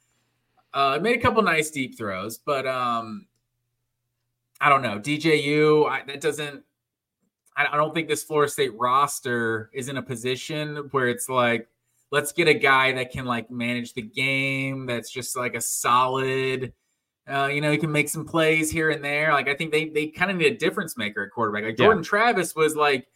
uh, 0.74 0.98
made 1.00 1.18
a 1.18 1.20
couple 1.20 1.42
nice 1.42 1.70
deep 1.70 1.96
throws, 1.96 2.38
but 2.38 2.66
um, 2.66 3.26
I 4.61 4.68
don't 4.68 4.83
know. 4.83 4.98
DJU, 4.98 5.88
I, 5.88 6.02
that 6.07 6.20
doesn't. 6.20 6.62
I, 7.57 7.66
I 7.72 7.76
don't 7.76 7.94
think 7.94 8.09
this 8.09 8.22
Florida 8.22 8.50
State 8.50 8.76
roster 8.76 9.70
is 9.72 9.88
in 9.88 9.96
a 9.96 10.02
position 10.02 10.88
where 10.90 11.09
it's 11.09 11.28
like, 11.28 11.68
let's 12.11 12.33
get 12.33 12.48
a 12.48 12.54
guy 12.54 12.92
that 12.92 13.11
can 13.11 13.24
like 13.24 13.50
manage 13.50 13.94
the 13.94 14.02
game. 14.02 14.87
That's 14.87 15.11
just 15.11 15.37
like 15.37 15.54
a 15.54 15.61
solid. 15.61 16.72
Uh, 17.26 17.46
you 17.46 17.61
know, 17.61 17.70
he 17.70 17.76
can 17.76 17.92
make 17.92 18.09
some 18.09 18.24
plays 18.24 18.70
here 18.70 18.90
and 18.90 19.04
there. 19.04 19.33
Like 19.33 19.48
I 19.48 19.54
think 19.54 19.72
they 19.72 19.88
they 19.88 20.09
kind 20.09 20.31
of 20.31 20.37
need 20.37 20.52
a 20.52 20.57
difference 20.57 20.96
maker 20.96 21.24
at 21.24 21.31
quarterback. 21.31 21.64
Like 21.64 21.76
Jordan 21.76 22.02
yeah. 22.02 22.09
Travis 22.09 22.54
was 22.54 22.76
like 22.76 23.07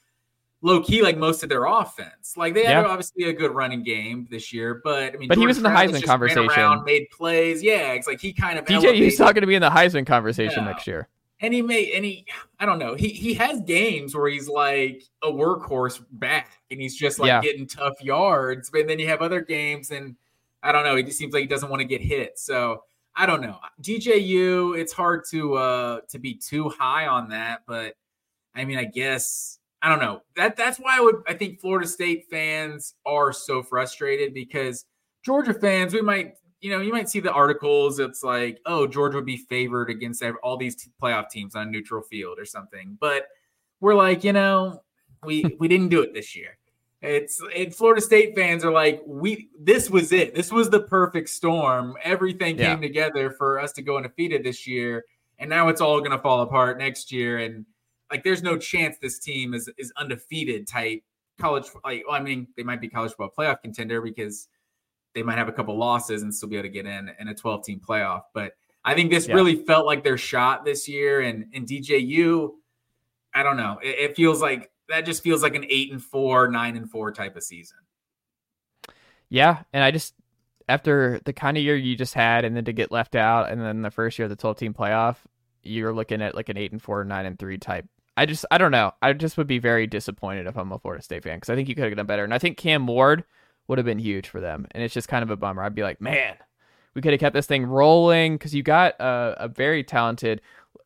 low 0.62 0.82
key 0.82 1.02
like 1.02 1.18
most 1.18 1.42
of 1.42 1.48
their 1.48 1.66
offense. 1.66 2.36
Like 2.36 2.54
they 2.54 2.64
had 2.64 2.84
obviously 2.84 3.24
a 3.24 3.32
good 3.32 3.52
running 3.52 3.82
game 3.82 4.26
this 4.30 4.52
year, 4.52 4.80
but 4.82 5.14
I 5.14 5.18
mean, 5.18 5.28
but 5.28 5.36
he 5.36 5.46
was 5.46 5.58
in 5.58 5.62
the 5.62 5.68
Travis 5.68 6.00
Heisman 6.00 6.04
conversation. 6.04 6.48
Around, 6.48 6.84
made 6.84 7.10
plays. 7.10 7.62
Yeah, 7.62 7.92
it's 7.92 8.06
like 8.06 8.20
he 8.20 8.32
kind 8.32 8.58
of 8.58 8.64
DJ. 8.64 8.94
He's 8.94 9.18
going 9.18 9.34
to 9.34 9.46
be 9.46 9.54
in 9.54 9.62
the 9.62 9.70
Heisman 9.70 10.06
conversation 10.06 10.64
yeah. 10.64 10.70
next 10.70 10.86
year 10.86 11.08
and 11.42 11.52
he 11.52 11.60
may 11.60 11.92
and 11.92 12.04
he 12.04 12.24
I 12.58 12.64
don't 12.64 12.78
know 12.78 12.94
he 12.94 13.08
he 13.08 13.34
has 13.34 13.60
games 13.62 14.14
where 14.14 14.30
he's 14.30 14.48
like 14.48 15.02
a 15.22 15.26
workhorse 15.26 16.02
back 16.12 16.50
and 16.70 16.80
he's 16.80 16.96
just 16.96 17.18
like 17.18 17.26
yeah. 17.26 17.42
getting 17.42 17.66
tough 17.66 18.00
yards, 18.00 18.70
but 18.70 18.86
then 18.86 18.98
you 18.98 19.08
have 19.08 19.20
other 19.20 19.40
games 19.42 19.90
and 19.90 20.16
I 20.62 20.72
don't 20.72 20.84
know 20.84 20.96
he 20.96 21.02
just 21.02 21.18
seems 21.18 21.34
like 21.34 21.42
he 21.42 21.48
doesn't 21.48 21.68
want 21.68 21.80
to 21.80 21.86
get 21.86 22.00
hit. 22.00 22.38
So 22.38 22.84
I 23.14 23.26
don't 23.26 23.42
know 23.42 23.58
DJU. 23.82 24.78
It's 24.78 24.92
hard 24.92 25.24
to 25.30 25.54
uh 25.54 26.00
to 26.08 26.18
be 26.18 26.34
too 26.34 26.68
high 26.68 27.08
on 27.08 27.28
that, 27.30 27.62
but 27.66 27.94
I 28.54 28.64
mean 28.64 28.78
I 28.78 28.84
guess 28.84 29.58
I 29.82 29.88
don't 29.88 30.00
know 30.00 30.22
that 30.36 30.56
that's 30.56 30.78
why 30.78 30.96
I 30.96 31.00
would 31.00 31.16
I 31.26 31.34
think 31.34 31.60
Florida 31.60 31.86
State 31.86 32.26
fans 32.30 32.94
are 33.04 33.32
so 33.32 33.62
frustrated 33.62 34.32
because 34.32 34.84
Georgia 35.24 35.52
fans 35.52 35.92
we 35.92 36.00
might 36.00 36.34
you 36.62 36.70
know, 36.70 36.80
you 36.80 36.92
might 36.92 37.10
see 37.10 37.18
the 37.18 37.32
articles. 37.32 37.98
It's 37.98 38.22
like, 38.22 38.60
oh, 38.66 38.86
Georgia 38.86 39.16
would 39.16 39.26
be 39.26 39.36
favored 39.36 39.90
against 39.90 40.22
all 40.44 40.56
these 40.56 40.76
t- 40.76 40.90
playoff 41.02 41.28
teams 41.28 41.56
on 41.56 41.72
neutral 41.72 42.02
field 42.02 42.38
or 42.38 42.44
something. 42.44 42.96
But 43.00 43.26
we're 43.80 43.96
like, 43.96 44.22
you 44.22 44.32
know, 44.32 44.82
we 45.24 45.44
we 45.58 45.68
didn't 45.68 45.88
do 45.88 46.00
it 46.02 46.14
this 46.14 46.34
year. 46.34 46.56
It's 47.02 47.42
it, 47.52 47.74
Florida 47.74 48.00
State 48.00 48.36
fans 48.36 48.64
are 48.64 48.70
like, 48.70 49.02
we 49.04 49.48
this 49.58 49.90
was 49.90 50.12
it. 50.12 50.36
This 50.36 50.52
was 50.52 50.70
the 50.70 50.80
perfect 50.80 51.28
storm. 51.30 51.96
Everything 52.04 52.56
yeah. 52.56 52.72
came 52.72 52.80
together 52.80 53.32
for 53.32 53.58
us 53.58 53.72
to 53.72 53.82
go 53.82 53.96
undefeated 53.96 54.44
this 54.44 54.64
year, 54.64 55.04
and 55.40 55.50
now 55.50 55.66
it's 55.66 55.80
all 55.80 55.98
going 55.98 56.12
to 56.12 56.18
fall 56.18 56.42
apart 56.42 56.78
next 56.78 57.10
year. 57.10 57.38
And 57.38 57.66
like, 58.12 58.22
there's 58.24 58.42
no 58.42 58.58
chance 58.58 58.98
this 58.98 59.18
team 59.18 59.54
is 59.54 59.70
is 59.78 59.92
undefeated 59.96 60.68
type 60.68 61.02
college. 61.40 61.64
Like, 61.84 62.04
well, 62.06 62.14
I 62.16 62.22
mean, 62.22 62.46
they 62.56 62.62
might 62.62 62.80
be 62.80 62.88
college 62.88 63.12
football 63.12 63.32
playoff 63.36 63.62
contender 63.62 64.02
because 64.02 64.48
they 65.14 65.22
might 65.22 65.38
have 65.38 65.48
a 65.48 65.52
couple 65.52 65.76
losses 65.76 66.22
and 66.22 66.34
still 66.34 66.48
be 66.48 66.56
able 66.56 66.64
to 66.64 66.68
get 66.68 66.86
in 66.86 67.10
in 67.18 67.28
a 67.28 67.34
12 67.34 67.64
team 67.64 67.80
playoff. 67.80 68.22
But 68.34 68.52
I 68.84 68.94
think 68.94 69.10
this 69.10 69.28
yeah. 69.28 69.34
really 69.34 69.56
felt 69.56 69.86
like 69.86 70.04
their 70.04 70.18
shot 70.18 70.64
this 70.64 70.88
year. 70.88 71.22
And 71.22 71.46
and 71.54 71.66
DJU, 71.66 72.50
I 73.34 73.42
don't 73.42 73.56
know. 73.56 73.78
It, 73.82 74.10
it, 74.10 74.16
feels 74.16 74.42
like 74.42 74.70
that 74.88 75.06
just 75.06 75.22
feels 75.22 75.42
like 75.42 75.54
an 75.54 75.64
eight 75.68 75.90
and 75.90 76.02
four, 76.02 76.48
nine 76.48 76.76
and 76.76 76.90
four 76.90 77.12
type 77.12 77.36
of 77.36 77.42
season. 77.42 77.78
Yeah, 79.28 79.62
and 79.72 79.82
I 79.82 79.90
just 79.90 80.14
after 80.68 81.20
the 81.24 81.32
kind 81.32 81.56
of 81.56 81.62
year 81.62 81.76
you 81.76 81.96
just 81.96 82.14
had, 82.14 82.44
and 82.44 82.56
then 82.56 82.64
to 82.66 82.72
get 82.72 82.92
left 82.92 83.14
out, 83.14 83.50
and 83.50 83.60
then 83.60 83.82
the 83.82 83.90
first 83.90 84.18
year 84.18 84.24
of 84.24 84.30
the 84.30 84.36
12 84.36 84.58
team 84.58 84.74
playoff, 84.74 85.16
you're 85.62 85.92
looking 85.92 86.22
at 86.22 86.34
like 86.34 86.48
an 86.48 86.56
eight 86.56 86.72
and 86.72 86.82
four, 86.82 87.04
nine 87.04 87.26
and 87.26 87.38
three 87.38 87.58
type. 87.58 87.86
I 88.16 88.26
just 88.26 88.44
I 88.50 88.58
don't 88.58 88.70
know. 88.70 88.92
I 89.00 89.12
just 89.12 89.36
would 89.36 89.46
be 89.46 89.58
very 89.58 89.86
disappointed 89.86 90.46
if 90.46 90.56
I'm 90.56 90.72
a 90.72 90.78
Florida 90.78 91.02
State 91.02 91.22
fan 91.22 91.36
because 91.36 91.50
I 91.50 91.56
think 91.56 91.68
you 91.68 91.74
could 91.74 91.84
have 91.84 91.96
done 91.96 92.06
better. 92.06 92.24
And 92.24 92.34
I 92.34 92.38
think 92.38 92.56
Cam 92.56 92.86
Ward 92.86 93.24
would 93.68 93.78
have 93.78 93.86
been 93.86 93.98
huge 93.98 94.28
for 94.28 94.40
them. 94.40 94.66
And 94.72 94.82
it's 94.82 94.94
just 94.94 95.08
kind 95.08 95.22
of 95.22 95.30
a 95.30 95.36
bummer. 95.36 95.62
I'd 95.62 95.74
be 95.74 95.82
like, 95.82 96.00
man, 96.00 96.36
we 96.94 97.00
could 97.00 97.12
have 97.12 97.20
kept 97.20 97.34
this 97.34 97.46
thing 97.46 97.64
rolling 97.64 98.34
because 98.34 98.54
you 98.54 98.62
got 98.62 98.94
a, 99.00 99.36
a 99.38 99.48
very 99.48 99.82
talented 99.82 100.40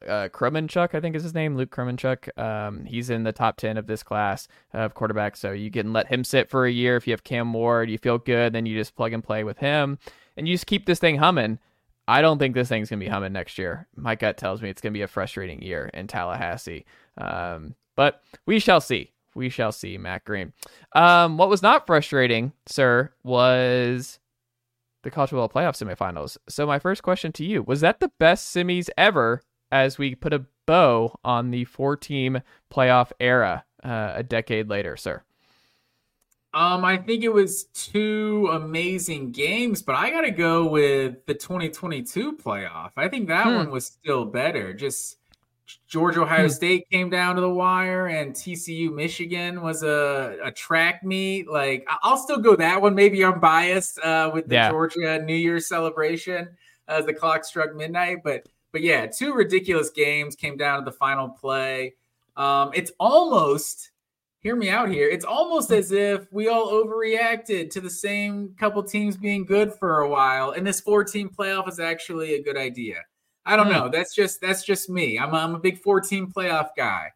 uh, 0.06 0.28
I 0.32 1.00
think 1.00 1.16
is 1.16 1.22
his 1.22 1.34
name, 1.34 1.56
Luke 1.56 1.70
Kromenhoek. 1.70 2.38
Um, 2.38 2.84
he's 2.84 3.10
in 3.10 3.24
the 3.24 3.32
top 3.32 3.56
10 3.56 3.76
of 3.76 3.86
this 3.86 4.02
class 4.02 4.46
of 4.72 4.94
quarterbacks. 4.94 5.38
So 5.38 5.52
you 5.52 5.70
can 5.70 5.92
let 5.92 6.08
him 6.08 6.22
sit 6.22 6.48
for 6.50 6.66
a 6.66 6.70
year. 6.70 6.96
If 6.96 7.06
you 7.06 7.12
have 7.12 7.24
Cam 7.24 7.52
Ward, 7.52 7.90
you 7.90 7.98
feel 7.98 8.18
good, 8.18 8.52
then 8.52 8.66
you 8.66 8.76
just 8.76 8.94
plug 8.94 9.12
and 9.12 9.24
play 9.24 9.42
with 9.42 9.58
him 9.58 9.98
and 10.36 10.46
you 10.46 10.54
just 10.54 10.66
keep 10.66 10.86
this 10.86 10.98
thing 10.98 11.16
humming. 11.16 11.58
I 12.08 12.22
don't 12.22 12.38
think 12.38 12.54
this 12.54 12.68
thing's 12.68 12.88
to 13.00 13.04
be 13.04 13.10
humming 13.10 13.32
next 13.32 13.58
year. 13.58 13.88
My 13.96 14.14
gut 14.14 14.36
tells 14.36 14.62
me 14.62 14.70
it's 14.70 14.80
to 14.92 14.98
be 14.98 15.02
a 15.02 15.08
frustrating 15.08 15.62
year 15.62 15.90
in 15.92 16.06
Tallahassee. 16.06 16.86
Um, 17.18 17.74
but 17.96 18.22
we 18.46 18.58
shall 18.58 18.80
see 18.80 19.12
we 19.36 19.50
shall 19.50 19.70
see, 19.70 19.98
Matt 19.98 20.24
Green. 20.24 20.52
Um, 20.94 21.36
what 21.36 21.48
was 21.48 21.62
not 21.62 21.86
frustrating, 21.86 22.52
sir, 22.66 23.12
was 23.22 24.18
the 25.02 25.10
college 25.10 25.30
football 25.30 25.48
playoff 25.48 25.76
semifinals. 25.76 26.38
So 26.48 26.66
my 26.66 26.78
first 26.78 27.02
question 27.02 27.30
to 27.32 27.44
you 27.44 27.62
was 27.62 27.82
that 27.82 28.00
the 28.00 28.10
best 28.18 28.54
semis 28.54 28.88
ever 28.96 29.42
as 29.70 29.98
we 29.98 30.14
put 30.14 30.32
a 30.32 30.46
bow 30.66 31.14
on 31.24 31.50
the 31.50 31.64
four-team 31.66 32.40
playoff 32.72 33.12
era 33.20 33.64
uh, 33.84 34.14
a 34.16 34.22
decade 34.22 34.68
later, 34.68 34.96
sir? 34.96 35.22
Um, 36.56 36.86
I 36.86 36.96
think 36.96 37.22
it 37.22 37.28
was 37.28 37.64
two 37.74 38.48
amazing 38.50 39.30
games, 39.30 39.82
but 39.82 39.94
I 39.94 40.08
got 40.08 40.22
to 40.22 40.30
go 40.30 40.64
with 40.64 41.26
the 41.26 41.34
2022 41.34 42.32
playoff. 42.38 42.92
I 42.96 43.08
think 43.08 43.28
that 43.28 43.46
hmm. 43.46 43.56
one 43.56 43.70
was 43.70 43.84
still 43.84 44.24
better. 44.24 44.72
Just 44.72 45.18
Georgia 45.86 46.22
Ohio 46.22 46.44
hmm. 46.44 46.48
State 46.48 46.88
came 46.90 47.10
down 47.10 47.34
to 47.34 47.42
the 47.42 47.50
wire, 47.50 48.06
and 48.06 48.32
TCU 48.32 48.90
Michigan 48.90 49.60
was 49.60 49.82
a, 49.82 50.38
a 50.42 50.50
track 50.50 51.04
meet. 51.04 51.46
Like 51.46 51.86
I'll 52.02 52.16
still 52.16 52.38
go 52.38 52.56
that 52.56 52.80
one. 52.80 52.94
Maybe 52.94 53.22
I'm 53.22 53.38
biased 53.38 53.98
uh, 53.98 54.30
with 54.32 54.48
the 54.48 54.54
yeah. 54.54 54.70
Georgia 54.70 55.22
New 55.22 55.34
Year's 55.36 55.68
celebration 55.68 56.48
as 56.88 57.04
the 57.04 57.12
clock 57.12 57.44
struck 57.44 57.74
midnight, 57.76 58.22
but 58.24 58.48
but 58.72 58.80
yeah, 58.80 59.04
two 59.04 59.34
ridiculous 59.34 59.90
games 59.90 60.34
came 60.34 60.56
down 60.56 60.78
to 60.78 60.90
the 60.90 60.96
final 60.96 61.28
play. 61.28 61.96
Um, 62.34 62.70
it's 62.72 62.92
almost 62.98 63.90
hear 64.40 64.56
me 64.56 64.70
out 64.70 64.90
here. 64.90 65.08
It's 65.08 65.24
almost 65.24 65.70
as 65.70 65.92
if 65.92 66.32
we 66.32 66.48
all 66.48 66.72
overreacted 66.72 67.70
to 67.70 67.80
the 67.80 67.90
same 67.90 68.54
couple 68.58 68.82
teams 68.82 69.16
being 69.16 69.44
good 69.44 69.72
for 69.74 70.00
a 70.00 70.08
while, 70.08 70.50
and 70.50 70.66
this 70.66 70.80
four 70.80 71.04
team 71.04 71.28
playoff 71.28 71.68
is 71.68 71.80
actually 71.80 72.34
a 72.34 72.42
good 72.42 72.56
idea. 72.56 73.02
I 73.46 73.56
don't 73.56 73.66
hmm. 73.66 73.72
know. 73.72 73.88
That's 73.88 74.14
just 74.14 74.40
that's 74.40 74.64
just 74.64 74.90
me. 74.90 75.18
I'm 75.18 75.32
a, 75.32 75.38
I'm 75.38 75.54
a 75.54 75.58
big 75.58 75.78
four-team 75.78 76.32
playoff 76.36 76.70
guy. 76.76 77.12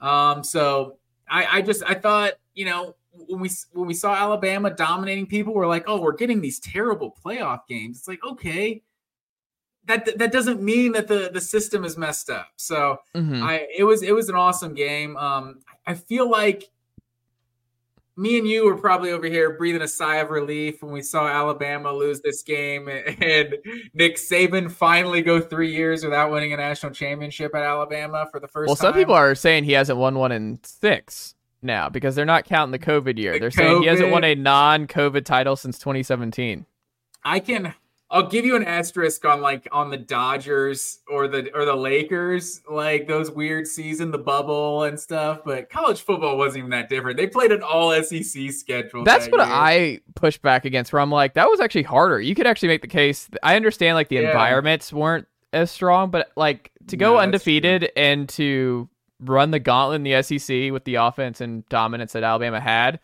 Um, 0.00 0.44
so 0.44 0.98
I, 1.28 1.58
I 1.58 1.62
just 1.62 1.82
I 1.84 1.94
thought 1.94 2.34
you 2.54 2.66
know 2.66 2.94
when 3.12 3.40
we 3.40 3.50
when 3.72 3.88
we 3.88 3.94
saw 3.94 4.14
Alabama 4.14 4.70
dominating 4.70 5.26
people, 5.26 5.54
we're 5.54 5.66
like, 5.66 5.84
oh, 5.86 6.00
we're 6.00 6.16
getting 6.16 6.40
these 6.40 6.60
terrible 6.60 7.16
playoff 7.24 7.60
games. 7.68 7.98
It's 7.98 8.08
like 8.08 8.20
okay, 8.22 8.82
that 9.86 10.18
that 10.18 10.32
doesn't 10.32 10.62
mean 10.62 10.92
that 10.92 11.08
the 11.08 11.30
the 11.32 11.40
system 11.40 11.84
is 11.84 11.96
messed 11.96 12.30
up. 12.30 12.48
So 12.56 12.98
mm-hmm. 13.14 13.42
I 13.42 13.66
it 13.76 13.84
was 13.84 14.02
it 14.02 14.14
was 14.14 14.28
an 14.28 14.36
awesome 14.36 14.74
game. 14.74 15.16
Um, 15.16 15.60
I 15.86 15.94
feel 15.94 16.30
like 16.30 16.70
me 18.16 18.38
and 18.38 18.46
you 18.46 18.64
were 18.64 18.76
probably 18.76 19.10
over 19.10 19.26
here 19.26 19.56
breathing 19.56 19.82
a 19.82 19.88
sigh 19.88 20.16
of 20.16 20.30
relief 20.30 20.82
when 20.82 20.92
we 20.92 21.00
saw 21.00 21.26
Alabama 21.26 21.90
lose 21.92 22.20
this 22.20 22.42
game 22.42 22.88
and 23.20 23.56
Nick 23.94 24.16
Saban 24.16 24.70
finally 24.70 25.22
go 25.22 25.40
three 25.40 25.72
years 25.72 26.04
without 26.04 26.30
winning 26.30 26.52
a 26.52 26.56
national 26.56 26.92
championship 26.92 27.54
at 27.54 27.62
Alabama 27.62 28.26
for 28.30 28.38
the 28.38 28.48
first 28.48 28.68
well, 28.68 28.76
time. 28.76 28.92
some 28.92 28.94
people 28.94 29.14
are 29.14 29.34
saying 29.34 29.64
he 29.64 29.72
hasn't 29.72 29.98
won 29.98 30.16
one 30.16 30.30
in 30.30 30.60
six 30.62 31.34
now 31.62 31.88
because 31.88 32.14
they're 32.14 32.24
not 32.24 32.44
counting 32.44 32.72
the 32.72 32.78
COVID 32.78 33.18
year. 33.18 33.32
The 33.32 33.38
they're 33.38 33.50
COVID. 33.50 33.56
saying 33.56 33.82
he 33.82 33.88
hasn't 33.88 34.10
won 34.10 34.24
a 34.24 34.34
non 34.34 34.86
COVID 34.86 35.24
title 35.24 35.56
since 35.56 35.78
2017. 35.78 36.66
I 37.24 37.40
can 37.40 37.74
I'll 38.12 38.28
give 38.28 38.44
you 38.44 38.56
an 38.56 38.64
asterisk 38.64 39.24
on 39.24 39.40
like 39.40 39.66
on 39.72 39.88
the 39.88 39.96
Dodgers 39.96 41.00
or 41.08 41.28
the 41.28 41.50
or 41.54 41.64
the 41.64 41.74
Lakers, 41.74 42.60
like 42.70 43.08
those 43.08 43.30
weird 43.30 43.66
season, 43.66 44.10
the 44.10 44.18
bubble 44.18 44.82
and 44.82 45.00
stuff. 45.00 45.40
But 45.46 45.70
college 45.70 46.02
football 46.02 46.36
wasn't 46.36 46.58
even 46.58 46.70
that 46.70 46.90
different. 46.90 47.16
They 47.16 47.26
played 47.26 47.52
an 47.52 47.62
all 47.62 47.90
SEC 48.02 48.52
schedule. 48.52 49.04
That's 49.04 49.24
that 49.24 49.32
what 49.32 49.46
year. 49.46 49.56
I 49.56 50.00
push 50.14 50.36
back 50.36 50.66
against. 50.66 50.92
Where 50.92 51.00
I'm 51.00 51.10
like, 51.10 51.32
that 51.34 51.48
was 51.48 51.58
actually 51.58 51.84
harder. 51.84 52.20
You 52.20 52.34
could 52.34 52.46
actually 52.46 52.68
make 52.68 52.82
the 52.82 52.88
case. 52.88 53.30
I 53.42 53.56
understand 53.56 53.94
like 53.94 54.08
the 54.08 54.16
yeah. 54.16 54.28
environments 54.28 54.92
weren't 54.92 55.26
as 55.54 55.70
strong, 55.70 56.10
but 56.10 56.30
like 56.36 56.70
to 56.88 56.98
go 56.98 57.14
no, 57.14 57.20
undefeated 57.20 57.90
and 57.96 58.28
to 58.30 58.90
run 59.20 59.52
the 59.52 59.58
gauntlet 59.58 59.96
in 59.96 60.02
the 60.02 60.22
SEC 60.22 60.70
with 60.70 60.84
the 60.84 60.96
offense 60.96 61.40
and 61.40 61.66
dominance 61.70 62.12
that 62.12 62.24
Alabama 62.24 62.60
had 62.60 63.00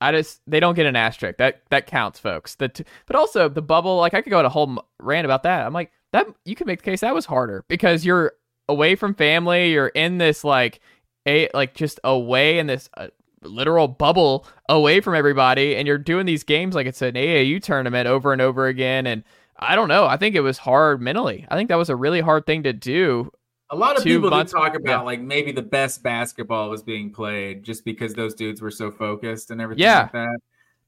I 0.00 0.12
just 0.12 0.40
they 0.46 0.60
don't 0.60 0.74
get 0.74 0.86
an 0.86 0.96
asterisk. 0.96 1.38
That 1.38 1.62
that 1.70 1.86
counts, 1.86 2.18
folks. 2.18 2.54
That 2.56 2.80
but 3.06 3.16
also 3.16 3.48
the 3.48 3.62
bubble. 3.62 3.98
Like 3.98 4.14
I 4.14 4.22
could 4.22 4.30
go 4.30 4.38
on 4.38 4.44
a 4.44 4.50
whole 4.50 4.84
rant 5.00 5.24
about 5.24 5.42
that. 5.44 5.66
I'm 5.66 5.72
like 5.72 5.92
that. 6.12 6.26
You 6.44 6.54
could 6.54 6.66
make 6.66 6.80
the 6.80 6.90
case 6.90 7.00
that 7.00 7.14
was 7.14 7.26
harder 7.26 7.64
because 7.68 8.04
you're 8.04 8.32
away 8.68 8.94
from 8.94 9.14
family. 9.14 9.72
You're 9.72 9.88
in 9.88 10.18
this 10.18 10.44
like 10.44 10.80
a 11.26 11.48
like 11.54 11.74
just 11.74 12.00
away 12.04 12.58
in 12.58 12.66
this 12.66 12.88
uh, 12.96 13.08
literal 13.42 13.88
bubble 13.88 14.46
away 14.68 15.00
from 15.00 15.14
everybody, 15.14 15.76
and 15.76 15.86
you're 15.86 15.98
doing 15.98 16.26
these 16.26 16.44
games 16.44 16.74
like 16.74 16.86
it's 16.86 17.02
an 17.02 17.14
AAU 17.14 17.62
tournament 17.62 18.06
over 18.06 18.32
and 18.32 18.42
over 18.42 18.66
again. 18.66 19.06
And 19.06 19.24
I 19.58 19.74
don't 19.74 19.88
know. 19.88 20.06
I 20.06 20.16
think 20.16 20.34
it 20.34 20.40
was 20.40 20.58
hard 20.58 21.00
mentally. 21.00 21.46
I 21.50 21.56
think 21.56 21.68
that 21.68 21.78
was 21.78 21.90
a 21.90 21.96
really 21.96 22.20
hard 22.20 22.46
thing 22.46 22.62
to 22.64 22.72
do. 22.72 23.30
A 23.70 23.76
lot 23.76 23.96
of 23.96 24.04
people 24.04 24.30
months, 24.30 24.52
talk 24.52 24.76
about 24.76 25.00
yeah. 25.00 25.00
like 25.00 25.20
maybe 25.20 25.50
the 25.50 25.62
best 25.62 26.02
basketball 26.02 26.70
was 26.70 26.82
being 26.82 27.12
played 27.12 27.64
just 27.64 27.84
because 27.84 28.14
those 28.14 28.34
dudes 28.34 28.60
were 28.60 28.70
so 28.70 28.90
focused 28.90 29.50
and 29.50 29.60
everything 29.60 29.82
yeah. 29.82 30.02
like 30.02 30.12
that. 30.12 30.38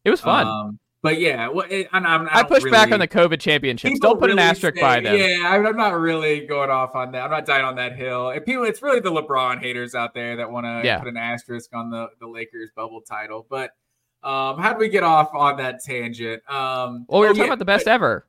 It 0.05 0.11
was 0.11 0.21
fun. 0.21 0.47
Um, 0.47 0.79
but 1.01 1.21
yeah, 1.21 1.49
well, 1.49 1.67
it, 1.71 1.89
I'm, 1.93 2.05
I'm, 2.05 2.29
i 2.31 2.43
push 2.43 2.65
really, 2.65 2.73
back 2.73 2.91
on 2.91 2.99
the 2.99 3.07
COVID 3.07 3.41
championships. 3.41 4.01
Don't 4.01 4.19
put 4.19 4.31
really 4.31 4.43
an 4.43 4.49
asterisk 4.49 4.77
say, 4.77 4.83
by 4.83 5.01
them. 5.01 5.17
Yeah, 5.17 5.49
I'm, 5.49 5.65
I'm, 5.65 5.77
not 5.77 5.99
really 5.99 6.45
going 6.47 6.71
off 6.71 6.97
on 6.97 7.13
that. 7.13 7.23
I'm 7.23 7.31
not 7.31 7.47
dying 7.47 7.65
on 7.65 7.77
that 7.77 7.97
hill. 7.97 8.31
And 8.31 8.45
people, 8.45 8.65
it's 8.65 8.83
really 8.83 8.99
the 8.99 9.13
LeBron 9.13 9.61
haters 9.61 9.95
out 9.95 10.13
there 10.13 10.37
that 10.37 10.51
want 10.51 10.67
to 10.67 10.83
yeah. 10.85 10.99
put 10.99 11.07
an 11.07 11.17
asterisk 11.17 11.71
on 11.73 11.91
the 11.91 12.09
the 12.19 12.27
Lakers 12.27 12.71
bubble 12.75 13.01
title. 13.01 13.47
But 13.49 13.71
um, 14.25 14.59
how 14.59 14.73
do 14.73 14.79
we 14.79 14.89
get 14.89 15.05
off 15.05 15.31
on 15.35 15.59
that 15.59 15.85
tangent? 15.85 16.43
Um, 16.51 17.07
well, 17.09 17.21
we 17.21 17.27
were 17.27 17.27
oh, 17.27 17.29
talking 17.29 17.39
yeah, 17.39 17.45
about 17.47 17.59
the 17.61 17.65
best 17.65 17.85
but, 17.85 17.93
ever. 17.93 18.27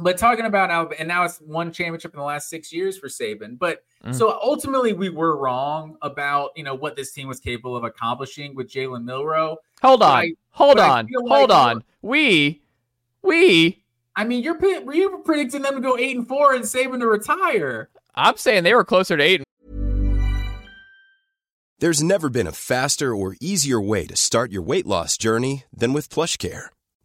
But 0.00 0.16
talking 0.16 0.46
about 0.46 0.70
Alabama, 0.70 0.96
and 0.98 1.08
now 1.08 1.24
it's 1.24 1.38
one 1.38 1.72
championship 1.72 2.14
in 2.14 2.18
the 2.18 2.24
last 2.24 2.48
six 2.48 2.72
years 2.72 2.98
for 2.98 3.08
Saban. 3.08 3.58
But 3.58 3.84
mm. 4.04 4.14
so 4.14 4.38
ultimately, 4.42 4.92
we 4.92 5.10
were 5.10 5.36
wrong 5.36 5.96
about 6.02 6.50
you 6.56 6.64
know 6.64 6.74
what 6.74 6.96
this 6.96 7.12
team 7.12 7.28
was 7.28 7.40
capable 7.40 7.76
of 7.76 7.84
accomplishing 7.84 8.54
with 8.54 8.70
Jalen 8.70 9.04
Milroe. 9.04 9.56
Hold 9.82 10.02
on, 10.02 10.10
I, 10.10 10.32
hold 10.50 10.78
on, 10.78 11.08
hold 11.26 11.50
like, 11.50 11.58
on. 11.58 11.84
We, 12.02 12.62
we. 13.22 13.82
I 14.16 14.24
mean, 14.24 14.42
you're 14.42 14.58
were 14.58 14.94
you 14.94 15.22
predicting 15.24 15.62
them 15.62 15.74
to 15.76 15.80
go 15.80 15.96
eight 15.96 16.16
and 16.16 16.26
four 16.26 16.54
and 16.54 16.64
Saban 16.64 17.00
to 17.00 17.06
retire? 17.06 17.90
I'm 18.14 18.36
saying 18.36 18.64
they 18.64 18.74
were 18.74 18.84
closer 18.84 19.16
to 19.16 19.22
eight. 19.22 19.42
There's 21.78 22.02
never 22.02 22.28
been 22.28 22.46
a 22.46 22.52
faster 22.52 23.14
or 23.14 23.36
easier 23.40 23.80
way 23.80 24.06
to 24.06 24.16
start 24.16 24.52
your 24.52 24.60
weight 24.60 24.86
loss 24.86 25.16
journey 25.16 25.64
than 25.72 25.94
with 25.94 26.10
PlushCare 26.10 26.68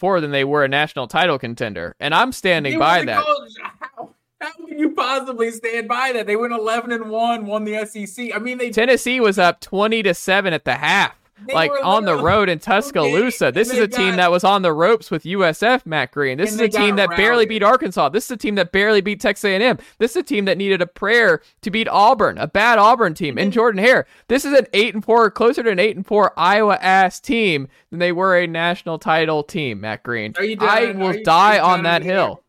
before 0.00 0.22
than 0.22 0.30
they 0.30 0.44
were 0.44 0.64
a 0.64 0.68
national 0.68 1.06
title 1.06 1.38
contender. 1.38 1.94
And 2.00 2.14
I'm 2.14 2.32
standing 2.32 2.78
by 2.78 3.04
that. 3.04 3.22
How, 3.22 4.14
how 4.40 4.52
can 4.54 4.78
you 4.78 4.92
possibly 4.92 5.50
stand 5.50 5.88
by 5.88 6.12
that? 6.14 6.26
They 6.26 6.36
went 6.36 6.54
11 6.54 6.90
and 6.90 7.10
1, 7.10 7.44
won 7.44 7.64
the 7.64 7.84
SEC. 7.84 8.34
I 8.34 8.38
mean, 8.38 8.56
they 8.56 8.70
Tennessee 8.70 9.20
was 9.20 9.38
up 9.38 9.60
20 9.60 10.02
to 10.04 10.14
7 10.14 10.54
at 10.54 10.64
the 10.64 10.76
half. 10.76 11.19
They 11.46 11.54
like 11.54 11.72
on 11.82 12.04
the 12.04 12.16
road 12.16 12.48
in 12.48 12.58
Tuscaloosa. 12.60 13.46
Okay, 13.46 13.54
this 13.54 13.70
is 13.70 13.78
a 13.78 13.88
got, 13.88 13.96
team 13.96 14.16
that 14.16 14.30
was 14.30 14.44
on 14.44 14.62
the 14.62 14.72
ropes 14.72 15.10
with 15.10 15.24
USF, 15.24 15.86
Matt 15.86 16.12
Green. 16.12 16.38
This 16.38 16.52
is 16.52 16.60
a 16.60 16.68
team 16.68 16.96
that 16.96 17.10
barely 17.16 17.46
beat 17.46 17.62
Arkansas. 17.62 18.10
This 18.10 18.26
is 18.26 18.30
a 18.32 18.36
team 18.36 18.54
that 18.56 18.72
barely 18.72 19.00
beat 19.00 19.20
Texas 19.20 19.44
A&M. 19.44 19.78
This 19.98 20.12
is 20.12 20.16
a 20.18 20.22
team 20.22 20.44
that 20.44 20.58
needed 20.58 20.82
a 20.82 20.86
prayer 20.86 21.42
to 21.62 21.70
beat 21.70 21.88
Auburn, 21.88 22.38
a 22.38 22.46
bad 22.46 22.78
Auburn 22.78 23.14
team, 23.14 23.38
and 23.38 23.52
Jordan 23.52 23.82
Hare. 23.82 24.06
This 24.28 24.44
is 24.44 24.52
an 24.52 24.66
eight 24.72 24.94
and 24.94 25.04
four, 25.04 25.30
closer 25.30 25.62
to 25.62 25.70
an 25.70 25.78
eight 25.78 25.96
and 25.96 26.06
four 26.06 26.32
Iowa 26.38 26.78
ass 26.80 27.20
team 27.20 27.68
than 27.90 27.98
they 27.98 28.12
were 28.12 28.36
a 28.36 28.46
national 28.46 28.98
title 28.98 29.42
team. 29.42 29.80
Matt 29.80 30.02
Green. 30.02 30.34
I 30.38 30.92
will 30.92 31.22
die 31.22 31.58
on 31.58 31.84
that 31.84 32.02
hill. 32.02 32.42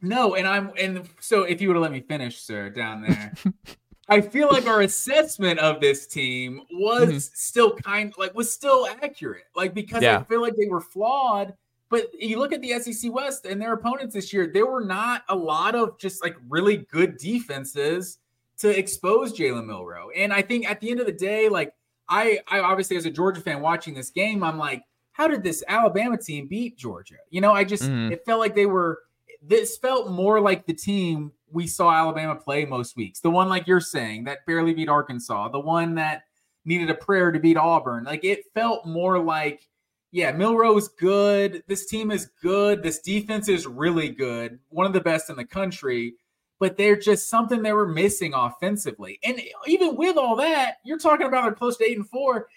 No, 0.00 0.34
and 0.34 0.46
I'm 0.46 0.70
and 0.80 1.08
so 1.20 1.42
if 1.42 1.60
you 1.60 1.68
would 1.68 1.74
have 1.74 1.82
let 1.82 1.92
me 1.92 2.00
finish, 2.00 2.40
sir, 2.40 2.70
down 2.70 3.02
there. 3.02 3.32
I 4.08 4.20
feel 4.20 4.48
like 4.48 4.66
our 4.66 4.80
assessment 4.80 5.58
of 5.58 5.80
this 5.80 6.06
team 6.06 6.62
was 6.72 7.08
mm-hmm. 7.08 7.18
still 7.18 7.76
kind 7.76 8.12
like 8.16 8.34
was 8.34 8.52
still 8.52 8.88
accurate. 9.02 9.44
Like 9.54 9.74
because 9.74 10.02
yeah. 10.02 10.18
I 10.18 10.22
feel 10.24 10.40
like 10.40 10.56
they 10.56 10.66
were 10.66 10.80
flawed. 10.80 11.54
But 11.90 12.08
you 12.18 12.38
look 12.38 12.52
at 12.52 12.60
the 12.60 12.78
SEC 12.80 13.12
West 13.12 13.46
and 13.46 13.60
their 13.60 13.72
opponents 13.72 14.14
this 14.14 14.30
year, 14.32 14.50
there 14.52 14.66
were 14.66 14.84
not 14.84 15.22
a 15.30 15.34
lot 15.34 15.74
of 15.74 15.98
just 15.98 16.22
like 16.22 16.36
really 16.48 16.78
good 16.90 17.16
defenses 17.16 18.18
to 18.58 18.76
expose 18.76 19.32
Jalen 19.32 19.66
Milroe. 19.66 20.10
And 20.14 20.32
I 20.32 20.42
think 20.42 20.68
at 20.68 20.80
the 20.80 20.90
end 20.90 21.00
of 21.00 21.06
the 21.06 21.12
day, 21.12 21.48
like 21.48 21.72
I, 22.08 22.40
I 22.48 22.60
obviously 22.60 22.96
as 22.96 23.06
a 23.06 23.10
Georgia 23.10 23.40
fan 23.40 23.60
watching 23.60 23.94
this 23.94 24.10
game, 24.10 24.42
I'm 24.42 24.58
like, 24.58 24.82
how 25.12 25.28
did 25.28 25.42
this 25.42 25.64
Alabama 25.66 26.16
team 26.18 26.46
beat 26.46 26.76
Georgia? 26.76 27.16
You 27.30 27.40
know, 27.40 27.52
I 27.52 27.64
just 27.64 27.84
mm-hmm. 27.84 28.12
it 28.12 28.24
felt 28.24 28.40
like 28.40 28.54
they 28.54 28.66
were 28.66 29.00
this 29.42 29.76
felt 29.78 30.10
more 30.10 30.40
like 30.40 30.66
the 30.66 30.74
team 30.74 31.32
we 31.50 31.66
saw 31.66 31.90
Alabama 31.90 32.34
play 32.34 32.64
most 32.64 32.96
weeks. 32.96 33.20
The 33.20 33.30
one 33.30 33.48
like 33.48 33.66
you're 33.66 33.80
saying 33.80 34.24
that 34.24 34.44
barely 34.46 34.74
beat 34.74 34.88
Arkansas, 34.88 35.48
the 35.48 35.60
one 35.60 35.94
that 35.94 36.22
needed 36.64 36.90
a 36.90 36.94
prayer 36.94 37.32
to 37.32 37.40
beat 37.40 37.56
Auburn. 37.56 38.04
Like 38.04 38.24
it 38.24 38.44
felt 38.54 38.86
more 38.86 39.18
like, 39.18 39.66
yeah, 40.10 40.32
Milroe's 40.32 40.88
good. 40.88 41.62
This 41.66 41.86
team 41.86 42.10
is 42.10 42.30
good. 42.42 42.82
This 42.82 43.00
defense 43.00 43.48
is 43.48 43.66
really 43.66 44.08
good. 44.08 44.58
One 44.68 44.86
of 44.86 44.92
the 44.92 45.00
best 45.00 45.30
in 45.30 45.36
the 45.36 45.44
country. 45.44 46.14
But 46.60 46.76
they're 46.76 46.98
just 46.98 47.28
something 47.28 47.62
they 47.62 47.72
were 47.72 47.86
missing 47.86 48.34
offensively. 48.34 49.20
And 49.22 49.40
even 49.66 49.94
with 49.94 50.16
all 50.16 50.34
that, 50.36 50.78
you're 50.84 50.98
talking 50.98 51.26
about 51.26 51.44
they're 51.44 51.52
close 51.52 51.76
to 51.76 51.84
eight 51.84 51.96
and 51.96 52.08
four. 52.08 52.48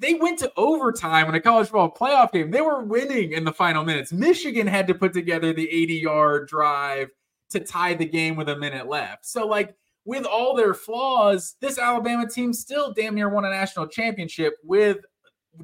They 0.00 0.14
went 0.14 0.38
to 0.38 0.50
overtime 0.56 1.28
in 1.28 1.34
a 1.34 1.40
college 1.40 1.66
football 1.66 1.94
playoff 1.94 2.32
game. 2.32 2.50
They 2.50 2.62
were 2.62 2.82
winning 2.82 3.32
in 3.32 3.44
the 3.44 3.52
final 3.52 3.84
minutes. 3.84 4.12
Michigan 4.12 4.66
had 4.66 4.86
to 4.86 4.94
put 4.94 5.12
together 5.12 5.52
the 5.52 5.70
80 5.70 5.94
yard 5.94 6.48
drive 6.48 7.10
to 7.50 7.60
tie 7.60 7.94
the 7.94 8.06
game 8.06 8.34
with 8.34 8.48
a 8.48 8.56
minute 8.56 8.88
left. 8.88 9.26
So, 9.26 9.46
like, 9.46 9.76
with 10.06 10.24
all 10.24 10.56
their 10.56 10.72
flaws, 10.72 11.56
this 11.60 11.78
Alabama 11.78 12.26
team 12.28 12.54
still 12.54 12.94
damn 12.94 13.14
near 13.14 13.28
won 13.28 13.44
a 13.44 13.50
national 13.50 13.88
championship 13.88 14.54
with 14.64 14.98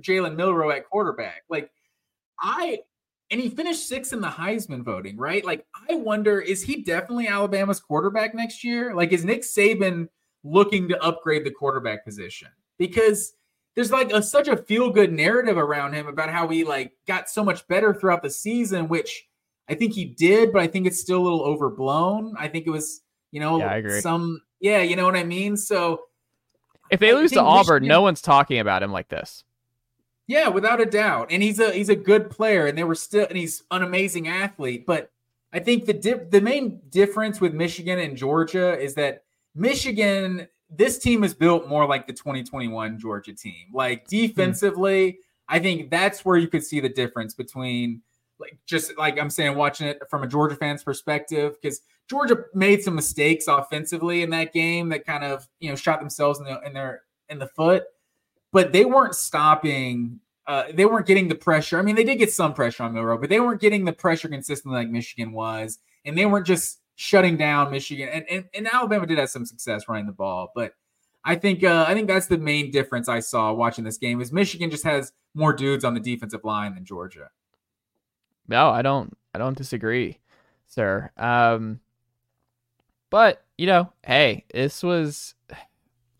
Jalen 0.01 0.37
Milroe 0.37 0.71
at 0.71 0.89
quarterback. 0.89 1.45
Like, 1.49 1.71
I, 2.39 2.81
and 3.31 3.41
he 3.41 3.49
finished 3.49 3.89
sixth 3.89 4.13
in 4.13 4.21
the 4.21 4.29
Heisman 4.29 4.85
voting, 4.85 5.17
right? 5.17 5.45
Like, 5.45 5.65
I 5.89 5.95
wonder, 5.95 6.41
is 6.41 6.63
he 6.63 6.83
definitely 6.83 7.29
Alabama's 7.29 7.81
quarterback 7.81 8.35
next 8.35 8.63
year? 8.63 8.95
Like, 8.95 9.13
is 9.13 9.25
Nick 9.25 9.43
Saban 9.43 10.09
looking 10.45 10.89
to 10.91 11.03
upgrade 11.03 11.47
the 11.47 11.51
quarterback 11.51 12.05
position? 12.05 12.49
Because 12.79 13.33
there's 13.77 13.93
like 13.93 14.11
a, 14.11 14.23
such 14.23 14.49
a 14.49 14.57
feel 14.57 14.91
good 14.91 15.13
narrative 15.13 15.59
around 15.59 15.93
him 15.93 16.09
about 16.09 16.31
how 16.31 16.49
he 16.49 16.65
like 16.65 16.93
got 17.07 17.29
so 17.29 17.45
much 17.45 17.69
better 17.69 17.95
throughout 17.95 18.23
the 18.23 18.31
season, 18.31 18.89
which 18.89 19.29
I 19.69 19.75
think 19.75 19.93
he 19.93 20.05
did, 20.07 20.53
but 20.53 20.63
I 20.63 20.67
think 20.67 20.87
it's 20.87 20.99
still 20.99 21.21
a 21.21 21.25
little 21.25 21.43
overblown. 21.43 22.35
I 22.39 22.49
think 22.49 22.67
it 22.67 22.71
was, 22.71 23.03
you 23.31 23.39
know, 23.39 23.59
yeah, 23.59 23.69
I 23.69 23.77
agree. 23.77 24.01
some, 24.01 24.41
yeah, 24.61 24.81
you 24.81 24.97
know 24.97 25.05
what 25.05 25.15
I 25.15 25.25
mean? 25.25 25.57
So 25.57 26.01
if 26.91 27.01
they 27.01 27.11
I 27.11 27.15
lose 27.15 27.33
to 27.33 27.41
Auburn, 27.41 27.87
no 27.87 28.01
one's 28.01 28.23
talking 28.23 28.59
about 28.59 28.83
him 28.83 28.93
like 28.93 29.09
this. 29.09 29.45
Yeah, 30.27 30.49
without 30.49 30.81
a 30.81 30.87
doubt. 30.87 31.29
And 31.31 31.43
he's 31.43 31.61
a 31.61 31.71
he's 31.73 31.89
a 31.89 31.97
good 31.97 32.31
player, 32.31 32.67
and 32.67 32.77
they 32.77 32.83
were 32.85 32.95
still, 32.95 33.27
and 33.29 33.37
he's 33.37 33.63
an 33.71 33.83
amazing 33.83 34.27
athlete. 34.27 34.87
But 34.87 35.11
I 35.53 35.61
think 35.61 35.87
the 35.87 35.93
dip, 35.93 36.31
the 36.31 36.41
main 36.41 36.81
difference 36.89 37.41
with 37.41 37.55
Michigan 37.55 37.99
and 37.99 38.17
Georgia 38.17 38.79
is 38.79 38.95
that 38.95 39.25
Michigan, 39.55 40.49
this 40.71 40.99
team 40.99 41.25
is 41.25 41.35
built 41.35 41.69
more 41.69 41.87
like 41.87 42.07
the 42.07 42.13
2021 42.13 42.99
Georgia 42.99 43.33
team. 43.33 43.67
Like 43.73 44.03
hmm. 44.03 44.17
defensively, 44.17 45.11
hmm. 45.11 45.17
I 45.49 45.59
think 45.59 45.91
that's 45.91 46.25
where 46.25 46.37
you 46.37 46.49
could 46.49 46.65
see 46.65 46.81
the 46.81 46.89
difference 46.89 47.35
between 47.35 48.03
like 48.39 48.59
just 48.67 48.97
like 48.99 49.19
I'm 49.19 49.31
saying, 49.31 49.57
watching 49.57 49.87
it 49.87 50.01
from 50.11 50.23
a 50.23 50.27
Georgia 50.27 50.57
fan's 50.57 50.83
perspective, 50.83 51.57
because 51.61 51.81
Georgia 52.09 52.45
made 52.55 52.83
some 52.83 52.95
mistakes 52.95 53.49
offensively 53.49 54.23
in 54.23 54.31
that 54.31 54.53
game 54.53 54.89
that 54.91 55.07
kind 55.07 55.25
of 55.25 55.49
you 55.61 55.71
know 55.71 55.77
shot 55.77 56.01
themselves 56.01 56.39
in, 56.39 56.45
the, 56.45 56.61
in 56.63 56.73
their 56.73 57.03
in 57.29 57.39
the 57.39 57.47
foot, 57.49 57.85
but 58.53 58.73
they 58.73 58.85
weren't 58.85 59.15
stopping. 59.15 60.21
Uh, 60.47 60.65
they 60.73 60.85
weren't 60.85 61.07
getting 61.07 61.27
the 61.27 61.35
pressure. 61.35 61.79
I 61.79 61.83
mean, 61.83 61.97
they 61.97 62.05
did 62.05 62.19
get 62.19 62.33
some 62.33 62.55
pressure 62.55 62.85
on 62.85 62.95
Milroe, 62.95 63.19
but 63.19 63.29
they 63.29 63.41
weren't 63.41 63.61
getting 63.61 63.85
the 63.85 63.93
pressure 63.93 64.29
consistently 64.29 64.79
like 64.79 64.91
Michigan 64.91 65.33
was, 65.33 65.79
and 66.05 66.17
they 66.17 66.27
weren't 66.27 66.47
just 66.47 66.81
shutting 66.97 67.37
down 67.37 67.71
Michigan. 67.71 68.09
And, 68.09 68.25
and, 68.29 68.45
and 68.55 68.69
Alabama 68.73 69.07
did 69.07 69.19
have 69.19 69.31
some 69.31 69.47
success 69.47 69.89
running 69.89 70.07
the 70.07 70.13
ball, 70.13 70.51
but 70.55 70.75
I 71.25 71.35
think 71.35 71.65
uh, 71.65 71.85
I 71.89 71.95
think 71.95 72.07
that's 72.07 72.27
the 72.27 72.39
main 72.39 72.71
difference 72.71 73.09
I 73.09 73.19
saw 73.19 73.53
watching 73.53 73.85
this 73.85 73.99
game 73.99 74.21
is 74.21 74.33
Michigan 74.33 74.71
just 74.71 74.85
has 74.85 75.13
more 75.35 75.53
dudes 75.53 75.85
on 75.85 75.93
the 75.93 76.01
defensive 76.01 76.45
line 76.45 76.75
than 76.75 76.85
Georgia. 76.85 77.31
No, 78.47 78.71
I 78.71 78.83
don't. 78.83 79.17
I 79.35 79.39
don't 79.39 79.59
disagree, 79.59 80.21
sir. 80.69 81.11
Um, 81.17 81.81
but 83.11 83.45
you 83.59 83.67
know, 83.67 83.93
hey, 84.07 84.45
this 84.55 84.85
was. 84.85 85.35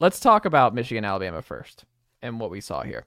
Let's 0.01 0.21
talk 0.21 0.45
about 0.45 0.75
Michigan 0.75 1.05
Alabama 1.05 1.41
first 1.41 1.85
and 2.21 2.39
what 2.39 2.51
we 2.51 2.61
saw 2.61 2.83
here. 2.83 3.07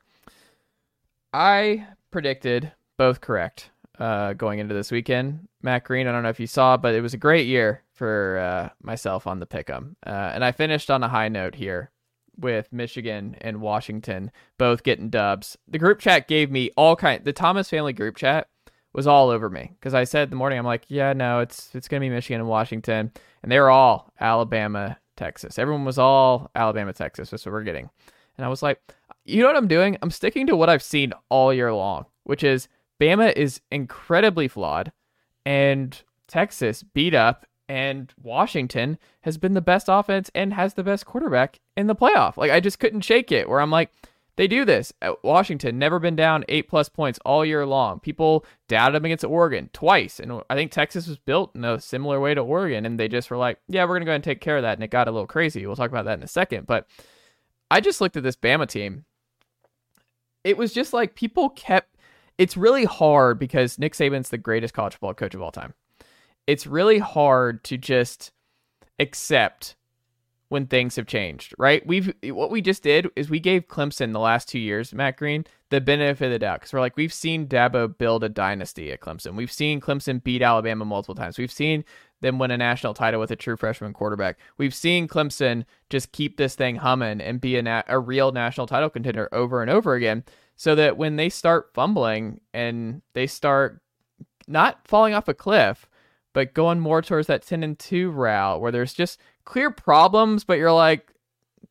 I 1.33 1.85
predicted 2.09 2.71
both 2.97 3.21
correct 3.21 3.69
uh, 3.99 4.33
going 4.33 4.59
into 4.59 4.73
this 4.73 4.91
weekend. 4.91 5.47
Matt 5.61 5.83
Green, 5.83 6.07
I 6.07 6.11
don't 6.11 6.23
know 6.23 6.29
if 6.29 6.39
you 6.39 6.47
saw, 6.47 6.77
but 6.77 6.95
it 6.95 7.01
was 7.01 7.13
a 7.13 7.17
great 7.17 7.45
year 7.47 7.83
for 7.93 8.37
uh, 8.39 8.69
myself 8.81 9.27
on 9.27 9.39
the 9.39 9.45
pick'em, 9.45 9.95
uh, 10.05 10.31
and 10.33 10.43
I 10.43 10.51
finished 10.53 10.89
on 10.89 11.03
a 11.03 11.09
high 11.09 11.27
note 11.27 11.55
here 11.55 11.91
with 12.37 12.71
Michigan 12.71 13.35
and 13.41 13.59
Washington 13.59 14.31
both 14.57 14.83
getting 14.83 15.09
dubs. 15.09 15.57
The 15.67 15.77
group 15.77 15.99
chat 15.99 16.29
gave 16.29 16.49
me 16.49 16.71
all 16.77 16.95
kind. 16.95 17.23
The 17.25 17.33
Thomas 17.33 17.69
family 17.69 17.91
group 17.91 18.15
chat 18.15 18.47
was 18.93 19.05
all 19.05 19.29
over 19.29 19.49
me 19.49 19.73
because 19.77 19.93
I 19.93 20.05
said 20.05 20.29
the 20.29 20.37
morning, 20.37 20.57
I'm 20.57 20.65
like, 20.65 20.85
yeah, 20.87 21.13
no, 21.13 21.39
it's 21.39 21.75
it's 21.75 21.87
gonna 21.89 21.99
be 21.99 22.09
Michigan 22.09 22.39
and 22.39 22.49
Washington, 22.49 23.11
and 23.43 23.51
they 23.51 23.59
were 23.59 23.69
all 23.69 24.13
Alabama, 24.19 24.97
Texas. 25.17 25.59
Everyone 25.59 25.85
was 25.85 25.99
all 25.99 26.49
Alabama, 26.55 26.93
Texas. 26.93 27.29
That's 27.29 27.45
what 27.45 27.51
we're 27.51 27.63
getting, 27.63 27.89
and 28.37 28.45
I 28.45 28.49
was 28.49 28.63
like, 28.63 28.81
you 29.25 29.41
know 29.41 29.47
what 29.47 29.57
I'm 29.57 29.67
doing? 29.67 29.97
I'm 30.01 30.11
sticking 30.11 30.47
to 30.47 30.55
what 30.55 30.69
I've 30.69 30.83
seen 30.83 31.13
all 31.27 31.53
year 31.53 31.73
long, 31.73 32.05
which 32.23 32.43
is 32.43 32.69
Bama 32.99 33.33
is 33.35 33.61
incredibly 33.71 34.47
flawed, 34.47 34.91
and 35.45 36.01
Texas 36.27 36.83
beat 36.83 37.13
up, 37.13 37.45
and 37.67 38.13
Washington 38.21 38.97
has 39.21 39.37
been 39.37 39.53
the 39.53 39.61
best 39.61 39.87
offense 39.89 40.29
and 40.33 40.53
has 40.53 40.73
the 40.73 40.83
best 40.83 41.05
quarterback 41.05 41.59
in 41.77 41.87
the 41.87 41.95
playoff. 41.95 42.37
Like 42.37 42.51
I 42.51 42.59
just 42.59 42.79
couldn't 42.79 43.01
shake 43.01 43.31
it. 43.31 43.47
Where 43.47 43.61
I'm 43.61 43.71
like, 43.71 43.91
they 44.35 44.47
do 44.47 44.65
this. 44.65 44.91
Uh, 45.01 45.13
Washington 45.23 45.77
never 45.77 45.99
been 45.99 46.15
down 46.15 46.45
eight 46.49 46.67
plus 46.67 46.89
points 46.89 47.19
all 47.25 47.45
year 47.45 47.65
long. 47.65 47.99
People 47.99 48.45
doubted 48.67 48.95
them 48.95 49.05
against 49.05 49.23
Oregon 49.23 49.69
twice, 49.73 50.19
and 50.19 50.41
I 50.49 50.55
think 50.55 50.71
Texas 50.71 51.07
was 51.07 51.17
built 51.17 51.55
in 51.55 51.63
a 51.63 51.79
similar 51.79 52.19
way 52.19 52.33
to 52.33 52.41
Oregon, 52.41 52.85
and 52.85 52.99
they 52.99 53.07
just 53.07 53.29
were 53.29 53.37
like, 53.37 53.59
yeah, 53.67 53.85
we're 53.85 53.95
gonna 53.95 54.05
go 54.05 54.13
and 54.13 54.23
take 54.23 54.41
care 54.41 54.57
of 54.57 54.63
that, 54.63 54.77
and 54.77 54.83
it 54.83 54.89
got 54.89 55.07
a 55.07 55.11
little 55.11 55.27
crazy. 55.27 55.65
We'll 55.65 55.75
talk 55.75 55.91
about 55.91 56.05
that 56.05 56.17
in 56.17 56.23
a 56.23 56.27
second, 56.27 56.67
but. 56.67 56.87
I 57.71 57.81
just 57.81 58.01
looked 58.01 58.17
at 58.17 58.23
this 58.23 58.35
Bama 58.35 58.67
team. 58.67 59.05
It 60.43 60.57
was 60.57 60.73
just 60.73 60.93
like 60.93 61.15
people 61.15 61.49
kept 61.49 61.97
it's 62.39 62.55
really 62.55 62.85
hard 62.85 63.37
because 63.37 63.77
Nick 63.77 63.93
Saban's 63.93 64.29
the 64.29 64.37
greatest 64.37 64.73
college 64.73 64.93
football 64.93 65.13
coach 65.13 65.35
of 65.35 65.41
all 65.41 65.51
time. 65.51 65.73
It's 66.47 66.65
really 66.65 66.97
hard 66.97 67.63
to 67.65 67.77
just 67.77 68.31
accept 68.97 69.75
when 70.47 70.65
things 70.65 70.95
have 70.95 71.05
changed, 71.05 71.53
right? 71.59 71.85
We've 71.85 72.11
what 72.23 72.49
we 72.49 72.61
just 72.61 72.81
did 72.81 73.07
is 73.15 73.29
we 73.29 73.39
gave 73.39 73.67
Clemson 73.67 74.13
the 74.13 74.19
last 74.19 74.49
two 74.49 74.57
years, 74.57 74.93
Matt 74.93 75.17
Green, 75.17 75.45
the 75.69 75.81
benefit 75.81 76.25
of 76.25 76.31
the 76.31 76.39
doubt 76.39 76.61
because 76.61 76.73
we're 76.73 76.79
like 76.79 76.97
we've 76.97 77.13
seen 77.13 77.45
Dabo 77.45 77.95
build 77.95 78.23
a 78.23 78.29
dynasty 78.29 78.91
at 78.91 79.01
Clemson. 79.01 79.35
We've 79.35 79.51
seen 79.51 79.81
Clemson 79.81 80.23
beat 80.23 80.41
Alabama 80.41 80.85
multiple 80.85 81.13
times. 81.15 81.37
We've 81.37 81.51
seen 81.51 81.83
them 82.21 82.39
win 82.39 82.51
a 82.51 82.57
national 82.57 82.93
title 82.95 83.19
with 83.19 83.31
a 83.31 83.35
true 83.35 83.57
freshman 83.57 83.93
quarterback. 83.93 84.39
We've 84.57 84.73
seen 84.73 85.07
Clemson 85.07 85.65
just 85.89 86.13
keep 86.13 86.37
this 86.37 86.55
thing 86.55 86.77
humming 86.77 87.21
and 87.21 87.39
be 87.39 87.57
a, 87.57 87.61
na- 87.61 87.83
a 87.87 87.99
real 87.99 88.31
national 88.31 88.65
title 88.65 88.89
contender 88.89 89.29
over 89.31 89.61
and 89.61 89.69
over 89.69 89.93
again 89.93 90.23
so 90.59 90.75
that 90.75 90.97
when 90.97 91.15
they 91.15 91.29
start 91.29 91.69
fumbling 91.73 92.41
and 92.53 93.01
they 93.13 93.25
start 93.25 93.79
not 94.45 94.85
falling 94.85 95.13
off 95.13 95.29
a 95.29 95.33
cliff, 95.33 95.87
but 96.33 96.53
going 96.53 96.81
more 96.81 97.01
towards 97.01 97.27
that 97.27 97.43
10 97.43 97.63
and 97.63 97.79
2 97.79 98.11
route 98.11 98.59
where 98.59 98.73
there's 98.73 98.93
just 98.93 99.21
clear 99.45 99.71
problems, 99.71 100.43
but 100.43 100.57
you're 100.57 100.73
like, 100.73 101.13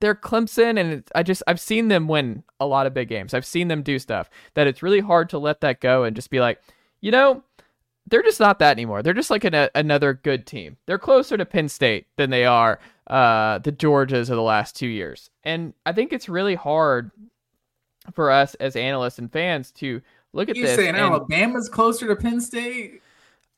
they're 0.00 0.14
Clemson, 0.14 0.80
and 0.80 1.04
I 1.14 1.22
just 1.22 1.42
I've 1.46 1.60
seen 1.60 1.88
them 1.88 2.08
win 2.08 2.44
a 2.60 2.66
lot 2.66 2.86
of 2.86 2.94
big 2.94 3.10
games. 3.10 3.34
I've 3.34 3.44
seen 3.44 3.68
them 3.68 3.82
do 3.82 3.98
stuff 3.98 4.30
that 4.54 4.66
it's 4.66 4.82
really 4.82 5.00
hard 5.00 5.28
to 5.30 5.38
let 5.38 5.60
that 5.60 5.82
go 5.82 6.04
and 6.04 6.16
just 6.16 6.30
be 6.30 6.40
like, 6.40 6.58
you 7.02 7.10
know, 7.10 7.42
they're 8.06 8.22
just 8.22 8.40
not 8.40 8.58
that 8.60 8.72
anymore. 8.72 9.02
They're 9.02 9.12
just 9.12 9.30
like 9.30 9.44
an, 9.44 9.54
a, 9.54 9.68
another 9.74 10.14
good 10.14 10.46
team. 10.46 10.78
They're 10.86 10.98
closer 10.98 11.36
to 11.36 11.44
Penn 11.44 11.68
State 11.68 12.06
than 12.16 12.30
they 12.30 12.46
are 12.46 12.80
uh, 13.06 13.58
the 13.58 13.72
Georgias 13.72 14.30
of 14.30 14.36
the 14.36 14.40
last 14.40 14.76
two 14.76 14.88
years, 14.88 15.28
and 15.44 15.74
I 15.84 15.92
think 15.92 16.14
it's 16.14 16.30
really 16.30 16.54
hard 16.54 17.10
for 18.14 18.30
us 18.30 18.54
as 18.56 18.76
analysts 18.76 19.18
and 19.18 19.32
fans 19.32 19.70
to 19.72 20.00
look 20.32 20.48
at 20.48 20.56
You're 20.56 20.66
this. 20.66 20.76
saying 20.76 20.90
and 20.90 20.98
Alabama's 20.98 21.68
closer 21.68 22.06
to 22.08 22.16
Penn 22.16 22.40
State? 22.40 23.02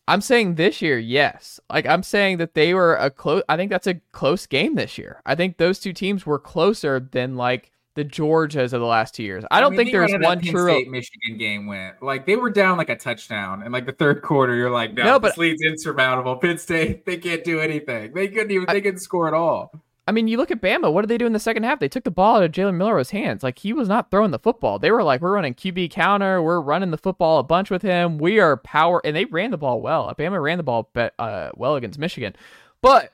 I'm 0.09 0.20
saying 0.20 0.57
this 0.57 0.82
year, 0.82 0.98
yes. 0.98 1.61
Like 1.70 1.86
I'm 1.86 2.03
saying 2.03 2.38
that 2.38 2.55
they 2.55 2.74
were 2.74 2.96
a 2.96 3.11
close. 3.11 3.42
I 3.48 3.57
think 3.57 3.70
that's 3.70 3.86
a 3.86 4.01
close 4.12 4.46
game 4.46 4.74
this 4.74 4.98
year. 4.98 5.20
I 5.24 5.34
think 5.36 5.57
those 5.57 5.78
two 5.78 5.92
teams 5.92 6.26
were 6.26 6.38
closer 6.38 6.98
than 6.98 7.36
like 7.36 7.70
the 7.94 8.05
Georgias 8.05 8.72
of 8.72 8.80
the 8.80 8.86
last 8.86 9.14
two 9.14 9.22
years. 9.22 9.44
I 9.51 9.61
don't 9.61 9.72
mean, 9.72 9.78
think 9.78 9.92
there's 9.92 10.12
about 10.12 10.22
how 10.24 10.30
that 10.30 10.36
one 10.36 10.40
Penn 10.44 10.53
true. 10.53 10.70
State 10.72 10.90
Michigan 10.90 11.38
game 11.38 11.66
went. 11.66 12.03
Like 12.03 12.26
they 12.26 12.34
were 12.36 12.51
down 12.51 12.78
like 12.78 12.88
a 12.88 12.96
touchdown 12.96 13.62
in 13.62 13.70
like 13.72 13.86
the 13.86 13.92
third 13.92 14.22
quarter. 14.22 14.55
You're 14.55 14.70
like, 14.70 14.94
no, 14.94 15.05
No, 15.05 15.18
this 15.18 15.36
lead's 15.36 15.62
insurmountable. 15.62 16.36
Penn 16.36 16.59
State, 16.59 17.07
they 17.07 17.16
can't 17.16 17.44
do 17.44 17.61
anything. 17.61 18.12
They 18.12 18.28
couldn't 18.28 18.51
even. 18.51 18.66
They 18.68 18.80
couldn't 18.80 19.01
score 19.01 19.28
at 19.28 19.34
all. 19.34 19.72
I 20.11 20.12
mean, 20.12 20.26
you 20.26 20.38
look 20.38 20.50
at 20.50 20.61
Bama. 20.61 20.92
What 20.92 21.02
did 21.02 21.08
they 21.08 21.18
do 21.18 21.26
in 21.26 21.34
the 21.34 21.38
second 21.38 21.62
half? 21.62 21.78
They 21.78 21.88
took 21.88 22.02
the 22.02 22.11
ball 22.11 22.38
out 22.38 22.42
of 22.42 22.50
Jalen 22.50 22.74
Milroe's 22.74 23.11
hands. 23.11 23.44
Like 23.44 23.61
he 23.61 23.72
was 23.72 23.88
not 23.88 24.11
throwing 24.11 24.32
the 24.32 24.40
football. 24.40 24.80
They 24.80 24.90
were 24.90 25.04
like, 25.04 25.20
we're 25.20 25.34
running 25.34 25.54
QB 25.54 25.92
counter. 25.92 26.42
We're 26.42 26.61
running 26.61 26.90
the 26.90 26.98
football 26.98 27.38
a 27.38 27.44
bunch 27.44 27.70
with 27.70 27.82
him. 27.82 28.18
We 28.18 28.40
are 28.40 28.56
power, 28.56 29.00
and 29.04 29.14
they 29.14 29.26
ran 29.26 29.52
the 29.52 29.56
ball 29.56 29.80
well. 29.80 30.12
Bama 30.18 30.42
ran 30.42 30.58
the 30.58 30.64
ball 30.64 30.90
uh, 30.96 31.50
well 31.54 31.76
against 31.76 32.00
Michigan, 32.00 32.34
but 32.82 33.12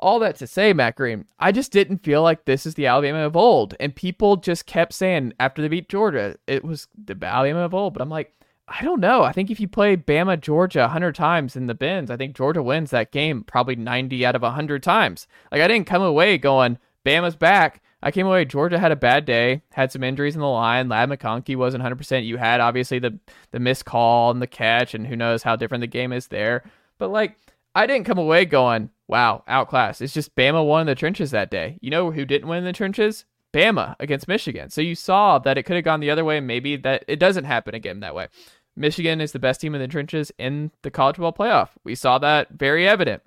all 0.00 0.20
that 0.20 0.36
to 0.36 0.46
say, 0.46 0.72
Matt 0.72 0.94
Green, 0.94 1.24
I 1.40 1.50
just 1.50 1.72
didn't 1.72 2.04
feel 2.04 2.22
like 2.22 2.44
this 2.44 2.66
is 2.66 2.74
the 2.74 2.86
Alabama 2.86 3.26
of 3.26 3.36
old. 3.36 3.74
And 3.80 3.96
people 3.96 4.36
just 4.36 4.66
kept 4.66 4.92
saying 4.92 5.32
after 5.40 5.60
they 5.60 5.66
beat 5.66 5.88
Georgia, 5.88 6.36
it 6.46 6.62
was 6.62 6.86
the 6.96 7.16
Alabama 7.20 7.64
of 7.64 7.74
old. 7.74 7.94
But 7.94 8.02
I'm 8.02 8.10
like, 8.10 8.32
I 8.66 8.82
don't 8.82 9.00
know. 9.00 9.22
I 9.22 9.32
think 9.32 9.50
if 9.50 9.60
you 9.60 9.68
play 9.68 9.96
Bama, 9.96 10.40
Georgia 10.40 10.80
100 10.80 11.14
times 11.14 11.54
in 11.54 11.66
the 11.66 11.74
bins, 11.74 12.10
I 12.10 12.16
think 12.16 12.34
Georgia 12.34 12.62
wins 12.62 12.90
that 12.90 13.12
game 13.12 13.44
probably 13.44 13.76
90 13.76 14.24
out 14.24 14.34
of 14.34 14.42
100 14.42 14.82
times. 14.82 15.26
Like, 15.52 15.60
I 15.60 15.68
didn't 15.68 15.86
come 15.86 16.02
away 16.02 16.38
going, 16.38 16.78
Bama's 17.04 17.36
back. 17.36 17.82
I 18.02 18.10
came 18.10 18.26
away, 18.26 18.44
Georgia 18.44 18.78
had 18.78 18.92
a 18.92 18.96
bad 18.96 19.26
day, 19.26 19.62
had 19.70 19.92
some 19.92 20.02
injuries 20.02 20.34
in 20.34 20.40
the 20.40 20.46
line. 20.46 20.88
Ladd 20.88 21.10
McConkey 21.10 21.56
wasn't 21.56 21.84
100%. 21.84 22.26
You 22.26 22.38
had, 22.38 22.60
obviously, 22.60 22.98
the, 22.98 23.18
the 23.50 23.60
missed 23.60 23.84
call 23.84 24.30
and 24.30 24.40
the 24.40 24.46
catch, 24.46 24.94
and 24.94 25.06
who 25.06 25.16
knows 25.16 25.42
how 25.42 25.56
different 25.56 25.82
the 25.82 25.86
game 25.86 26.12
is 26.12 26.28
there. 26.28 26.64
But, 26.98 27.08
like, 27.08 27.36
I 27.74 27.86
didn't 27.86 28.06
come 28.06 28.18
away 28.18 28.44
going, 28.46 28.90
wow, 29.08 29.42
outclassed. 29.46 30.00
It's 30.00 30.14
just 30.14 30.34
Bama 30.36 30.66
won 30.66 30.82
in 30.82 30.86
the 30.86 30.94
trenches 30.94 31.32
that 31.32 31.50
day. 31.50 31.78
You 31.82 31.90
know 31.90 32.10
who 32.10 32.24
didn't 32.24 32.48
win 32.48 32.58
in 32.58 32.64
the 32.64 32.72
trenches? 32.72 33.26
Bama 33.54 33.94
against 34.00 34.26
Michigan. 34.26 34.68
So 34.68 34.80
you 34.80 34.96
saw 34.96 35.38
that 35.38 35.56
it 35.56 35.62
could 35.62 35.76
have 35.76 35.84
gone 35.84 36.00
the 36.00 36.10
other 36.10 36.24
way. 36.24 36.40
Maybe 36.40 36.76
that 36.76 37.04
it 37.06 37.20
doesn't 37.20 37.44
happen 37.44 37.74
again 37.74 38.00
that 38.00 38.14
way. 38.14 38.26
Michigan 38.76 39.20
is 39.20 39.32
the 39.32 39.38
best 39.38 39.60
team 39.60 39.74
in 39.74 39.80
the 39.80 39.88
trenches 39.88 40.32
in 40.38 40.70
the 40.82 40.90
college 40.90 41.16
football 41.16 41.32
playoff. 41.32 41.70
We 41.84 41.94
saw 41.94 42.18
that 42.18 42.50
very 42.50 42.88
evident 42.88 43.22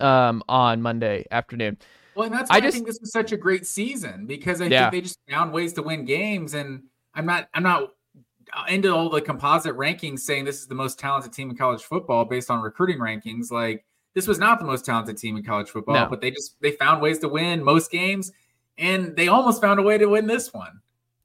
um, 0.00 0.42
on 0.48 0.82
Monday 0.82 1.24
afternoon. 1.30 1.78
Well, 2.14 2.26
and 2.26 2.34
that's 2.34 2.50
I 2.50 2.54
why 2.54 2.58
I, 2.58 2.60
just- 2.60 2.74
think 2.74 2.86
this 2.86 2.98
was 3.00 3.12
such 3.12 3.32
a 3.32 3.36
great 3.36 3.66
season 3.66 4.26
because 4.26 4.60
I 4.60 4.66
Yeah. 4.66 4.90
think 4.90 4.92
they 4.92 5.00
just 5.08 5.18
found 5.30 5.52
ways 5.52 5.72
to 5.74 5.82
win 5.82 6.04
games. 6.04 6.54
And 6.54 6.82
I'm 7.14 7.26
not, 7.26 7.48
I'm 7.54 7.62
not 7.62 7.90
into 8.68 8.94
all 8.94 9.08
the 9.10 9.20
composite 9.20 9.76
rankings 9.76 10.20
saying 10.20 10.44
this 10.44 10.60
is 10.60 10.66
the 10.66 10.74
most 10.74 10.98
talented 10.98 11.32
team 11.32 11.50
in 11.50 11.56
college 11.56 11.82
football 11.82 12.24
based 12.24 12.50
on 12.50 12.60
recruiting 12.62 12.98
rankings. 12.98 13.50
Like 13.50 13.84
this 14.14 14.26
was 14.26 14.38
not 14.38 14.58
the 14.58 14.64
most 14.64 14.84
talented 14.84 15.16
team 15.18 15.36
in 15.36 15.44
college 15.44 15.68
football, 15.70 15.94
No. 15.94 16.06
but 16.08 16.20
they 16.20 16.30
just 16.30 16.56
they 16.60 16.72
found 16.72 17.00
ways 17.00 17.18
to 17.20 17.28
win 17.28 17.62
most 17.62 17.90
games, 17.90 18.32
and 18.78 19.14
they 19.16 19.28
almost 19.28 19.60
found 19.60 19.78
a 19.78 19.82
way 19.82 19.96
to 19.98 20.06
win 20.06 20.26
this 20.26 20.52
one. 20.52 20.80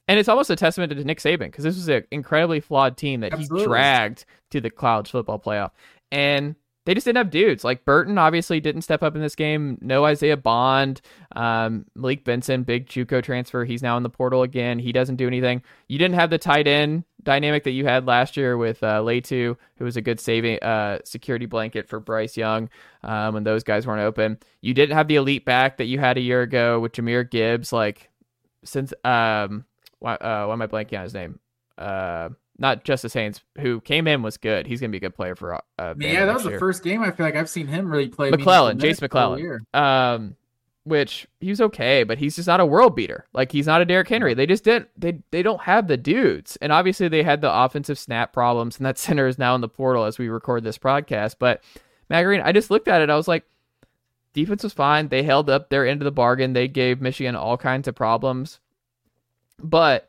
And 0.06 0.18
it's 0.18 0.28
almost 0.28 0.50
a 0.50 0.56
testament 0.56 0.92
to 0.92 1.04
Nick 1.04 1.18
Saban 1.18 1.46
because 1.46 1.64
this 1.64 1.76
was 1.76 1.88
an 1.88 2.04
incredibly 2.10 2.60
flawed 2.60 2.96
team 2.96 3.20
that 3.20 3.32
Absolutely. 3.32 3.60
he 3.60 3.66
dragged 3.66 4.24
to 4.50 4.60
the 4.60 4.70
college 4.70 5.10
football 5.10 5.38
playoff. 5.38 5.70
And 6.12 6.56
they 6.86 6.92
just 6.92 7.06
didn't 7.06 7.16
have 7.16 7.30
dudes. 7.30 7.64
Like 7.64 7.84
Burton 7.84 8.18
obviously 8.18 8.60
didn't 8.60 8.82
step 8.82 9.02
up 9.02 9.14
in 9.14 9.22
this 9.22 9.34
game. 9.34 9.78
No 9.80 10.04
Isaiah 10.04 10.36
Bond. 10.36 11.00
Um, 11.34 11.86
Malik 11.94 12.24
Benson, 12.24 12.62
big 12.62 12.86
Juco 12.86 13.22
transfer. 13.22 13.64
He's 13.64 13.82
now 13.82 13.96
in 13.96 14.02
the 14.02 14.10
portal 14.10 14.42
again. 14.42 14.78
He 14.78 14.92
doesn't 14.92 15.16
do 15.16 15.26
anything. 15.26 15.62
You 15.88 15.98
didn't 15.98 16.16
have 16.16 16.28
the 16.28 16.38
tight 16.38 16.66
end 16.66 17.04
dynamic 17.22 17.64
that 17.64 17.70
you 17.70 17.86
had 17.86 18.06
last 18.06 18.36
year 18.36 18.58
with 18.58 18.82
uh, 18.82 19.00
Latu, 19.00 19.56
who 19.78 19.84
was 19.84 19.96
a 19.96 20.02
good 20.02 20.20
saving 20.20 20.58
uh, 20.62 20.98
security 21.04 21.46
blanket 21.46 21.88
for 21.88 22.00
Bryce 22.00 22.36
Young 22.36 22.68
um, 23.02 23.32
when 23.32 23.44
those 23.44 23.64
guys 23.64 23.86
weren't 23.86 24.02
open. 24.02 24.38
You 24.60 24.74
didn't 24.74 24.94
have 24.94 25.08
the 25.08 25.16
elite 25.16 25.46
back 25.46 25.78
that 25.78 25.86
you 25.86 25.98
had 25.98 26.18
a 26.18 26.22
year 26.22 26.42
ago 26.42 26.80
with 26.80 26.92
Jahmyr 26.92 27.28
Gibbs. 27.28 27.72
Like 27.72 28.10
since 28.62 28.92
um, 29.04 29.64
why, 30.04 30.16
uh, 30.16 30.44
why 30.46 30.52
am 30.52 30.60
I 30.60 30.66
blanking 30.66 30.98
on 30.98 31.04
his 31.04 31.14
name? 31.14 31.40
Uh, 31.78 32.28
not 32.58 32.84
Justice 32.84 33.14
Haynes, 33.14 33.40
who 33.58 33.80
came 33.80 34.06
in 34.06 34.22
was 34.22 34.36
good. 34.36 34.66
He's 34.66 34.78
gonna 34.78 34.90
be 34.90 34.98
a 34.98 35.00
good 35.00 35.14
player 35.14 35.34
for. 35.34 35.54
Uh, 35.54 35.60
I 35.78 35.94
mean, 35.94 36.10
Bama 36.10 36.12
yeah, 36.12 36.26
that 36.26 36.34
was 36.34 36.44
the 36.44 36.58
first 36.58 36.84
game 36.84 37.02
I 37.02 37.10
feel 37.10 37.24
like 37.24 37.36
I've 37.36 37.48
seen 37.48 37.66
him 37.66 37.90
really 37.90 38.08
play. 38.08 38.30
McClellan, 38.30 38.78
Jason 38.78 39.02
McClellan. 39.04 39.64
Um, 39.72 40.36
which 40.84 41.26
he 41.40 41.48
was 41.48 41.62
okay, 41.62 42.04
but 42.04 42.18
he's 42.18 42.36
just 42.36 42.46
not 42.46 42.60
a 42.60 42.66
world 42.66 42.94
beater. 42.94 43.24
Like 43.32 43.50
he's 43.50 43.66
not 43.66 43.80
a 43.80 43.86
Derrick 43.86 44.08
Henry. 44.08 44.34
They 44.34 44.44
just 44.44 44.62
didn't. 44.62 44.90
They 44.94 45.20
they 45.30 45.42
don't 45.42 45.62
have 45.62 45.88
the 45.88 45.96
dudes, 45.96 46.58
and 46.60 46.70
obviously 46.70 47.08
they 47.08 47.22
had 47.22 47.40
the 47.40 47.52
offensive 47.52 47.98
snap 47.98 48.34
problems, 48.34 48.76
and 48.76 48.84
that 48.84 48.98
center 48.98 49.26
is 49.26 49.38
now 49.38 49.54
in 49.54 49.62
the 49.62 49.68
portal 49.68 50.04
as 50.04 50.18
we 50.18 50.28
record 50.28 50.64
this 50.64 50.78
podcast. 50.78 51.36
But 51.38 51.64
Green, 52.10 52.42
I 52.42 52.52
just 52.52 52.70
looked 52.70 52.88
at 52.88 53.00
it. 53.00 53.08
I 53.08 53.16
was 53.16 53.26
like, 53.26 53.44
defense 54.34 54.64
was 54.64 54.74
fine. 54.74 55.08
They 55.08 55.22
held 55.22 55.48
up 55.48 55.70
their 55.70 55.86
end 55.86 56.02
of 56.02 56.04
the 56.04 56.12
bargain. 56.12 56.52
They 56.52 56.68
gave 56.68 57.00
Michigan 57.00 57.34
all 57.34 57.56
kinds 57.56 57.88
of 57.88 57.94
problems. 57.94 58.60
But 59.58 60.08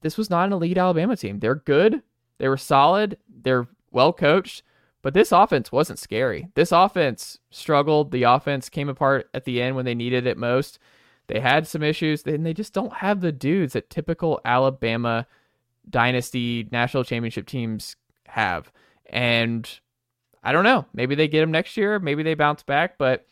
this 0.00 0.16
was 0.16 0.30
not 0.30 0.46
an 0.46 0.52
elite 0.52 0.78
Alabama 0.78 1.16
team. 1.16 1.40
They're 1.40 1.54
good. 1.54 2.02
They 2.38 2.48
were 2.48 2.56
solid. 2.56 3.18
They're 3.28 3.68
well 3.90 4.12
coached. 4.12 4.62
But 5.02 5.14
this 5.14 5.32
offense 5.32 5.72
wasn't 5.72 5.98
scary. 5.98 6.48
This 6.54 6.72
offense 6.72 7.38
struggled. 7.50 8.10
The 8.10 8.24
offense 8.24 8.68
came 8.68 8.88
apart 8.88 9.30
at 9.32 9.44
the 9.44 9.62
end 9.62 9.76
when 9.76 9.86
they 9.86 9.94
needed 9.94 10.26
it 10.26 10.36
most. 10.36 10.78
They 11.26 11.40
had 11.40 11.66
some 11.66 11.82
issues, 11.82 12.22
and 12.24 12.44
they 12.44 12.52
just 12.52 12.72
don't 12.72 12.92
have 12.94 13.20
the 13.20 13.32
dudes 13.32 13.72
that 13.74 13.88
typical 13.88 14.40
Alabama 14.44 15.26
dynasty 15.88 16.68
national 16.70 17.04
championship 17.04 17.46
teams 17.46 17.96
have. 18.26 18.70
And 19.06 19.68
I 20.42 20.52
don't 20.52 20.64
know. 20.64 20.86
Maybe 20.92 21.14
they 21.14 21.28
get 21.28 21.40
them 21.40 21.50
next 21.50 21.76
year. 21.76 21.98
Maybe 21.98 22.22
they 22.22 22.34
bounce 22.34 22.62
back. 22.62 22.98
But 22.98 23.26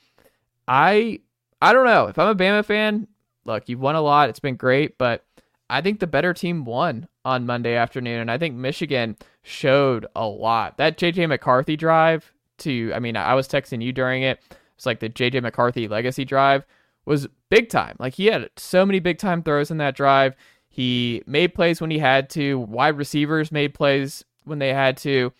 I 0.67 1.21
I 1.61 1.73
don't 1.73 1.87
know. 1.87 2.07
If 2.07 2.19
I'm 2.19 2.29
a 2.29 2.35
Bama 2.35 2.65
fan, 2.65 3.09
look, 3.45 3.69
you've 3.69 3.81
won 3.81 3.97
a 3.97 4.01
lot. 4.01 4.29
It's 4.29 4.41
been 4.41 4.57
great, 4.57 4.97
but 4.97 5.25
I 5.71 5.81
think 5.81 6.01
the 6.01 6.07
better 6.07 6.33
team 6.33 6.65
won 6.65 7.09
on 7.25 7.47
Monday 7.47 7.75
afternoon, 7.75 8.21
and 8.21 8.31
I 8.31 8.39
think 8.39 8.55
Michigan 8.55 9.17
showed 9.43 10.07
a 10.17 10.27
lot. 10.27 10.79
That 10.79 10.99
JJ 10.99 11.29
McCarthy 11.29 11.77
drive 11.77 12.33
to, 12.59 12.93
I 12.95 12.99
mean, 12.99 13.17
I 13.17 13.35
was 13.35 13.49
texting 13.49 13.83
you 13.83 13.93
during 13.93 14.23
it. 14.23 14.41
It's 14.77 14.87
like 14.87 15.01
the 15.01 15.11
JJ 15.11 15.43
McCarthy 15.43 15.89
legacy 15.89 16.25
drive 16.25 16.65
was 17.05 17.27
big 17.49 17.69
time. 17.69 17.97
Like 17.99 18.15
he 18.15 18.27
had 18.27 18.51
so 18.57 18.87
many 18.87 19.01
big 19.01 19.19
time 19.19 19.43
throws 19.43 19.71
in 19.71 19.79
that 19.79 19.97
drive. 19.97 20.35
He 20.69 21.23
made 21.27 21.55
plays 21.55 21.81
when 21.81 21.91
he 21.91 21.99
had 21.99 22.31
to. 22.31 22.61
Wide 22.61 22.97
receivers 22.97 23.51
made 23.51 23.75
plays 23.75 24.25
when 24.45 24.59
they 24.59 24.73
had 24.73 24.97
to. 24.99 25.33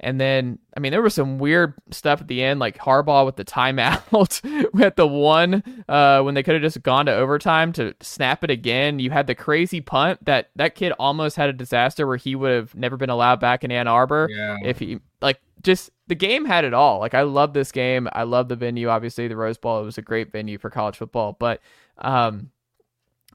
And 0.00 0.20
then, 0.20 0.60
I 0.76 0.80
mean, 0.80 0.92
there 0.92 1.02
was 1.02 1.14
some 1.14 1.38
weird 1.38 1.74
stuff 1.90 2.20
at 2.20 2.28
the 2.28 2.42
end, 2.42 2.60
like 2.60 2.78
Harbaugh 2.78 3.26
with 3.26 3.34
the 3.34 3.44
timeout 3.44 4.72
with 4.72 4.94
the 4.94 5.06
one 5.06 5.62
uh, 5.88 6.22
when 6.22 6.34
they 6.34 6.42
could 6.44 6.54
have 6.54 6.62
just 6.62 6.82
gone 6.84 7.06
to 7.06 7.12
overtime 7.14 7.72
to 7.72 7.94
snap 8.00 8.44
it 8.44 8.50
again. 8.50 9.00
You 9.00 9.10
had 9.10 9.26
the 9.26 9.34
crazy 9.34 9.80
punt 9.80 10.24
that 10.24 10.50
that 10.54 10.76
kid 10.76 10.92
almost 11.00 11.34
had 11.36 11.48
a 11.48 11.52
disaster 11.52 12.06
where 12.06 12.16
he 12.16 12.36
would 12.36 12.52
have 12.52 12.74
never 12.76 12.96
been 12.96 13.10
allowed 13.10 13.40
back 13.40 13.64
in 13.64 13.72
Ann 13.72 13.88
Arbor 13.88 14.28
Yeah. 14.30 14.58
if 14.64 14.78
he 14.78 15.00
like 15.20 15.40
just 15.62 15.90
the 16.06 16.14
game 16.14 16.44
had 16.44 16.64
it 16.64 16.74
all. 16.74 17.00
Like 17.00 17.14
I 17.14 17.22
love 17.22 17.52
this 17.52 17.72
game. 17.72 18.08
I 18.12 18.22
love 18.22 18.48
the 18.48 18.54
venue. 18.56 18.88
Obviously, 18.88 19.26
the 19.26 19.36
Rose 19.36 19.58
Bowl 19.58 19.80
it 19.80 19.84
was 19.84 19.98
a 19.98 20.02
great 20.02 20.30
venue 20.30 20.58
for 20.58 20.70
college 20.70 20.96
football, 20.96 21.36
but 21.38 21.60
um, 21.98 22.50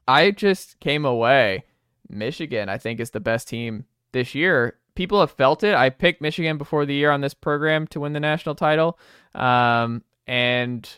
I 0.08 0.30
just 0.30 0.80
came 0.80 1.04
away. 1.04 1.64
Michigan, 2.08 2.68
I 2.70 2.78
think, 2.78 3.00
is 3.00 3.10
the 3.10 3.20
best 3.20 3.48
team 3.48 3.84
this 4.12 4.34
year. 4.34 4.78
People 4.94 5.20
have 5.20 5.32
felt 5.32 5.64
it. 5.64 5.74
I 5.74 5.90
picked 5.90 6.20
Michigan 6.20 6.58
before 6.58 6.86
the 6.86 6.94
year 6.94 7.10
on 7.10 7.20
this 7.20 7.34
program 7.34 7.86
to 7.88 8.00
win 8.00 8.12
the 8.12 8.20
national 8.20 8.54
title, 8.54 8.98
um, 9.34 10.02
and 10.26 10.88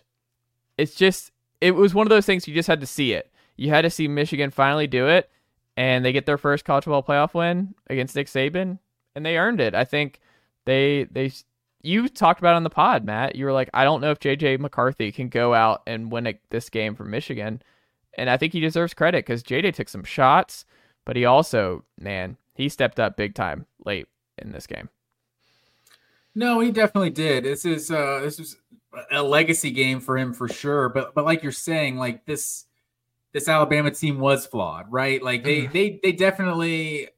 it's 0.76 0.94
just 0.94 1.32
it 1.60 1.74
was 1.74 1.94
one 1.94 2.06
of 2.06 2.10
those 2.10 2.26
things 2.26 2.46
you 2.46 2.54
just 2.54 2.68
had 2.68 2.80
to 2.80 2.86
see 2.86 3.12
it. 3.12 3.32
You 3.56 3.70
had 3.70 3.82
to 3.82 3.90
see 3.90 4.08
Michigan 4.08 4.50
finally 4.50 4.86
do 4.86 5.08
it, 5.08 5.30
and 5.76 6.04
they 6.04 6.12
get 6.12 6.26
their 6.26 6.38
first 6.38 6.64
college 6.64 6.84
football 6.84 7.02
playoff 7.02 7.34
win 7.34 7.74
against 7.88 8.14
Nick 8.14 8.26
Saban, 8.26 8.78
and 9.14 9.24
they 9.24 9.38
earned 9.38 9.60
it. 9.60 9.74
I 9.74 9.84
think 9.84 10.20
they 10.66 11.04
they 11.10 11.32
you 11.82 12.08
talked 12.08 12.40
about 12.40 12.56
on 12.56 12.64
the 12.64 12.70
pod, 12.70 13.04
Matt. 13.04 13.36
You 13.36 13.46
were 13.46 13.52
like, 13.52 13.70
I 13.72 13.84
don't 13.84 14.00
know 14.00 14.10
if 14.10 14.18
JJ 14.18 14.58
McCarthy 14.58 15.12
can 15.12 15.28
go 15.28 15.54
out 15.54 15.82
and 15.86 16.10
win 16.10 16.26
a, 16.26 16.38
this 16.50 16.68
game 16.68 16.94
for 16.94 17.04
Michigan, 17.04 17.62
and 18.18 18.28
I 18.28 18.36
think 18.36 18.52
he 18.52 18.60
deserves 18.60 18.94
credit 18.94 19.24
because 19.24 19.42
JJ 19.42 19.74
took 19.74 19.88
some 19.88 20.04
shots, 20.04 20.64
but 21.04 21.16
he 21.16 21.24
also, 21.24 21.84
man, 21.98 22.36
he 22.54 22.68
stepped 22.68 23.00
up 23.00 23.16
big 23.16 23.34
time 23.34 23.66
late 23.86 24.06
in 24.38 24.52
this 24.52 24.66
game. 24.66 24.88
No, 26.34 26.60
he 26.60 26.70
definitely 26.70 27.10
did. 27.10 27.44
This 27.44 27.64
is 27.64 27.90
uh 27.90 28.20
this 28.22 28.38
is 28.38 28.56
a 29.10 29.22
legacy 29.22 29.70
game 29.70 30.00
for 30.00 30.18
him 30.18 30.32
for 30.34 30.48
sure. 30.48 30.88
But 30.88 31.14
but 31.14 31.24
like 31.24 31.42
you're 31.42 31.52
saying, 31.52 31.96
like 31.96 32.26
this 32.26 32.64
this 33.32 33.48
Alabama 33.48 33.90
team 33.90 34.18
was 34.18 34.46
flawed, 34.46 34.90
right? 34.90 35.22
Like 35.22 35.44
they 35.44 35.66
they 35.66 35.98
they 36.02 36.12
definitely 36.12 37.08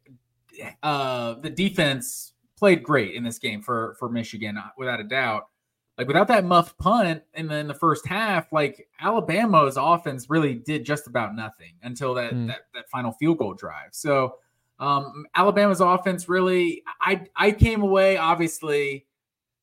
uh 0.82 1.34
the 1.34 1.50
defense 1.50 2.32
played 2.56 2.82
great 2.82 3.14
in 3.14 3.24
this 3.24 3.38
game 3.38 3.62
for 3.62 3.96
for 3.98 4.08
Michigan 4.08 4.56
uh, 4.56 4.70
without 4.76 5.00
a 5.00 5.04
doubt. 5.04 5.48
Like 5.96 6.06
without 6.06 6.28
that 6.28 6.44
muff 6.44 6.78
punt 6.78 7.24
in 7.34 7.48
the, 7.48 7.64
the 7.64 7.74
first 7.74 8.06
half, 8.06 8.52
like 8.52 8.88
Alabama's 9.00 9.76
offense 9.76 10.30
really 10.30 10.54
did 10.54 10.84
just 10.84 11.08
about 11.08 11.34
nothing 11.34 11.72
until 11.82 12.14
that 12.14 12.32
Mm. 12.32 12.46
that, 12.48 12.66
that 12.72 12.88
final 12.88 13.10
field 13.12 13.38
goal 13.38 13.54
drive. 13.54 13.88
So 13.90 14.36
um, 14.78 15.26
Alabama's 15.34 15.80
offense 15.80 16.28
really, 16.28 16.82
I 17.00 17.26
I 17.36 17.50
came 17.52 17.82
away 17.82 18.16
obviously, 18.16 19.06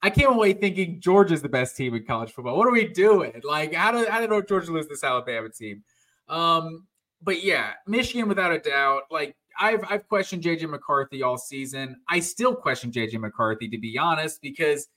I 0.02 0.10
came 0.10 0.30
away 0.30 0.54
thinking 0.54 1.00
Georgia's 1.00 1.42
the 1.42 1.50
best 1.50 1.76
team 1.78 1.96
in 1.96 2.06
college 2.06 2.32
football. 2.32 2.58
What 2.58 2.68
are 2.68 2.72
we 2.72 2.88
doing? 2.88 3.42
Like 3.44 3.74
how 3.74 3.92
did 3.92 4.08
how 4.08 4.26
did 4.26 4.48
Georgia 4.48 4.72
lose 4.72 4.88
this 4.88 5.04
Alabama 5.04 5.50
team? 5.50 5.84
Um, 6.28 6.88
but 7.22 7.44
yeah, 7.44 7.74
Michigan 7.88 8.28
without 8.28 8.52
a 8.52 8.60
doubt. 8.60 9.04
Like 9.10 9.36
I've 9.60 9.84
I've 9.90 10.08
questioned 10.08 10.44
JJ 10.44 10.70
McCarthy 10.70 11.24
all 11.24 11.38
season. 11.38 11.98
I 12.10 12.20
still 12.20 12.56
question 12.56 12.92
JJ 12.92 13.20
McCarthy 13.20 13.70
to 13.70 13.78
be 13.78 13.98
honest 13.98 14.42
because 14.42 14.88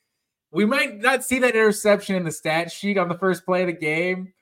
we 0.51 0.65
might 0.65 0.99
not 0.99 1.25
see 1.25 1.39
that 1.41 1.55
interception 1.55 2.17
in 2.17 2.25
the 2.25 2.33
stat 2.33 2.73
sheet 2.73 2.99
on 2.99 3.09
the 3.09 3.19
first 3.19 3.45
play 3.45 3.63
of 3.63 3.67
the 3.67 3.73
game, 3.73 4.33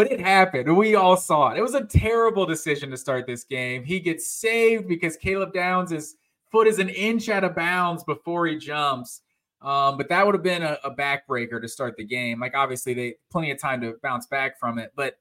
but 0.00 0.10
it 0.10 0.18
happened. 0.18 0.74
We 0.78 0.94
all 0.94 1.18
saw 1.18 1.50
it. 1.50 1.58
It 1.58 1.60
was 1.60 1.74
a 1.74 1.84
terrible 1.84 2.46
decision 2.46 2.90
to 2.90 2.96
start 2.96 3.26
this 3.26 3.44
game. 3.44 3.84
He 3.84 4.00
gets 4.00 4.26
saved 4.26 4.88
because 4.88 5.14
Caleb 5.18 5.52
Downs' 5.52 5.90
his 5.90 6.16
foot 6.50 6.66
is 6.66 6.78
an 6.78 6.88
inch 6.88 7.28
out 7.28 7.44
of 7.44 7.54
bounds 7.54 8.02
before 8.04 8.46
he 8.46 8.56
jumps. 8.56 9.20
Um, 9.60 9.98
but 9.98 10.08
that 10.08 10.24
would 10.24 10.34
have 10.34 10.42
been 10.42 10.62
a, 10.62 10.78
a 10.84 10.90
backbreaker 10.90 11.60
to 11.60 11.68
start 11.68 11.98
the 11.98 12.04
game. 12.06 12.40
Like 12.40 12.54
obviously 12.54 12.94
they 12.94 13.16
plenty 13.30 13.50
of 13.50 13.60
time 13.60 13.82
to 13.82 13.96
bounce 14.02 14.26
back 14.26 14.58
from 14.58 14.78
it, 14.78 14.90
but 14.96 15.18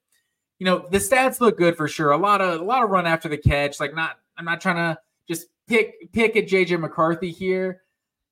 you 0.59 0.65
know 0.65 0.87
the 0.89 0.99
stats 0.99 1.41
look 1.41 1.57
good 1.57 1.75
for 1.75 1.89
sure. 1.89 2.11
A 2.11 2.17
lot 2.17 2.39
of 2.39 2.61
a 2.61 2.63
lot 2.63 2.81
of 2.81 2.89
run 2.89 3.05
after 3.05 3.27
the 3.27 3.37
catch. 3.37 3.81
Like 3.81 3.93
not 3.93 4.17
I'm 4.37 4.45
not 4.45 4.61
trying 4.61 4.77
to 4.77 4.97
just 5.27 5.47
pick 5.67 6.09
pick 6.13 6.37
at 6.37 6.47
JJ 6.47 6.79
McCarthy 6.79 7.31
here. 7.31 7.81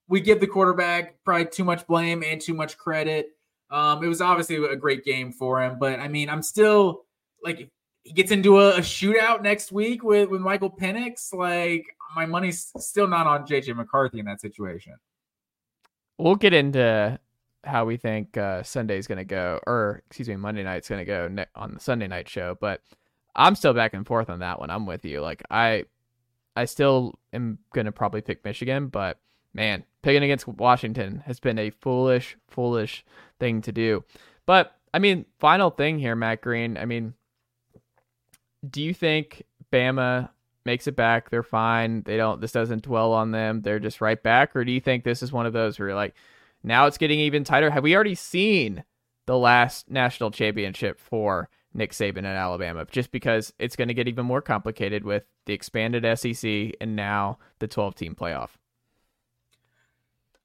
We 0.08 0.22
give 0.22 0.39
the 0.39 0.48
quarterback 0.48 1.22
probably 1.26 1.48
too 1.48 1.66
much 1.66 1.86
blame 1.88 2.24
and 2.24 2.39
too 2.39 2.54
much 2.54 2.78
credit. 2.78 3.37
Um, 3.70 4.03
it 4.03 4.07
was 4.07 4.22
obviously 4.22 4.55
a 4.55 4.76
great 4.76 5.03
game 5.03 5.32
for 5.32 5.61
him, 5.61 5.78
but 5.80 5.99
I 5.99 6.07
mean, 6.07 6.30
I'm 6.30 6.41
still 6.41 7.05
like 7.43 7.70
he 8.03 8.13
gets 8.13 8.32
into 8.32 8.59
a, 8.59 8.78
a 8.78 8.80
shootout 8.80 9.41
next 9.41 9.72
week 9.72 10.03
with 10.03 10.30
with 10.30 10.41
Michael 10.41 10.72
Penix. 10.72 11.34
Like 11.34 11.86
my 12.15 12.26
money's 12.26 12.72
still 12.78 13.07
not 13.07 13.28
on 13.28 13.45
JJ 13.45 13.76
McCarthy 13.76 14.20
in 14.20 14.26
that 14.26 14.39
situation. 14.39 14.93
We'll 16.18 16.36
get 16.36 16.53
into 16.53 17.20
how 17.63 17.86
we 17.86 17.97
think 17.97 18.38
uh, 18.38 18.63
Sunday's 18.63 19.07
going 19.07 19.18
to 19.18 19.26
go, 19.26 19.59
or 19.68 20.01
excuse 20.07 20.30
me, 20.30 20.36
Monday 20.36 20.63
night's 20.63 20.89
going 20.89 20.99
to 20.99 21.05
go 21.05 21.28
ne- 21.28 21.45
on 21.55 21.76
the 21.76 21.80
Sunday 21.80 22.07
night 22.07 22.30
show. 22.30 22.57
But 22.59 22.82
I'm 23.36 23.55
still 23.55 23.74
back 23.74 23.93
and 23.93 24.07
forth 24.07 24.30
on 24.30 24.39
that 24.39 24.59
one. 24.59 24.70
I'm 24.70 24.86
with 24.86 25.05
you. 25.05 25.22
Like 25.22 25.43
I, 25.51 25.86
I 26.55 26.65
still 26.65 27.20
am 27.34 27.59
going 27.74 27.86
to 27.86 27.91
probably 27.91 28.22
pick 28.22 28.43
Michigan, 28.43 28.88
but 28.88 29.20
man, 29.53 29.84
picking 30.08 30.24
against 30.24 30.47
Washington 30.47 31.22
has 31.26 31.38
been 31.38 31.60
a 31.60 31.70
foolish, 31.70 32.38
foolish 32.47 33.03
thing 33.41 33.60
to 33.60 33.74
do. 33.74 34.05
But 34.45 34.74
I 34.93 34.99
mean, 34.99 35.26
final 35.38 35.70
thing 35.70 35.99
here, 35.99 36.16
Matt 36.16 36.39
Green. 36.39 36.78
I 36.78 36.86
mean, 36.86 37.14
do 38.70 38.82
you 38.82 38.93
think 38.93 39.43
Bama 39.70 40.30
makes 40.64 40.88
it 40.88 40.95
back? 40.95 41.30
They're 41.30 41.43
fine. 41.43 42.03
They 42.03 42.16
don't. 42.16 42.39
This 42.39 42.53
doesn't 42.53 42.84
dwell 42.84 43.12
on 43.12 43.32
them. 43.32 43.64
They're 43.64 43.80
just 43.80 43.99
right 43.99 44.24
back. 44.24 44.55
Or 44.55 44.64
do 44.64 44.72
you 44.72 44.80
think 44.80 45.03
this 45.03 45.22
is 45.22 45.34
one 45.34 45.45
of 45.45 45.51
those 45.51 45.78
where 45.78 45.89
you're 45.89 45.97
like, 45.97 46.16
now 46.64 46.86
it's 46.86 46.97
getting 46.97 47.20
even 47.20 47.43
tighter? 47.43 47.70
Have 47.70 47.84
we 47.84 47.93
already 47.93 48.16
seen 48.16 48.86
the 49.26 49.38
last 49.38 49.91
national 49.91 50.32
championship 50.32 51.01
for 51.01 51.49
Nick 51.74 51.91
Saban 51.91 52.20
and 52.20 52.28
Alabama? 52.28 52.88
Just 52.89 53.12
because 53.12 53.51
it's 53.60 53.76
going 53.76 53.89
to 53.89 53.93
get 53.93 54.08
even 54.08 54.26
more 54.26 54.41
complicated 54.41 55.03
with 55.03 55.26
the 55.47 55.53
expanded 55.53 56.18
SEC 56.18 56.76
and 56.80 56.95
now 56.95 57.39
the 57.60 57.68
12 57.68 57.93
team 57.93 58.16
playoff. 58.16 58.51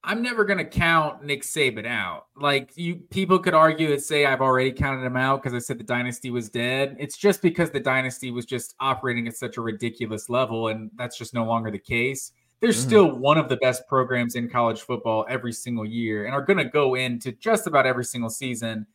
I'm 0.05 0.21
never 0.21 0.45
gonna 0.45 0.65
count 0.65 1.23
Nick 1.25 1.43
Saban 1.43 1.87
out. 1.87 2.27
Like 2.37 2.77
you, 2.77 2.97
people 3.11 3.39
could 3.39 3.55
argue 3.55 3.93
and 3.93 4.03
say 4.03 4.27
I've 4.27 4.41
already 4.41 4.73
counted 4.73 5.05
him 5.07 5.17
out 5.17 5.43
because 5.43 5.55
I 5.55 5.61
said 5.61 5.79
the 5.79 5.85
dynasty 5.85 6.31
was 6.31 6.51
dead. 6.51 6.97
It's 6.99 7.17
just 7.17 7.41
because 7.41 7.71
the 7.71 7.79
dynasty 7.81 8.31
was 8.33 8.45
just 8.45 8.75
operating 8.81 9.29
at 9.29 9.37
such 9.37 9.59
a 9.59 9.61
ridiculous 9.61 10.29
level, 10.29 10.69
and 10.69 10.91
that's 10.97 11.17
just 11.17 11.35
no 11.35 11.45
longer 11.45 11.71
the 11.71 11.79
case. 11.79 12.33
They're 12.61 12.71
Mhm. 12.71 12.75
still 12.87 13.17
one 13.17 13.39
of 13.39 13.49
the 13.49 13.57
best 13.57 13.87
programs 13.89 14.35
in 14.35 14.49
college 14.49 14.81
football 14.83 15.25
every 15.29 15.53
single 15.53 15.87
year, 15.87 16.25
and 16.27 16.35
are 16.35 16.43
gonna 16.43 16.65
go 16.69 16.95
into 16.97 17.31
just 17.33 17.69
about 17.69 17.87
every 17.87 18.05
single 18.05 18.31
season 18.31 18.87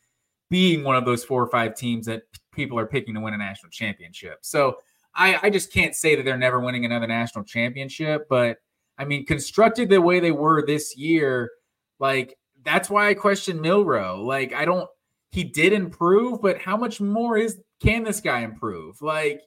being 0.49 0.83
one 0.83 0.95
of 0.97 1.05
those 1.05 1.23
four 1.23 1.41
or 1.43 1.47
five 1.49 1.75
teams 1.75 2.05
that 2.05 2.23
people 2.53 2.77
are 2.79 2.85
picking 2.85 3.13
to 3.13 3.19
win 3.21 3.33
a 3.33 3.37
national 3.37 3.69
championship. 3.69 4.39
So 4.41 4.77
I, 5.15 5.39
I 5.43 5.49
just 5.49 5.73
can't 5.73 5.95
say 5.95 6.15
that 6.15 6.23
they're 6.23 6.37
never 6.37 6.59
winning 6.59 6.85
another 6.85 7.07
national 7.07 7.43
championship, 7.43 8.27
but 8.29 8.57
I 8.97 9.05
mean, 9.05 9.25
constructed 9.25 9.89
the 9.89 10.01
way 10.01 10.19
they 10.19 10.31
were 10.31 10.65
this 10.65 10.97
year, 10.97 11.51
like 11.99 12.37
that's 12.63 12.89
why 12.89 13.09
I 13.09 13.13
question 13.13 13.61
Milroe. 13.61 14.23
Like, 14.23 14.53
I 14.53 14.65
don't, 14.65 14.89
he 15.31 15.43
did 15.43 15.73
improve, 15.73 16.41
but 16.41 16.59
how 16.59 16.77
much 16.77 16.99
more 16.99 17.37
is 17.37 17.59
can 17.81 18.03
this 18.03 18.19
guy 18.19 18.39
improve? 18.39 19.01
Like, 19.01 19.41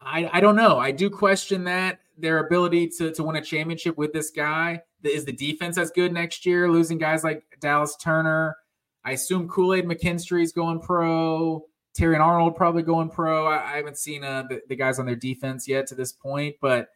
I, 0.00 0.28
I 0.32 0.40
don't 0.40 0.56
know. 0.56 0.78
I 0.78 0.90
do 0.90 1.10
question 1.10 1.64
that 1.64 2.00
their 2.16 2.38
ability 2.38 2.88
to, 2.98 3.12
to 3.12 3.22
win 3.22 3.36
a 3.36 3.42
championship 3.42 3.96
with 3.96 4.12
this 4.12 4.30
guy. 4.30 4.82
Is 5.02 5.24
the 5.24 5.32
defense 5.32 5.78
as 5.78 5.90
good 5.90 6.12
next 6.12 6.44
year? 6.44 6.70
Losing 6.70 6.98
guys 6.98 7.24
like 7.24 7.42
Dallas 7.60 7.96
Turner, 7.96 8.56
I 9.04 9.12
assume 9.12 9.48
Kool 9.48 9.74
Aid 9.74 9.86
McKinstry 9.86 10.42
is 10.42 10.52
going 10.52 10.80
pro. 10.80 11.64
Terrion 11.98 12.20
Arnold 12.20 12.54
probably 12.54 12.82
going 12.82 13.08
pro. 13.08 13.46
I, 13.46 13.72
I 13.72 13.76
haven't 13.76 13.98
seen 13.98 14.22
uh, 14.22 14.44
the, 14.48 14.60
the, 14.68 14.76
guys 14.76 14.98
on 14.98 15.06
their 15.06 15.16
defense 15.16 15.66
yet 15.66 15.86
to 15.88 15.94
this 15.94 16.12
point, 16.12 16.54
but 16.60 16.88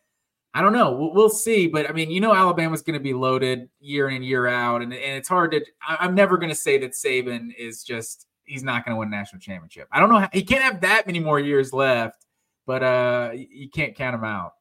I 0.55 0.63
don't 0.63 0.73
know. 0.73 1.11
We'll, 1.13 1.29
see. 1.29 1.67
But 1.67 1.91
I 1.91 1.93
mean, 1.93 2.11
you 2.11 2.21
know, 2.21 2.33
Alabama's 2.33 2.81
going 2.81 2.95
to 2.95 3.03
be 3.03 3.13
loaded 3.13 3.69
year 3.81 4.09
in 4.09 4.23
year 4.23 4.47
out, 4.47 4.83
and, 4.83 4.93
and 4.93 5.17
it's 5.17 5.29
hard 5.29 5.51
to. 5.51 5.65
I, 5.87 6.05
am 6.05 6.15
never 6.15 6.39
going 6.39 6.51
to 6.51 6.55
say 6.55 6.79
that 6.79 6.93
Saban 6.93 7.49
is 7.59 7.83
just 7.83 8.29
he's 8.45 8.63
not 8.63 8.85
going 8.85 8.95
to 8.95 8.99
win 8.99 9.09
a 9.09 9.11
national 9.11 9.41
championship. 9.41 9.89
I 9.91 9.99
don't 9.99 10.11
know. 10.11 10.21
How, 10.21 10.29
he 10.33 10.45
can't 10.45 10.63
have 10.63 10.81
that 10.83 11.07
many 11.07 11.19
more 11.19 11.41
years 11.41 11.73
left, 11.73 12.25
but 12.67 12.83
uh, 12.83 13.33
you 13.35 13.69
can't 13.69 13.97
count 13.97 14.15
him 14.15 14.25
out. 14.25 14.53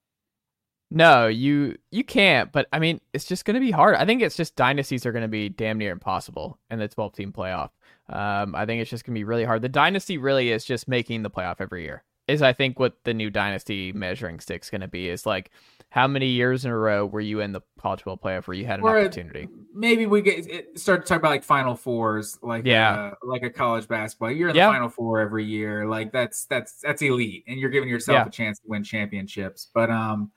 No, 0.90 1.28
you 1.28 1.78
you 1.92 2.04
can't. 2.04 2.52
But 2.52 2.68
I 2.72 2.80
mean, 2.80 3.02
it's 3.14 3.26
just 3.26 3.46
going 3.46 3.56
to 3.56 3.60
be 3.60 3.72
hard. 3.72 3.96
I 3.96 4.06
think 4.06 4.22
it's 4.22 4.36
just 4.36 4.56
dynasties 4.56 5.06
are 5.06 5.12
going 5.12 5.24
to 5.24 5.28
be 5.28 5.50
damn 5.50 5.78
near 5.78 5.92
impossible 5.92 6.60
in 6.70 6.80
the 6.80 6.88
12 6.88 7.14
team 7.14 7.32
playoff. 7.32 7.70
Um, 8.10 8.54
I 8.56 8.66
think 8.66 8.82
it's 8.82 8.92
just 8.92 9.06
going 9.06 9.14
to 9.16 9.20
be 9.20 9.24
really 9.24 9.46
hard. 9.46 9.62
The 9.62 9.70
dynasty 9.70 10.18
really 10.18 10.52
is 10.52 10.66
just 10.66 10.88
making 10.88 11.24
the 11.24 11.32
playoff 11.32 11.56
every 11.60 11.84
year. 11.84 12.04
Is 12.28 12.42
I 12.42 12.54
think 12.54 12.80
what 12.80 12.98
the 13.04 13.14
new 13.14 13.30
dynasty 13.30 13.92
measuring 13.92 14.40
stick's 14.40 14.70
going 14.70 14.82
to 14.82 14.88
be 14.88 15.10
is 15.10 15.26
like 15.26 15.50
how 15.94 16.08
many 16.08 16.26
years 16.26 16.66
in 16.66 16.72
a 16.72 16.76
row 16.76 17.06
were 17.06 17.22
you 17.22 17.40
in 17.40 17.52
the 17.52 17.62
college 17.80 18.02
football 18.02 18.18
playoff 18.18 18.48
where 18.48 18.58
you 18.58 18.66
had 18.66 18.80
an 18.80 18.86
or 18.86 18.98
opportunity? 18.98 19.48
Maybe 19.76 20.08
we 20.08 20.24
get 20.24 20.76
start 20.76 21.06
to 21.06 21.08
talk 21.08 21.20
about 21.20 21.30
like 21.30 21.44
Final 21.44 21.76
Fours, 21.76 22.40
like 22.42 22.66
yeah, 22.66 22.94
uh, 22.96 23.14
like 23.22 23.44
a 23.44 23.50
college 23.52 23.88
basketball. 23.88 24.32
You're 24.32 24.50
in 24.50 24.56
the 24.56 24.62
Final 24.62 24.90
Four 24.90 25.20
every 25.20 25.46
year, 25.46 25.86
like 25.88 26.12
that's 26.12 26.46
that's 26.46 26.82
that's 26.82 27.04
elite, 27.04 27.44
and 27.48 27.60
you're 27.60 27.70
giving 27.70 27.90
yourself 27.90 28.16
yeah. 28.16 28.26
a 28.26 28.32
chance 28.32 28.58
to 28.62 28.68
win 28.68 28.84
championships. 28.84 29.70
But 29.72 29.92
um, 29.92 30.32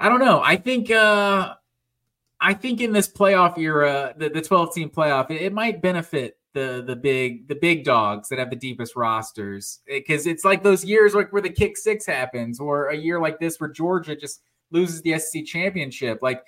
I 0.00 0.08
don't 0.08 0.18
know. 0.18 0.42
I 0.42 0.56
think 0.56 0.90
uh, 0.90 1.54
I 2.40 2.52
think 2.52 2.80
in 2.80 2.92
this 2.92 3.06
playoff 3.06 3.56
era, 3.56 4.12
the 4.16 4.28
the 4.28 4.42
12 4.42 4.74
team 4.74 4.90
playoff, 4.90 5.30
it, 5.30 5.40
it 5.40 5.52
might 5.52 5.82
benefit 5.82 6.36
the 6.52 6.82
the 6.84 6.96
big 6.96 7.46
the 7.46 7.54
big 7.54 7.84
dogs 7.84 8.28
that 8.28 8.40
have 8.40 8.50
the 8.50 8.56
deepest 8.56 8.96
rosters 8.96 9.82
because 9.86 10.26
it's 10.26 10.44
like 10.44 10.64
those 10.64 10.84
years 10.84 11.14
like 11.14 11.32
where 11.32 11.42
the 11.42 11.50
kick 11.50 11.76
six 11.76 12.04
happens 12.06 12.58
or 12.58 12.88
a 12.88 12.96
year 12.96 13.20
like 13.20 13.38
this 13.38 13.60
where 13.60 13.70
Georgia 13.70 14.16
just 14.16 14.40
loses 14.70 15.02
the 15.02 15.18
SEC 15.18 15.44
championship 15.44 16.18
like 16.22 16.42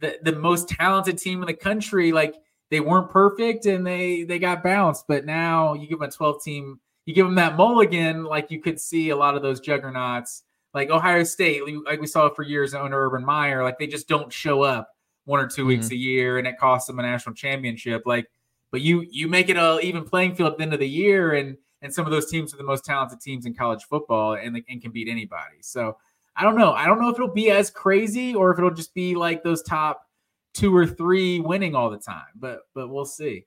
the 0.00 0.18
the 0.22 0.32
most 0.32 0.68
talented 0.68 1.18
team 1.18 1.40
in 1.42 1.46
the 1.46 1.54
country 1.54 2.12
like 2.12 2.34
they 2.70 2.80
weren't 2.80 3.10
perfect 3.10 3.66
and 3.66 3.86
they 3.86 4.24
they 4.24 4.38
got 4.38 4.62
bounced 4.62 5.04
but 5.08 5.24
now 5.24 5.74
you 5.74 5.86
give 5.86 5.98
them 5.98 6.08
a 6.08 6.12
12 6.12 6.42
team 6.42 6.80
you 7.06 7.14
give 7.14 7.26
them 7.26 7.34
that 7.34 7.56
mulligan 7.56 8.24
like 8.24 8.50
you 8.50 8.60
could 8.60 8.80
see 8.80 9.10
a 9.10 9.16
lot 9.16 9.34
of 9.34 9.42
those 9.42 9.60
juggernauts 9.60 10.44
like 10.74 10.90
Ohio 10.90 11.22
State 11.22 11.62
like 11.84 12.00
we 12.00 12.06
saw 12.06 12.30
for 12.30 12.42
years 12.42 12.74
under 12.74 13.06
Urban 13.06 13.24
Meyer 13.24 13.62
like 13.62 13.78
they 13.78 13.86
just 13.86 14.08
don't 14.08 14.32
show 14.32 14.62
up 14.62 14.88
one 15.24 15.40
or 15.40 15.46
2 15.46 15.62
mm-hmm. 15.62 15.68
weeks 15.68 15.90
a 15.90 15.96
year 15.96 16.38
and 16.38 16.46
it 16.46 16.58
costs 16.58 16.86
them 16.86 16.98
a 16.98 17.02
national 17.02 17.34
championship 17.34 18.02
like 18.06 18.26
but 18.72 18.80
you 18.80 19.06
you 19.10 19.28
make 19.28 19.50
it 19.50 19.56
a 19.56 19.78
even 19.82 20.02
playing 20.02 20.34
field 20.34 20.52
at 20.52 20.56
the 20.56 20.64
end 20.64 20.74
of 20.74 20.80
the 20.80 20.88
year, 20.88 21.34
and 21.34 21.56
and 21.82 21.94
some 21.94 22.06
of 22.06 22.10
those 22.10 22.30
teams 22.30 22.52
are 22.52 22.56
the 22.56 22.64
most 22.64 22.84
talented 22.84 23.20
teams 23.20 23.46
in 23.46 23.54
college 23.54 23.84
football, 23.84 24.34
and 24.34 24.60
and 24.68 24.82
can 24.82 24.90
beat 24.90 25.08
anybody. 25.08 25.58
So 25.60 25.98
I 26.36 26.44
don't 26.44 26.56
know. 26.56 26.72
I 26.72 26.86
don't 26.86 27.00
know 27.00 27.08
if 27.08 27.14
it'll 27.14 27.28
be 27.28 27.50
as 27.50 27.70
crazy 27.70 28.34
or 28.34 28.52
if 28.52 28.58
it'll 28.58 28.70
just 28.70 28.94
be 28.94 29.14
like 29.14 29.42
those 29.42 29.62
top 29.62 30.06
two 30.54 30.74
or 30.74 30.86
three 30.86 31.40
winning 31.40 31.74
all 31.74 31.90
the 31.90 31.98
time. 31.98 32.24
But 32.34 32.60
but 32.74 32.88
we'll 32.88 33.04
see. 33.04 33.46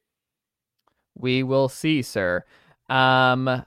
We 1.18 1.44
will 1.44 1.70
see, 1.70 2.02
sir. 2.02 2.44
Um, 2.90 3.66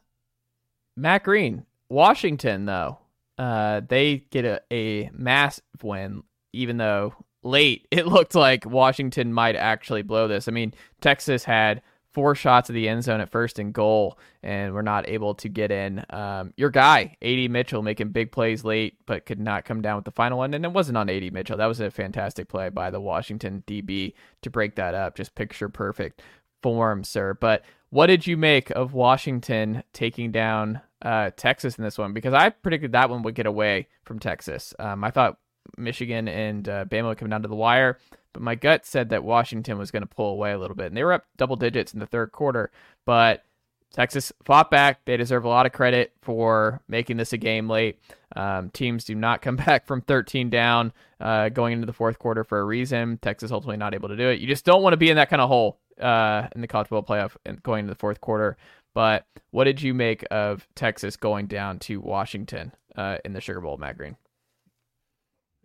Matt 0.97 1.25
Green, 1.25 1.64
Washington, 1.89 2.66
though, 2.66 2.99
uh, 3.39 3.81
they 3.89 4.25
get 4.31 4.45
a, 4.45 4.61
a 4.73 5.11
massive 5.12 5.64
win, 5.83 6.23
even 6.53 6.77
though 6.77 7.14
late, 7.43 7.87
it 7.91 8.07
looked 8.07 8.35
like 8.35 8.66
Washington 8.66 9.33
might 9.33 9.57
actually 9.57 10.03
blow 10.03 10.29
this. 10.29 10.49
I 10.49 10.53
mean, 10.53 10.75
Texas 11.01 11.45
had 11.45 11.83
four 12.13 12.35
shots 12.35 12.69
of 12.69 12.75
the 12.75 12.89
end 12.89 13.05
zone 13.05 13.21
at 13.21 13.31
first 13.31 13.59
and 13.59 13.73
goal, 13.73 14.19
and 14.43 14.75
we're 14.75 14.83
not 14.83 15.09
able 15.09 15.35
to 15.35 15.49
get 15.49 15.71
in. 15.71 16.05
Um, 16.11 16.53
your 16.57 16.71
guy, 16.71 17.17
AD 17.23 17.51
Mitchell, 17.51 17.83
making 17.83 18.11
big 18.11 18.33
plays 18.33 18.65
late, 18.65 18.97
but 19.07 19.27
could 19.27 19.41
not 19.41 19.65
come 19.65 19.83
down 19.83 19.97
with 19.97 20.05
the 20.05 20.11
final 20.11 20.39
one. 20.39 20.55
And 20.55 20.65
it 20.65 20.73
wasn't 20.73 20.99
on 20.99 21.11
AD 21.11 21.33
Mitchell. 21.33 21.57
That 21.57 21.67
was 21.67 21.81
a 21.81 21.91
fantastic 21.91 22.49
play 22.49 22.69
by 22.71 22.91
the 22.91 23.01
Washington 23.01 23.63
DB 23.67 24.15
to 24.43 24.51
break 24.51 24.77
that 24.77 24.95
up. 24.95 25.17
Just 25.17 25.35
picture 25.35 25.69
perfect 25.69 26.23
form, 26.63 27.05
sir. 27.05 27.35
But 27.35 27.65
what 27.91 28.07
did 28.07 28.27
you 28.27 28.37
make 28.37 28.71
of 28.71 28.93
Washington 28.93 29.83
taking 29.93 30.33
down 30.33 30.81
uh, 31.03 31.31
Texas 31.37 31.77
in 31.77 31.85
this 31.85 31.99
one? 31.99 32.13
Because 32.13 32.35
I 32.35 32.51
predicted 32.51 32.93
that 32.93 33.11
one 33.11 33.23
would 33.23 33.35
get 33.35 33.47
away 33.47 33.89
from 34.05 34.19
Texas. 34.19 34.75
Um, 34.79 35.05
I 35.05 35.11
thought 35.11 35.39
Michigan 35.77 36.29
and 36.29 36.69
uh, 36.69 36.85
Bama 36.85 37.17
come 37.17 37.31
down 37.31 37.43
to 37.43 37.49
the 37.49 37.55
wire. 37.55 37.99
But 38.33 38.43
my 38.43 38.55
gut 38.55 38.87
said 38.87 39.09
that 39.11 39.24
Washington 39.24 39.79
was 39.79 39.91
going 39.91 40.03
to 40.03 40.07
pull 40.07 40.31
away 40.31 40.53
a 40.53 40.59
little 40.59 40.76
bit. 40.76 40.87
And 40.87 40.97
they 40.97 41.05
were 41.05 41.14
up 41.14 41.26
double 41.37 41.57
digits 41.57 41.93
in 41.93 42.01
the 42.01 42.07
third 42.07 42.33
quarter. 42.33 42.70
But 43.05 43.45
Texas 43.93 44.33
fought 44.45 44.70
back. 44.70 45.05
They 45.05 45.16
deserve 45.16 45.45
a 45.45 45.49
lot 45.49 45.66
of 45.66 45.72
credit 45.72 46.12
for 46.20 46.81
making 46.89 47.16
this 47.16 47.33
a 47.33 47.39
game 47.39 47.68
late. 47.68 47.99
Um, 48.37 48.70
teams 48.70 49.05
do 49.05 49.14
not 49.14 49.43
come 49.43 49.57
back 49.57 49.87
from 49.87 50.03
13 50.03 50.51
down 50.51 50.93
uh, 51.20 51.49
going 51.49 51.72
into 51.72 51.87
the 51.87 51.93
fourth 51.93 52.18
quarter 52.18 52.45
for 52.45 52.61
a 52.61 52.64
reason. 52.64 53.18
Texas 53.22 53.51
ultimately 53.51 53.79
not 53.79 53.95
able 53.95 54.09
to 54.09 54.16
do 54.16 54.29
it. 54.29 54.41
You 54.41 54.47
just 54.47 54.64
don't 54.64 54.83
want 54.83 54.93
to 54.93 54.99
be 54.99 55.11
in 55.11 55.16
that 55.16 55.31
kind 55.31 55.43
of 55.43 55.49
hole 55.49 55.79
uh, 56.01 56.49
in 56.55 56.61
the 56.61 56.68
college 56.68 56.89
football 56.89 57.16
playoff 57.16 57.37
and 57.45 57.62
going 57.62 57.81
into 57.81 57.93
the 57.93 57.99
fourth 57.99 58.20
quarter. 58.20 58.57
But 58.95 59.26
what 59.51 59.64
did 59.64 59.81
you 59.83 59.95
make 59.95 60.24
of 60.31 60.66
Texas 60.74 61.16
going 61.16 61.47
down 61.47 61.79
to 61.81 62.01
Washington 62.01 62.72
uh, 62.97 63.18
in 63.24 63.33
the 63.33 63.41
Sugar 63.41 63.61
Bowl, 63.61 63.76
Matt 63.76 63.97
Green? 63.97 64.16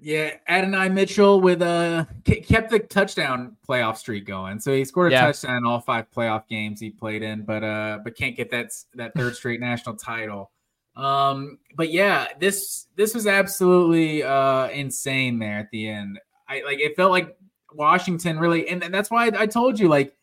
Yeah, 0.03 0.35
Adonai 0.49 0.89
Mitchell 0.89 1.39
with 1.39 1.61
a 1.61 2.05
uh, 2.27 2.33
kept 2.45 2.71
the 2.71 2.79
touchdown 2.79 3.55
playoff 3.65 3.95
streak 3.95 4.25
going. 4.25 4.59
So 4.59 4.75
he 4.75 4.83
scored 4.83 5.13
a 5.13 5.15
yeah. 5.15 5.21
touchdown 5.27 5.55
in 5.55 5.65
all 5.65 5.79
five 5.79 6.11
playoff 6.11 6.45
games 6.49 6.81
he 6.81 6.89
played 6.89 7.23
in, 7.23 7.43
but 7.43 7.63
uh, 7.63 7.99
but 8.03 8.17
can't 8.17 8.35
get 8.35 8.51
that 8.51 8.73
that 8.95 9.13
third 9.15 9.33
straight 9.33 9.61
national 9.61 9.95
title. 9.95 10.51
Um, 10.97 11.57
but 11.77 11.89
yeah, 11.89 12.27
this 12.37 12.87
this 12.97 13.15
was 13.15 13.27
absolutely 13.27 14.23
uh 14.23 14.67
insane 14.71 15.39
there 15.39 15.59
at 15.59 15.71
the 15.71 15.87
end. 15.87 16.19
I 16.49 16.63
like 16.65 16.79
it 16.79 16.97
felt 16.97 17.11
like 17.11 17.37
Washington 17.73 18.37
really, 18.37 18.67
and, 18.67 18.83
and 18.83 18.93
that's 18.93 19.09
why 19.09 19.27
I, 19.27 19.43
I 19.43 19.47
told 19.47 19.79
you 19.79 19.87
like 19.87 20.13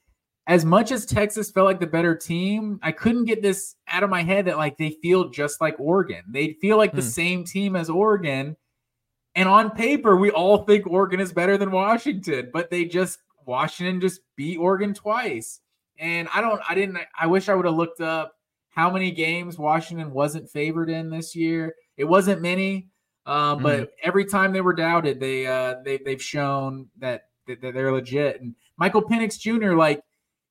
as 0.46 0.62
much 0.62 0.92
as 0.92 1.06
Texas 1.06 1.50
felt 1.50 1.64
like 1.64 1.80
the 1.80 1.86
better 1.86 2.14
team, 2.14 2.80
I 2.82 2.92
couldn't 2.92 3.24
get 3.24 3.40
this 3.40 3.76
out 3.88 4.02
of 4.02 4.10
my 4.10 4.22
head 4.22 4.44
that 4.44 4.58
like 4.58 4.76
they 4.76 4.90
feel 5.00 5.30
just 5.30 5.58
like 5.58 5.80
Oregon. 5.80 6.22
They 6.28 6.58
feel 6.60 6.76
like 6.76 6.92
the 6.92 7.00
hmm. 7.00 7.08
same 7.08 7.44
team 7.44 7.76
as 7.76 7.88
Oregon 7.88 8.58
and 9.34 9.48
on 9.48 9.70
paper, 9.70 10.16
we 10.16 10.30
all 10.30 10.64
think 10.64 10.86
Oregon 10.86 11.20
is 11.20 11.32
better 11.32 11.56
than 11.56 11.70
Washington, 11.70 12.50
but 12.52 12.70
they 12.70 12.84
just 12.84 13.18
Washington 13.46 14.00
just 14.00 14.20
beat 14.36 14.58
Oregon 14.58 14.94
twice. 14.94 15.60
And 15.98 16.28
I 16.34 16.40
don't, 16.40 16.60
I 16.68 16.74
didn't, 16.74 16.98
I 17.18 17.26
wish 17.26 17.48
I 17.48 17.54
would 17.54 17.66
have 17.66 17.74
looked 17.74 18.00
up 18.00 18.34
how 18.70 18.90
many 18.90 19.10
games 19.10 19.58
Washington 19.58 20.12
wasn't 20.12 20.48
favored 20.48 20.88
in 20.88 21.10
this 21.10 21.36
year. 21.36 21.74
It 21.96 22.04
wasn't 22.04 22.40
many, 22.40 22.88
um, 23.26 23.58
mm-hmm. 23.58 23.62
but 23.62 23.92
every 24.02 24.24
time 24.24 24.52
they 24.52 24.60
were 24.60 24.72
doubted, 24.72 25.20
they 25.20 25.46
uh, 25.46 25.76
they 25.84 25.98
they've 25.98 26.22
shown 26.22 26.88
that, 26.98 27.28
that 27.46 27.60
they're 27.60 27.92
legit. 27.92 28.40
And 28.40 28.54
Michael 28.78 29.02
Penix 29.02 29.38
Jr. 29.38 29.74
like 29.74 30.02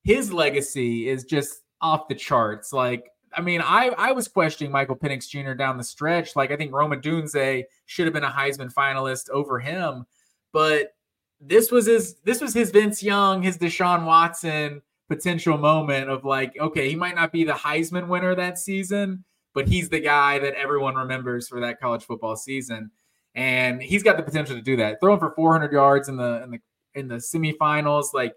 his 0.04 0.32
legacy 0.32 1.10
is 1.10 1.24
just 1.24 1.64
off 1.82 2.08
the 2.08 2.16
charts. 2.16 2.72
Like 2.72 3.10
I 3.34 3.42
mean, 3.42 3.62
I 3.62 3.90
I 3.98 4.12
was 4.12 4.28
questioning 4.28 4.72
Michael 4.72 4.96
Penix 4.96 5.28
Jr. 5.28 5.54
down 5.54 5.78
the 5.78 5.84
stretch. 5.84 6.36
Like 6.36 6.52
I 6.52 6.56
think 6.56 6.74
Rome 6.74 6.92
Odunze 6.92 7.64
should 7.86 8.06
have 8.06 8.14
been 8.14 8.24
a 8.24 8.32
Heisman 8.32 8.74
finalist 8.74 9.30
over 9.30 9.60
him, 9.60 10.06
but 10.52 10.96
this 11.42 11.72
was 11.72 11.86
his 11.86 12.16
this 12.24 12.42
was 12.42 12.54
his 12.54 12.72
Vince 12.72 13.02
Young, 13.02 13.42
his 13.42 13.58
Deshaun 13.58 14.06
Watson 14.06 14.82
potential 15.10 15.58
moment 15.58 16.10
of 16.10 16.24
like, 16.24 16.56
okay, 16.60 16.88
he 16.88 16.96
might 16.96 17.16
not 17.16 17.32
be 17.32 17.44
the 17.44 17.54
Heisman 17.54 18.08
winner 18.08 18.36
that 18.36 18.60
season, 18.60 19.26
but 19.54 19.68
he's 19.68 19.90
the 19.90 20.00
guy 20.00 20.38
that 20.40 20.54
everyone 20.54 20.96
remembers 20.96 21.48
for 21.48 21.60
that 21.60 21.80
college 21.80 22.04
football 22.04 22.36
season, 22.36 22.92
and 23.36 23.82
he's 23.82 24.04
got 24.04 24.18
the 24.18 24.24
potential 24.24 24.56
to 24.56 24.62
do 24.62 24.76
that. 24.78 25.00
Throwing 25.02 25.20
for 25.20 25.32
400 25.32 25.72
yards 25.72 26.08
in 26.08 26.16
the 26.16 26.44
in 26.44 26.52
the 26.52 26.60
in 26.96 27.08
the 27.08 27.16
semifinals, 27.16 28.14
like, 28.14 28.36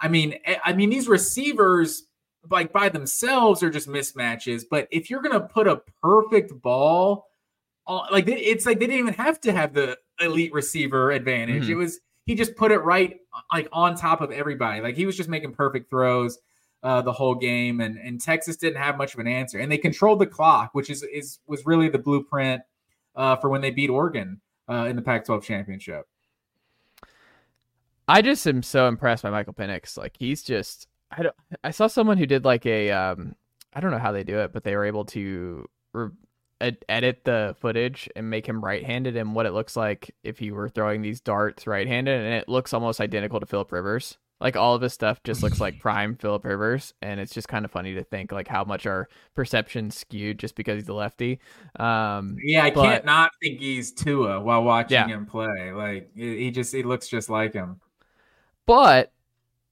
I 0.00 0.08
mean, 0.08 0.34
eh, 0.44 0.56
I 0.64 0.72
mean 0.72 0.90
these 0.90 1.08
receivers 1.08 2.06
like 2.50 2.72
by 2.72 2.88
themselves 2.88 3.62
are 3.62 3.70
just 3.70 3.88
mismatches. 3.88 4.64
But 4.68 4.88
if 4.90 5.10
you're 5.10 5.22
gonna 5.22 5.40
put 5.40 5.66
a 5.66 5.82
perfect 6.02 6.60
ball, 6.62 7.28
on, 7.86 8.08
like 8.10 8.28
it's 8.28 8.66
like 8.66 8.78
they 8.78 8.86
didn't 8.86 9.00
even 9.00 9.14
have 9.14 9.40
to 9.42 9.52
have 9.52 9.74
the 9.74 9.98
elite 10.20 10.52
receiver 10.52 11.10
advantage. 11.10 11.64
Mm-hmm. 11.64 11.72
It 11.72 11.76
was 11.76 12.00
he 12.26 12.34
just 12.34 12.56
put 12.56 12.72
it 12.72 12.78
right 12.78 13.20
like 13.52 13.68
on 13.72 13.96
top 13.96 14.20
of 14.20 14.30
everybody. 14.30 14.80
Like 14.80 14.96
he 14.96 15.06
was 15.06 15.16
just 15.16 15.28
making 15.28 15.52
perfect 15.52 15.90
throws 15.90 16.38
uh, 16.82 17.02
the 17.02 17.12
whole 17.12 17.34
game, 17.34 17.80
and 17.80 17.98
and 17.98 18.20
Texas 18.20 18.56
didn't 18.56 18.80
have 18.80 18.96
much 18.96 19.14
of 19.14 19.20
an 19.20 19.26
answer, 19.26 19.58
and 19.58 19.70
they 19.70 19.78
controlled 19.78 20.20
the 20.20 20.26
clock, 20.26 20.70
which 20.74 20.90
is 20.90 21.02
is 21.02 21.38
was 21.46 21.66
really 21.66 21.88
the 21.88 21.98
blueprint 21.98 22.62
uh, 23.16 23.36
for 23.36 23.48
when 23.48 23.60
they 23.60 23.70
beat 23.70 23.90
Oregon 23.90 24.40
uh, 24.68 24.86
in 24.86 24.96
the 24.96 25.02
Pac-12 25.02 25.42
championship. 25.42 26.06
I 28.06 28.20
just 28.20 28.46
am 28.46 28.62
so 28.62 28.86
impressed 28.86 29.22
by 29.22 29.30
Michael 29.30 29.54
Penix. 29.54 29.96
Like 29.96 30.16
he's 30.18 30.42
just 30.42 30.88
I 31.16 31.22
don't. 31.22 31.34
I 31.62 31.70
saw 31.70 31.86
someone 31.86 32.18
who 32.18 32.26
did 32.26 32.44
like 32.44 32.66
a 32.66 32.90
um, 32.90 33.34
I 33.72 33.80
don't 33.80 33.90
know 33.90 33.98
how 33.98 34.12
they 34.12 34.24
do 34.24 34.38
it, 34.38 34.52
but 34.52 34.64
they 34.64 34.74
were 34.76 34.84
able 34.84 35.04
to 35.06 35.64
re- 35.92 36.10
ed- 36.60 36.84
edit 36.88 37.24
the 37.24 37.54
footage 37.60 38.08
and 38.16 38.30
make 38.30 38.46
him 38.46 38.64
right-handed 38.64 39.16
and 39.16 39.34
what 39.34 39.46
it 39.46 39.52
looks 39.52 39.76
like 39.76 40.14
if 40.22 40.38
he 40.38 40.50
were 40.50 40.68
throwing 40.68 41.02
these 41.02 41.20
darts 41.20 41.66
right-handed, 41.66 42.20
and 42.24 42.34
it 42.34 42.48
looks 42.48 42.72
almost 42.72 43.00
identical 43.00 43.40
to 43.40 43.46
Philip 43.46 43.70
Rivers. 43.72 44.18
Like 44.40 44.56
all 44.56 44.74
of 44.74 44.82
his 44.82 44.92
stuff 44.92 45.22
just 45.22 45.42
looks 45.42 45.60
like 45.60 45.78
prime 45.80 46.16
Philip 46.16 46.44
Rivers, 46.44 46.92
and 47.00 47.20
it's 47.20 47.32
just 47.32 47.48
kind 47.48 47.64
of 47.64 47.70
funny 47.70 47.94
to 47.94 48.02
think 48.02 48.32
like 48.32 48.48
how 48.48 48.64
much 48.64 48.84
our 48.84 49.08
perception 49.34 49.90
skewed 49.90 50.38
just 50.38 50.56
because 50.56 50.80
he's 50.80 50.88
a 50.88 50.94
lefty. 50.94 51.38
Um, 51.78 52.36
yeah, 52.42 52.64
I 52.64 52.70
but, 52.70 52.82
can't 52.82 53.04
not 53.04 53.30
think 53.40 53.60
he's 53.60 53.92
Tua 53.92 54.40
while 54.40 54.64
watching 54.64 54.94
Yeah. 54.94 55.06
him 55.06 55.26
play. 55.26 55.70
Like 55.72 56.10
he 56.14 56.50
just 56.50 56.74
he 56.74 56.82
looks 56.82 57.08
just 57.08 57.30
like 57.30 57.52
him. 57.54 57.80
But 58.66 59.12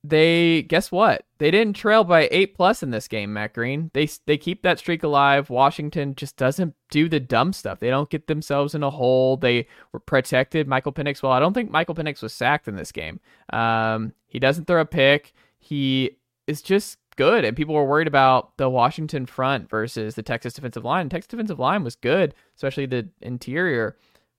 they 0.05 0.63
guess 0.63 0.91
what? 0.91 1.25
They 1.39 1.51
didn't 1.51 1.75
trail 1.75 2.03
by 2.03 2.29
eight 2.33 2.57
plus 2.57 2.83
in 2.83 2.91
this 2.91 3.07
game, 3.07 3.33
Matt 3.33 3.55
Green. 3.55 3.91
They 3.95 4.09
they 4.27 4.37
keep 4.37 4.63
that 4.63 4.79
streak 4.79 5.03
alive. 5.03 5.49
Washington 5.49 6.15
just 6.17 6.37
doesn't 6.37 6.75
do 6.91 7.09
the 7.09 7.21
dumb 7.21 7.53
stuff. 7.53 7.79
They 7.79 7.91
don't 7.91 8.11
get 8.11 8.27
themselves 8.27 8.75
in 8.75 8.83
a 8.83 8.91
hole. 8.91 9.37
They 9.37 9.67
were 9.93 10.01
protected. 10.01 10.67
Michael 10.67 10.93
Penix. 10.93 11.23
Well, 11.23 11.33
I 11.33 11.41
don't 11.41 11.55
think 11.55 11.71
Michael 11.71 11.95
Penix 11.95 12.21
was 12.21 12.33
sacked 12.33 12.67
in 12.67 12.75
this 12.77 12.91
game. 12.91 13.21
Um, 13.53 14.13
he 14.27 14.39
doesn't 14.41 14.67
throw 14.67 14.81
a 14.81 14.87
pick. 14.87 15.35
He 15.59 16.19
is 16.49 16.63
just 16.63 16.99
good, 17.17 17.45
and 17.45 17.57
people 17.57 17.75
were 17.75 17.87
worried 17.87 18.09
about 18.09 18.57
the 18.57 18.69
Washington 18.69 19.27
front 19.27 19.71
versus 19.71 20.17
the 20.17 20.23
Texas 20.23 20.55
defensive 20.55 20.85
line. 20.85 21.09
Texas 21.09 21.29
defensive 21.29 21.61
line 21.61 21.85
was 21.85 21.95
good, 21.95 22.35
especially 22.57 22.87
the 22.87 23.09
interior, 23.21 23.97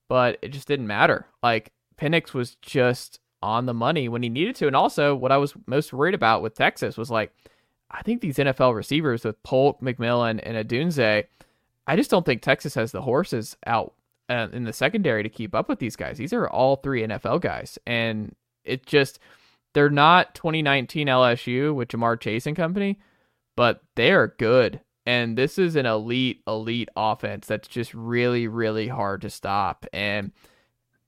but 0.09 0.38
it 0.41 0.49
just 0.49 0.68
didn't 0.68 0.88
matter. 0.88 1.28
Like 1.41 1.72
Penix 1.97 2.34
was 2.34 2.55
just 2.55 3.20
on 3.44 3.66
the 3.66 3.74
money 3.74 4.08
when 4.08 4.24
he 4.24 4.30
needed 4.30 4.56
to. 4.56 4.68
And 4.68 4.76
also, 4.76 5.14
what 5.14 5.32
I 5.32 5.38
was 5.38 5.54
most 5.68 5.91
worried 5.91 6.16
about 6.16 6.41
with 6.41 6.56
Texas 6.56 6.98
was 6.98 7.12
like, 7.12 7.34
I 7.91 8.02
think 8.02 8.22
these 8.22 8.38
NFL 8.38 8.74
receivers 8.74 9.26
with 9.26 9.41
Polk, 9.44 9.82
McMillan, 9.82 10.39
and 10.41 10.58
Odunze, 10.58 11.26
I 11.86 11.96
just 11.96 12.10
don't 12.10 12.26
think 12.26 12.41
Texas 12.41 12.74
has 12.76 12.94
the 12.94 13.02
horses 13.02 13.58
out 13.68 13.94
uh, 14.30 14.48
in 14.54 14.64
the 14.64 14.74
secondary 14.74 15.22
to 15.22 15.30
keep 15.30 15.54
up 15.54 15.68
with 15.68 15.80
these 15.80 15.98
guys. 15.98 16.18
These 16.18 16.34
are 16.34 16.48
all 16.48 16.78
three 16.78 17.06
NFL 17.06 17.41
guys, 17.41 17.78
and 17.86 18.34
it 18.64 18.86
just 18.86 19.20
they're 19.74 19.89
not 19.89 20.34
2019 20.36 21.08
LSU 21.08 21.76
with 21.76 21.89
Ja'Marr 21.89 22.20
Chase 22.20 22.48
and 22.48 22.56
company, 22.56 23.00
but 23.58 23.82
they 23.96 24.12
are 24.12 24.34
good. 24.39 24.80
And 25.06 25.38
this 25.38 25.60
is 25.60 25.76
an 25.76 25.86
elite, 25.86 26.41
elite 26.48 26.88
offense 26.96 27.46
that's 27.48 27.68
just 27.68 27.94
really, 27.94 28.48
really 28.48 28.88
hard 28.88 29.22
to 29.22 29.30
stop. 29.30 29.86
And 29.91 30.32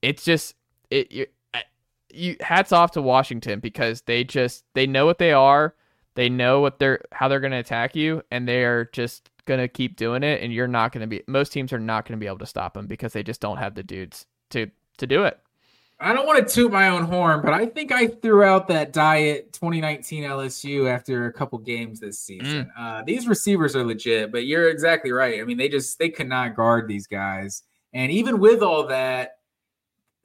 it's 0.02 0.26
just 0.26 0.56
it. 0.92 1.32
You, 2.16 2.36
hats 2.40 2.72
off 2.72 2.92
to 2.92 3.02
Washington 3.02 3.60
because 3.60 4.02
they 4.02 4.24
just 4.24 4.64
they 4.74 4.88
know 4.88 5.06
what 5.06 5.18
they 5.18 5.34
are. 5.34 5.76
They 6.16 6.30
know 6.30 6.62
what 6.62 6.80
they're 6.80 7.02
how 7.12 7.28
they're 7.28 7.40
going 7.40 7.52
to 7.52 7.58
attack 7.58 7.96
you, 7.96 8.24
and 8.32 8.48
they're 8.48 8.86
just 8.86 9.30
going 9.46 9.60
to 9.60 9.68
keep 9.68 9.98
doing 9.98 10.24
it. 10.24 10.42
And 10.42 10.54
you're 10.54 10.68
not 10.68 10.92
going 10.92 11.02
to 11.02 11.08
be. 11.08 11.24
Most 11.28 11.52
teams 11.52 11.74
are 11.74 11.80
not 11.80 12.06
going 12.06 12.18
to 12.18 12.24
be 12.24 12.28
able 12.28 12.40
to 12.40 12.46
stop 12.46 12.74
them 12.74 12.88
because 12.88 13.14
they 13.14 13.24
just 13.24 13.42
don't 13.42 13.58
have 13.58 13.76
the 13.76 13.84
dudes 13.84 14.26
to 14.52 14.72
to 14.98 15.08
do 15.08 15.24
it. 15.24 15.40
I 16.00 16.12
don't 16.14 16.28
want 16.28 16.46
to 16.46 16.54
toot 16.54 16.72
my 16.72 16.90
own 16.90 17.06
horn, 17.06 17.42
but 17.42 17.54
I 17.54 17.66
think 17.66 17.94
I 17.94 18.08
threw 18.08 18.44
out 18.44 18.68
that 18.68 18.92
diet 18.92 19.54
2019 19.54 20.24
LSU 20.24 20.94
after 20.94 21.28
a 21.28 21.34
couple 21.34 21.58
games 21.60 22.02
this 22.02 22.20
season. 22.20 22.70
Uh, 22.78 23.02
these 23.04 23.28
receivers 23.28 23.78
are 23.78 23.86
legit, 23.86 24.30
but 24.30 24.46
you're 24.46 24.70
exactly 24.70 25.14
right. 25.14 25.40
I 25.40 25.46
mean, 25.46 25.58
they 25.58 25.70
just 25.70 25.98
they 25.98 26.10
could 26.10 26.28
not 26.28 26.56
guard 26.56 26.90
these 26.90 27.08
guys, 27.08 27.64
and 27.94 28.12
even 28.12 28.40
with 28.40 28.62
all 28.62 28.88
that, 28.88 29.38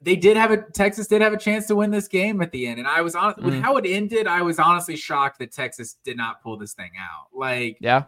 they 0.01 0.15
did 0.15 0.35
have 0.37 0.51
a 0.51 0.57
Texas 0.57 1.07
did 1.07 1.21
have 1.21 1.33
a 1.33 1.37
chance 1.37 1.67
to 1.67 1.75
win 1.75 1.91
this 1.91 2.07
game 2.07 2.41
at 2.41 2.51
the 2.51 2.65
end. 2.67 2.79
And 2.79 2.87
I 2.87 3.01
was 3.01 3.15
on 3.15 3.35
with 3.37 3.53
Mm. 3.53 3.61
how 3.61 3.77
it 3.77 3.85
ended. 3.85 4.25
I 4.27 4.41
was 4.41 4.57
honestly 4.59 4.95
shocked 4.95 5.39
that 5.39 5.51
Texas 5.51 5.97
did 6.03 6.17
not 6.17 6.41
pull 6.41 6.57
this 6.57 6.73
thing 6.73 6.91
out. 6.99 7.27
Like, 7.37 7.77
Yeah, 7.79 8.03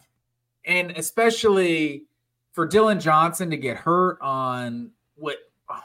and 0.66 0.92
especially 0.92 2.06
for 2.52 2.66
Dillon 2.68 3.00
Johnson 3.00 3.50
to 3.50 3.58
get 3.58 3.78
hurt 3.78 4.18
on 4.22 4.92
what 5.16 5.38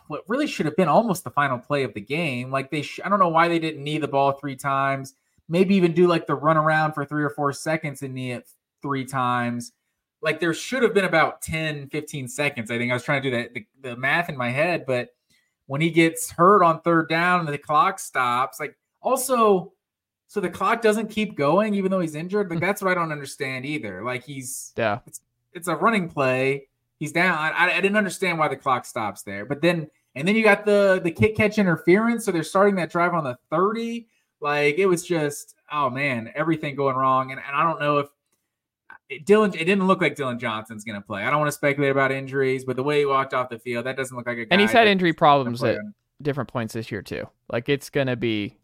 what 0.08 0.24
really 0.28 0.46
should 0.46 0.66
have 0.66 0.76
been 0.76 0.88
almost 0.88 1.24
the 1.24 1.30
final 1.30 1.58
play 1.58 1.82
of 1.82 1.94
the 1.94 2.00
game. 2.00 2.50
Like 2.50 2.70
they, 2.70 2.82
sh- 2.82 3.00
I 3.02 3.08
don't 3.08 3.18
know 3.20 3.28
why 3.28 3.48
they 3.48 3.58
didn't 3.58 3.82
knee 3.82 3.96
the 3.98 4.08
ball 4.08 4.32
three 4.32 4.56
times. 4.56 5.14
Maybe 5.48 5.74
even 5.76 5.92
do 5.92 6.06
like 6.06 6.26
the 6.26 6.34
run 6.34 6.58
around 6.58 6.92
for 6.92 7.04
three 7.06 7.22
or 7.24 7.30
four 7.30 7.52
seconds 7.54 8.02
and 8.02 8.12
knee 8.12 8.32
it 8.32 8.48
three 8.82 9.06
times. 9.06 9.72
Like 10.20 10.40
there 10.40 10.52
should 10.52 10.82
have 10.82 10.92
been 10.92 11.06
about 11.06 11.40
10, 11.40 11.88
15 11.88 12.28
seconds. 12.28 12.70
I 12.70 12.76
think 12.76 12.90
I 12.90 12.94
was 12.94 13.04
trying 13.04 13.22
to 13.22 13.30
do 13.30 13.36
that 13.36 13.54
the, 13.54 13.66
the 13.80 13.96
math 13.96 14.28
in 14.28 14.36
my 14.36 14.50
head, 14.50 14.84
but 14.84 15.10
when 15.68 15.82
he 15.82 15.90
gets 15.90 16.30
hurt 16.30 16.64
on 16.64 16.80
third 16.80 17.08
down 17.08 17.40
and 17.40 17.48
the 17.48 17.58
clock 17.58 17.98
stops, 18.00 18.58
like 18.58 18.76
also 19.00 19.72
so 20.26 20.40
the 20.40 20.50
clock 20.50 20.82
doesn't 20.82 21.08
keep 21.08 21.36
going 21.36 21.74
even 21.74 21.90
though 21.90 22.00
he's 22.00 22.14
injured. 22.14 22.50
Like 22.50 22.58
mm. 22.58 22.62
that's 22.62 22.82
what 22.82 22.90
I 22.90 22.94
don't 22.94 23.12
understand 23.12 23.64
either. 23.64 24.02
Like 24.02 24.24
he's 24.24 24.72
yeah. 24.76 24.98
it's 25.52 25.68
a 25.68 25.76
running 25.76 26.08
play. 26.08 26.68
He's 26.98 27.12
down. 27.12 27.38
I, 27.38 27.70
I 27.76 27.80
didn't 27.80 27.96
understand 27.96 28.38
why 28.38 28.48
the 28.48 28.56
clock 28.56 28.84
stops 28.84 29.22
there. 29.22 29.44
But 29.44 29.62
then 29.62 29.88
and 30.14 30.26
then 30.26 30.34
you 30.34 30.42
got 30.42 30.64
the 30.64 31.00
the 31.04 31.10
kick 31.10 31.36
catch 31.36 31.58
interference. 31.58 32.24
So 32.24 32.32
they're 32.32 32.42
starting 32.42 32.74
that 32.76 32.90
drive 32.90 33.12
on 33.12 33.24
the 33.24 33.38
30. 33.50 34.08
Like 34.40 34.78
it 34.78 34.86
was 34.86 35.04
just 35.04 35.54
oh 35.70 35.90
man, 35.90 36.32
everything 36.34 36.76
going 36.76 36.96
wrong. 36.96 37.30
And, 37.30 37.40
and 37.46 37.54
I 37.54 37.62
don't 37.62 37.78
know 37.78 37.98
if 37.98 38.08
it, 39.08 39.24
Dillon. 39.24 39.52
It 39.54 39.64
didn't 39.64 39.86
look 39.86 40.00
like 40.00 40.16
Dillon 40.16 40.38
Johnson's 40.38 40.84
going 40.84 41.00
to 41.00 41.06
play. 41.06 41.22
I 41.24 41.30
don't 41.30 41.38
want 41.38 41.48
to 41.48 41.56
speculate 41.56 41.90
about 41.90 42.12
injuries, 42.12 42.64
but 42.64 42.76
the 42.76 42.82
way 42.82 43.00
he 43.00 43.06
walked 43.06 43.34
off 43.34 43.48
the 43.48 43.58
field, 43.58 43.86
that 43.86 43.96
doesn't 43.96 44.16
look 44.16 44.26
like 44.26 44.38
a 44.38 44.44
guy. 44.44 44.48
And 44.50 44.60
he's 44.60 44.72
had 44.72 44.86
injury 44.86 45.12
problems 45.12 45.62
at 45.62 45.78
different 46.22 46.48
points 46.48 46.74
this 46.74 46.90
year 46.90 47.02
too. 47.02 47.28
Like 47.50 47.68
it's 47.68 47.90
gonna 47.90 48.16
be. 48.16 48.56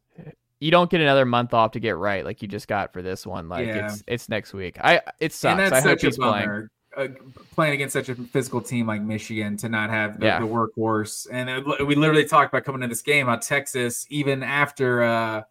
You 0.61 0.71
don't 0.71 0.89
get 0.91 1.01
another 1.01 1.27
month 1.27 1.53
off 1.53 1.73
to 1.73 1.81
get 1.81 1.97
right 1.97 2.25
like 2.25 2.41
you 2.41 2.49
just 2.49 2.69
got 2.69 2.93
for 2.93 3.03
this 3.03 3.27
one. 3.27 3.49
Like 3.49 3.67
Yeah. 3.67 3.87
it's 3.87 4.03
it's 4.07 4.29
next 4.29 4.55
week. 4.55 4.79
I 4.81 5.01
it 5.21 5.33
sucks. 5.33 5.73
I 5.73 5.81
hope 5.81 6.01
he's 6.01 6.17
playing. 6.17 6.69
Uh, 6.97 7.09
playing 7.57 7.75
against 7.75 7.93
such 7.93 8.09
a 8.09 8.15
physical 8.15 8.61
team 8.61 8.87
like 8.87 9.03
Michigan 9.03 9.57
to 9.57 9.69
not 9.69 9.91
have 9.91 10.21
the, 10.21 10.27
Yeah. 10.27 10.39
the 10.39 10.47
workhorse, 10.47 11.27
and 11.31 11.51
it, 11.51 11.87
we 11.87 11.97
literally 11.97 12.25
talked 12.25 12.55
about 12.55 12.65
coming 12.65 12.83
to 12.83 12.87
this 12.87 13.03
game 13.03 13.27
how 13.27 13.35
Texas, 13.35 14.07
even 14.11 14.45
after 14.45 15.03
uh, 15.03 15.43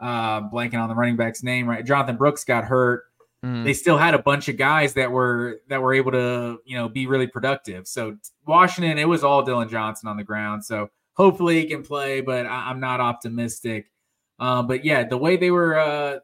uh, 0.00 0.40
blanking 0.50 0.82
on 0.82 0.88
the 0.88 0.94
running 0.96 1.14
back's 1.14 1.44
name, 1.44 1.68
right? 1.68 1.86
Jonathan 1.86 2.16
Brooks 2.16 2.42
got 2.44 2.64
hurt. 2.64 3.04
Mm. 3.44 3.64
They 3.64 3.74
still 3.74 3.98
had 3.98 4.14
a 4.14 4.18
bunch 4.18 4.48
of 4.48 4.56
guys 4.56 4.94
that 4.94 5.10
were 5.10 5.60
that 5.68 5.82
were 5.82 5.94
able 5.94 6.12
to 6.12 6.58
you 6.64 6.76
know 6.76 6.88
be 6.88 7.06
really 7.06 7.26
productive. 7.26 7.88
So 7.88 8.16
Washington, 8.46 8.98
it 8.98 9.08
was 9.08 9.24
all 9.24 9.42
Dillon 9.42 9.68
Johnson 9.68 10.08
on 10.08 10.16
the 10.16 10.24
ground. 10.24 10.64
So 10.64 10.90
hopefully 11.14 11.60
he 11.60 11.66
can 11.66 11.82
play, 11.82 12.20
but 12.20 12.46
I, 12.46 12.70
I'm 12.70 12.78
not 12.78 13.00
optimistic. 13.00 13.90
Um, 14.38 14.66
but 14.66 14.84
yeah, 14.84 15.04
the 15.04 15.18
way 15.18 15.36
they 15.36 15.50
were, 15.50 15.78
uh, 15.78 16.18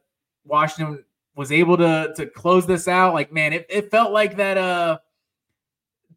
Washington 0.45 1.03
was 1.35 1.51
able 1.51 1.77
to 1.77 2.13
to 2.15 2.25
close 2.25 2.65
this 2.65 2.87
out. 2.87 3.13
Like 3.13 3.31
man, 3.33 3.53
it, 3.53 3.65
it 3.69 3.91
felt 3.91 4.11
like 4.11 4.37
that 4.37 4.57
uh 4.57 4.99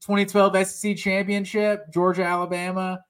2012 0.00 0.66
SEC 0.66 0.96
championship, 0.96 1.92
Georgia 1.92 2.24
Alabama. 2.24 3.05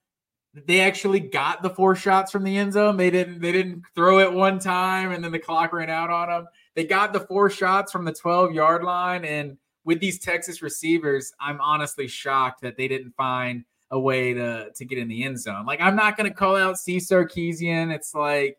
They 0.55 0.81
actually 0.81 1.21
got 1.21 1.63
the 1.63 1.71
four 1.71 1.95
shots 1.95 2.31
from 2.31 2.45
the 2.45 2.59
end 2.59 2.75
zone. 2.75 2.99
They 2.99 3.11
didn't 3.11 3.41
they 3.41 3.53
didn't 3.53 3.83
throw 3.95 4.19
it 4.21 4.33
one 4.33 4.59
time 4.59 5.13
and 5.13 5.25
then 5.25 5.33
the 5.33 5.39
clock 5.39 5.73
ran 5.73 5.89
out 5.89 6.11
on 6.11 6.29
them. 6.29 6.47
They 6.75 6.85
got 6.85 7.13
the 7.13 7.21
four 7.21 7.51
shots 7.51 7.93
from 7.93 8.05
the 8.05 8.13
12 8.13 8.53
yard 8.53 8.83
line. 8.83 9.25
And 9.25 9.59
with 9.85 10.01
these 10.01 10.19
Texas 10.19 10.63
receivers, 10.63 11.33
I'm 11.41 11.61
honestly 11.61 12.07
shocked 12.09 12.63
that 12.63 12.77
they 12.77 12.89
didn't 12.89 13.13
find 13.17 13.65
a 13.91 14.01
way 14.01 14.33
to 14.33 14.71
to 14.75 14.85
get 14.87 14.97
in 14.99 15.07
the 15.09 15.23
end 15.23 15.39
zone. 15.39 15.67
Like 15.67 15.81
I'm 15.81 15.97
not 15.97 16.17
gonna 16.17 16.33
call 16.33 16.57
out 16.57 16.79
C 16.79 16.97
Sarkisian. 16.97 17.95
It's 17.95 18.15
like, 18.15 18.57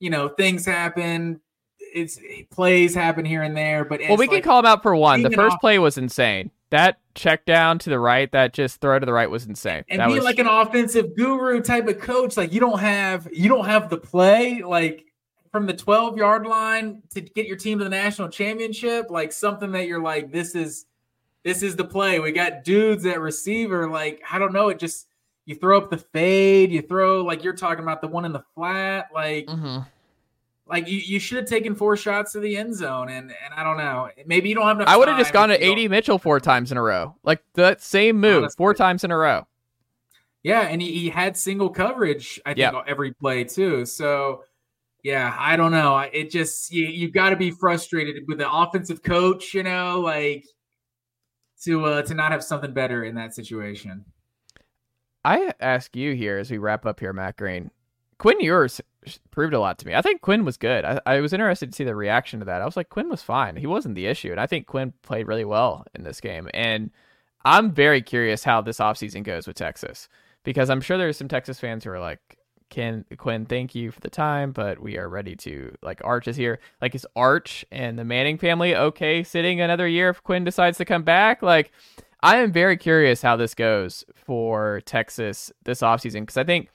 you 0.00 0.08
know, 0.10 0.28
things 0.28 0.64
happen. 0.64 1.40
It's 1.78 2.18
plays 2.50 2.94
happen 2.94 3.24
here 3.24 3.42
and 3.42 3.54
there, 3.56 3.84
but 3.84 4.00
Well, 4.00 4.16
we 4.16 4.26
can 4.26 4.40
call 4.42 4.60
him 4.60 4.66
out 4.66 4.82
for 4.82 4.96
one. 4.96 5.22
The 5.22 5.30
first 5.30 5.54
off- 5.54 5.60
play 5.60 5.78
was 5.78 5.98
insane. 5.98 6.50
That 6.70 6.98
check 7.14 7.44
down 7.44 7.78
to 7.80 7.90
the 7.90 8.00
right, 8.00 8.32
that 8.32 8.52
just 8.52 8.80
throw 8.80 8.98
to 8.98 9.06
the 9.06 9.12
right 9.12 9.30
was 9.30 9.46
insane. 9.46 9.84
and 9.88 10.00
that 10.00 10.06
being 10.06 10.16
was 10.16 10.24
like 10.24 10.38
an 10.40 10.48
offensive 10.48 11.14
guru 11.14 11.60
type 11.60 11.86
of 11.86 12.00
coach 12.00 12.36
like 12.36 12.52
you 12.52 12.58
don't 12.58 12.80
have 12.80 13.28
you 13.32 13.48
don't 13.48 13.66
have 13.66 13.90
the 13.90 13.98
play 13.98 14.62
like 14.62 15.04
from 15.54 15.66
the 15.66 15.72
12 15.72 16.16
yard 16.16 16.48
line 16.48 17.00
to 17.10 17.20
get 17.20 17.46
your 17.46 17.56
team 17.56 17.78
to 17.78 17.84
the 17.84 17.90
national 17.90 18.28
championship 18.28 19.08
like 19.08 19.30
something 19.30 19.70
that 19.70 19.86
you're 19.86 20.02
like 20.02 20.32
this 20.32 20.56
is 20.56 20.86
this 21.44 21.62
is 21.62 21.76
the 21.76 21.84
play 21.84 22.18
we 22.18 22.32
got 22.32 22.64
dudes 22.64 23.06
at 23.06 23.20
receiver 23.20 23.88
like 23.88 24.20
i 24.32 24.36
don't 24.36 24.52
know 24.52 24.68
it 24.68 24.80
just 24.80 25.06
you 25.44 25.54
throw 25.54 25.78
up 25.78 25.90
the 25.90 25.96
fade 25.96 26.72
you 26.72 26.82
throw 26.82 27.22
like 27.22 27.44
you're 27.44 27.52
talking 27.52 27.84
about 27.84 28.00
the 28.00 28.08
one 28.08 28.24
in 28.24 28.32
the 28.32 28.42
flat 28.56 29.10
like 29.14 29.46
mm-hmm. 29.46 29.78
like 30.66 30.88
you, 30.88 30.98
you 30.98 31.20
should 31.20 31.38
have 31.38 31.46
taken 31.46 31.72
four 31.72 31.96
shots 31.96 32.32
to 32.32 32.40
the 32.40 32.56
end 32.56 32.74
zone 32.74 33.08
and 33.08 33.30
and 33.44 33.54
i 33.54 33.62
don't 33.62 33.76
know 33.76 34.08
maybe 34.26 34.48
you 34.48 34.56
don't 34.56 34.66
have 34.66 34.78
enough 34.80 34.88
I 34.88 34.96
would 34.96 35.06
have 35.06 35.18
just 35.18 35.32
gone 35.32 35.50
to 35.50 35.64
AD 35.64 35.88
Mitchell 35.88 36.18
four 36.18 36.40
times 36.40 36.72
in 36.72 36.78
a 36.78 36.82
row. 36.82 37.14
Like 37.22 37.44
that 37.54 37.80
same 37.80 38.20
move, 38.20 38.38
Honestly. 38.38 38.56
four 38.56 38.74
times 38.74 39.04
in 39.04 39.12
a 39.12 39.16
row. 39.16 39.46
Yeah, 40.42 40.62
and 40.62 40.82
he, 40.82 40.92
he 40.92 41.08
had 41.08 41.36
single 41.36 41.70
coverage, 41.70 42.40
I 42.44 42.50
think, 42.50 42.58
Yep. 42.58 42.84
every 42.86 43.12
play 43.12 43.44
too. 43.44 43.86
So, 43.86 44.42
yeah, 45.04 45.36
I 45.38 45.56
don't 45.56 45.70
know. 45.70 45.98
It 45.98 46.30
just 46.30 46.72
you 46.72 46.86
you 46.86 47.10
got 47.10 47.30
to 47.30 47.36
be 47.36 47.50
frustrated 47.50 48.24
with 48.26 48.38
the 48.38 48.50
offensive 48.50 49.02
coach, 49.02 49.52
you 49.52 49.62
know, 49.62 50.00
like 50.00 50.46
to 51.62 51.84
uh 51.84 52.02
to 52.02 52.14
not 52.14 52.32
have 52.32 52.42
something 52.42 52.72
better 52.72 53.04
in 53.04 53.14
that 53.16 53.34
situation. 53.34 54.06
I 55.22 55.52
ask 55.60 55.94
you 55.94 56.14
here 56.14 56.38
as 56.38 56.50
we 56.50 56.56
wrap 56.56 56.86
up 56.86 57.00
here, 57.00 57.12
Matt 57.12 57.36
Green. 57.36 57.70
Quinn 58.18 58.40
Ewers 58.40 58.80
proved 59.30 59.52
a 59.52 59.60
lot 59.60 59.78
to 59.78 59.86
me. 59.86 59.94
I 59.94 60.00
think 60.00 60.22
Quinn 60.22 60.44
was 60.44 60.56
good. 60.56 60.84
I, 60.86 61.00
I 61.04 61.20
was 61.20 61.34
interested 61.34 61.70
to 61.70 61.76
see 61.76 61.84
the 61.84 61.94
reaction 61.94 62.38
to 62.40 62.46
that. 62.46 62.62
I 62.62 62.64
was 62.64 62.76
like, 62.76 62.88
Quinn 62.88 63.10
was 63.10 63.22
fine. 63.22 63.56
He 63.56 63.66
wasn't 63.66 63.96
the 63.96 64.06
issue. 64.06 64.30
And 64.30 64.40
I 64.40 64.46
think 64.46 64.66
Quinn 64.66 64.94
played 65.02 65.26
really 65.26 65.44
well 65.44 65.84
in 65.94 66.04
this 66.04 66.20
game. 66.20 66.48
And 66.54 66.90
I'm 67.44 67.72
very 67.72 68.00
curious 68.00 68.44
how 68.44 68.62
this 68.62 68.78
offseason 68.78 69.22
goes 69.24 69.46
with 69.46 69.56
Texas 69.56 70.08
because 70.44 70.70
I'm 70.70 70.80
sure 70.80 70.96
there's 70.96 71.18
some 71.18 71.28
Texas 71.28 71.60
fans 71.60 71.84
who 71.84 71.90
are 71.90 72.00
like, 72.00 72.38
Ken 72.74 73.04
Quinn, 73.16 73.46
thank 73.46 73.76
you 73.76 73.92
for 73.92 74.00
the 74.00 74.10
time, 74.10 74.50
but 74.50 74.80
we 74.82 74.98
are 74.98 75.08
ready 75.08 75.36
to 75.36 75.72
like 75.80 76.00
Arch 76.02 76.26
is 76.26 76.34
here. 76.34 76.58
Like 76.82 76.92
is 76.96 77.06
Arch 77.14 77.64
and 77.70 77.96
the 77.96 78.04
Manning 78.04 78.36
family 78.36 78.74
okay 78.74 79.22
sitting 79.22 79.60
another 79.60 79.86
year 79.86 80.08
if 80.08 80.24
Quinn 80.24 80.42
decides 80.42 80.78
to 80.78 80.84
come 80.84 81.04
back? 81.04 81.40
Like 81.40 81.70
I 82.20 82.38
am 82.38 82.50
very 82.50 82.76
curious 82.76 83.22
how 83.22 83.36
this 83.36 83.54
goes 83.54 84.04
for 84.16 84.80
Texas 84.86 85.52
this 85.62 85.82
offseason 85.82 86.22
because 86.22 86.36
I 86.36 86.42
think 86.42 86.68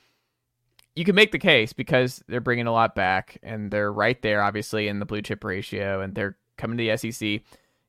you 0.96 1.04
can 1.04 1.16
make 1.16 1.34
the 1.34 1.38
case 1.38 1.74
because 1.74 2.24
they're 2.30 2.40
bringing 2.40 2.68
a 2.68 2.72
lot 2.72 2.96
back 2.96 3.38
and 3.44 3.70
they're 3.70 3.92
right 3.92 4.22
there, 4.22 4.42
obviously, 4.42 4.88
in 4.88 5.00
the 5.00 5.06
blue 5.06 5.22
chip 5.22 5.44
ratio 5.44 6.00
and 6.00 6.16
they're 6.16 6.38
coming 6.56 6.78
to 6.78 6.84
the 6.86 6.96
SEC. 6.96 7.42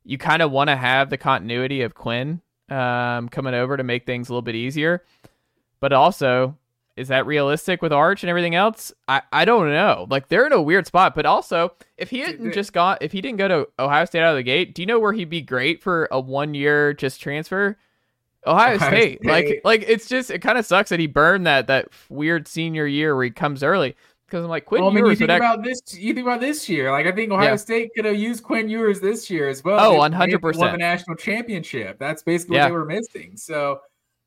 You 0.02 0.18
kind 0.18 0.42
of 0.42 0.50
want 0.50 0.68
to 0.68 0.74
have 0.74 1.10
the 1.10 1.16
continuity 1.16 1.82
of 1.82 1.94
Quinn 1.94 2.40
um, 2.70 3.28
coming 3.28 3.54
over 3.54 3.76
to 3.76 3.84
make 3.84 4.04
things 4.04 4.28
a 4.28 4.32
little 4.32 4.42
bit 4.42 4.56
easier. 4.56 5.04
But 5.78 5.92
also, 5.92 6.56
is 7.00 7.08
that 7.08 7.24
realistic 7.24 7.80
with 7.80 7.94
Arch 7.94 8.22
and 8.22 8.28
everything 8.28 8.54
else? 8.54 8.92
I, 9.08 9.22
I 9.32 9.46
don't 9.46 9.70
know. 9.70 10.06
Like 10.10 10.28
they're 10.28 10.46
in 10.46 10.52
a 10.52 10.60
weird 10.60 10.86
spot. 10.86 11.14
But 11.14 11.24
also, 11.24 11.72
if 11.96 12.10
he 12.10 12.18
hadn't 12.18 12.52
just 12.52 12.74
got 12.74 13.02
if 13.02 13.10
he 13.10 13.22
didn't 13.22 13.38
go 13.38 13.48
to 13.48 13.68
Ohio 13.78 14.04
State 14.04 14.20
out 14.20 14.32
of 14.32 14.36
the 14.36 14.42
gate, 14.42 14.74
do 14.74 14.82
you 14.82 14.86
know 14.86 15.00
where 15.00 15.14
he'd 15.14 15.30
be 15.30 15.40
great 15.40 15.82
for 15.82 16.08
a 16.10 16.20
one 16.20 16.52
year 16.52 16.92
just 16.92 17.20
transfer? 17.20 17.78
Ohio, 18.46 18.74
Ohio 18.74 18.88
State. 18.88 19.20
State. 19.20 19.30
Like 19.30 19.60
like 19.64 19.84
it's 19.88 20.08
just 20.08 20.30
it 20.30 20.40
kind 20.40 20.58
of 20.58 20.66
sucks 20.66 20.90
that 20.90 21.00
he 21.00 21.06
burned 21.06 21.46
that 21.46 21.68
that 21.68 21.88
weird 22.10 22.46
senior 22.46 22.86
year 22.86 23.16
where 23.16 23.24
he 23.24 23.30
comes 23.30 23.62
early. 23.62 23.96
Because 24.26 24.44
I'm 24.44 24.50
like 24.50 24.66
Quinn 24.66 24.82
well, 24.82 24.90
I 24.90 24.94
mean, 24.94 25.04
Ewers. 25.06 25.20
You 25.20 25.26
think 25.26 25.38
about 25.38 25.64
this. 25.64 25.80
You 25.92 26.12
think 26.12 26.26
about 26.26 26.40
this 26.40 26.68
year. 26.68 26.92
Like 26.92 27.06
I 27.06 27.12
think 27.12 27.32
Ohio 27.32 27.48
yeah. 27.48 27.56
State 27.56 27.90
could 27.96 28.04
have 28.04 28.16
used 28.16 28.44
Quinn 28.44 28.68
Ewers 28.68 29.00
this 29.00 29.30
year 29.30 29.48
as 29.48 29.64
well. 29.64 29.80
Oh, 29.80 29.96
100 29.96 30.40
percent. 30.42 30.60
Won 30.60 30.72
the 30.72 30.78
national 30.78 31.16
championship. 31.16 31.98
That's 31.98 32.22
basically 32.22 32.56
yeah. 32.56 32.64
what 32.64 32.68
they 32.68 32.74
were 32.74 32.84
missing. 32.84 33.36
So 33.36 33.80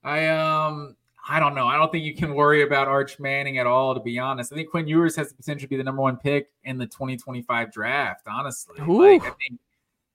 I 0.04 0.28
um 0.28 0.96
I 1.28 1.40
don't 1.40 1.56
know. 1.56 1.68
I 1.68 1.78
don't 1.78 1.92
think 1.92 2.04
you 2.04 2.16
can 2.16 2.34
worry 2.34 2.64
about 2.64 2.88
Arch 2.88 3.20
Manning 3.20 3.58
at 3.58 3.66
all. 3.66 3.94
To 3.94 4.02
be 4.02 4.20
honest, 4.20 4.52
I 4.52 4.56
think 4.56 4.70
Quinn 4.70 4.88
Ewers 4.88 5.16
has 5.16 5.30
the 5.30 5.36
potential 5.36 5.66
to 5.66 5.70
be 5.70 5.78
the 5.78 5.84
number 5.84 6.02
one 6.02 6.18
pick 6.18 6.52
in 6.64 6.78
the 6.78 6.86
2025 6.86 7.72
draft. 7.72 8.28
Honestly, 8.28 8.80
like, 8.80 9.22
I 9.22 9.30
think. 9.30 9.60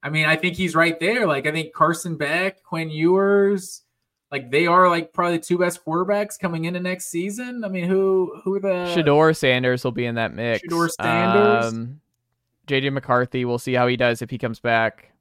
I 0.03 0.11
mean, 0.11 0.27
I 0.27 0.37
think 0.37 0.55
he's 0.55 0.75
right 0.75 0.99
there. 1.01 1.27
Like 1.27 1.47
I 1.47 1.53
think 1.53 1.73
Carson 1.73 2.17
Beck, 2.17 2.63
Quinn 2.63 2.91
Ewers 2.91 3.83
like 4.31 4.51
they 4.51 4.67
are 4.67 4.89
like 4.89 5.13
probably 5.13 5.39
the 5.39 5.45
two 5.45 5.59
best 5.59 5.85
quarterbacks 5.85 6.39
coming 6.39 6.67
into 6.67 6.81
next 6.81 7.07
season. 7.07 7.65
I 7.65 7.69
mean, 7.69 7.85
who 7.85 8.41
who 8.45 8.55
are 8.55 8.61
the 8.61 8.95
Shedeur 8.95 9.37
Sanders 9.37 9.85
will 9.85 9.93
be 9.93 10.05
in 10.05 10.17
that 10.17 10.35
mix. 10.35 10.67
Shedeur 10.67 10.91
Sanders, 10.91 11.73
um, 11.73 12.01
JJ 12.67 12.93
McCarthy. 12.93 13.45
We'll 13.45 13.59
see 13.59 13.75
how 13.75 13.87
he 13.87 13.97
does 13.97 14.21
if 14.23 14.31
he 14.31 14.39
comes 14.39 14.61
back. 14.61 15.13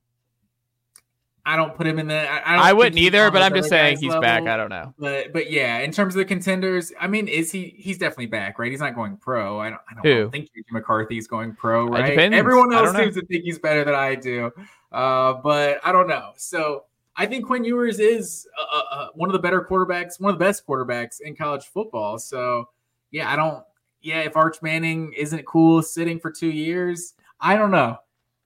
I 1.47 1.55
don't 1.55 1.73
put 1.73 1.87
him 1.87 1.97
in 1.97 2.07
the. 2.07 2.29
I, 2.29 2.69
I 2.69 2.73
wouldn't 2.73 2.97
either, 2.97 3.31
but 3.31 3.41
I'm 3.41 3.53
just 3.53 3.69
saying 3.69 3.99
he's 3.99 4.09
level, 4.09 4.21
back. 4.21 4.47
I 4.47 4.57
don't 4.57 4.69
know. 4.69 4.93
But 4.99 5.31
but 5.31 5.49
yeah, 5.49 5.77
in 5.77 5.93
terms 5.93 6.13
of 6.13 6.19
the 6.19 6.25
contenders, 6.25 6.91
I 6.99 7.07
mean, 7.07 7.29
is 7.29 7.53
he? 7.53 7.73
He's 7.77 7.97
definitely 7.97 8.25
back, 8.25 8.59
right? 8.59 8.69
He's 8.69 8.81
not 8.81 8.95
going 8.95 9.15
pro. 9.15 9.57
I 9.57 9.69
don't. 9.69 9.79
I 9.89 9.93
don't, 9.93 10.05
I 10.05 10.09
don't 10.09 10.31
think 10.31 10.47
JJ 10.47 10.71
McCarthy's 10.71 11.25
going 11.25 11.55
pro, 11.55 11.87
right? 11.87 12.17
Everyone 12.33 12.73
else 12.73 12.95
seems 12.97 13.15
to 13.15 13.25
think 13.25 13.45
he's 13.45 13.59
better 13.59 13.85
than 13.85 13.95
I 13.95 14.15
do, 14.15 14.51
uh, 14.91 15.35
but 15.35 15.79
I 15.85 15.93
don't 15.93 16.09
know. 16.09 16.33
So 16.35 16.83
I 17.15 17.25
think 17.25 17.45
Quinn 17.45 17.63
Ewers 17.63 17.99
is 17.99 18.45
uh, 18.59 18.81
uh, 18.91 19.07
one 19.13 19.29
of 19.29 19.33
the 19.33 19.39
better 19.39 19.61
quarterbacks, 19.61 20.19
one 20.19 20.33
of 20.33 20.39
the 20.39 20.43
best 20.43 20.67
quarterbacks 20.67 21.21
in 21.21 21.33
college 21.33 21.63
football. 21.63 22.19
So, 22.19 22.69
yeah, 23.11 23.31
I 23.31 23.37
don't. 23.37 23.63
Yeah, 24.01 24.19
if 24.19 24.35
Arch 24.35 24.61
Manning 24.61 25.13
isn't 25.13 25.45
cool 25.45 25.81
sitting 25.81 26.19
for 26.19 26.29
two 26.29 26.51
years, 26.51 27.13
I 27.39 27.55
don't 27.55 27.71
know. 27.71 27.97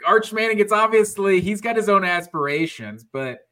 Arch 0.06 0.34
Manning, 0.34 0.60
it's 0.60 0.72
obviously 0.72 1.42
he's 1.42 1.62
got 1.62 1.76
his 1.76 1.90
own 1.90 2.04
aspirations, 2.04 3.04
but 3.04 3.48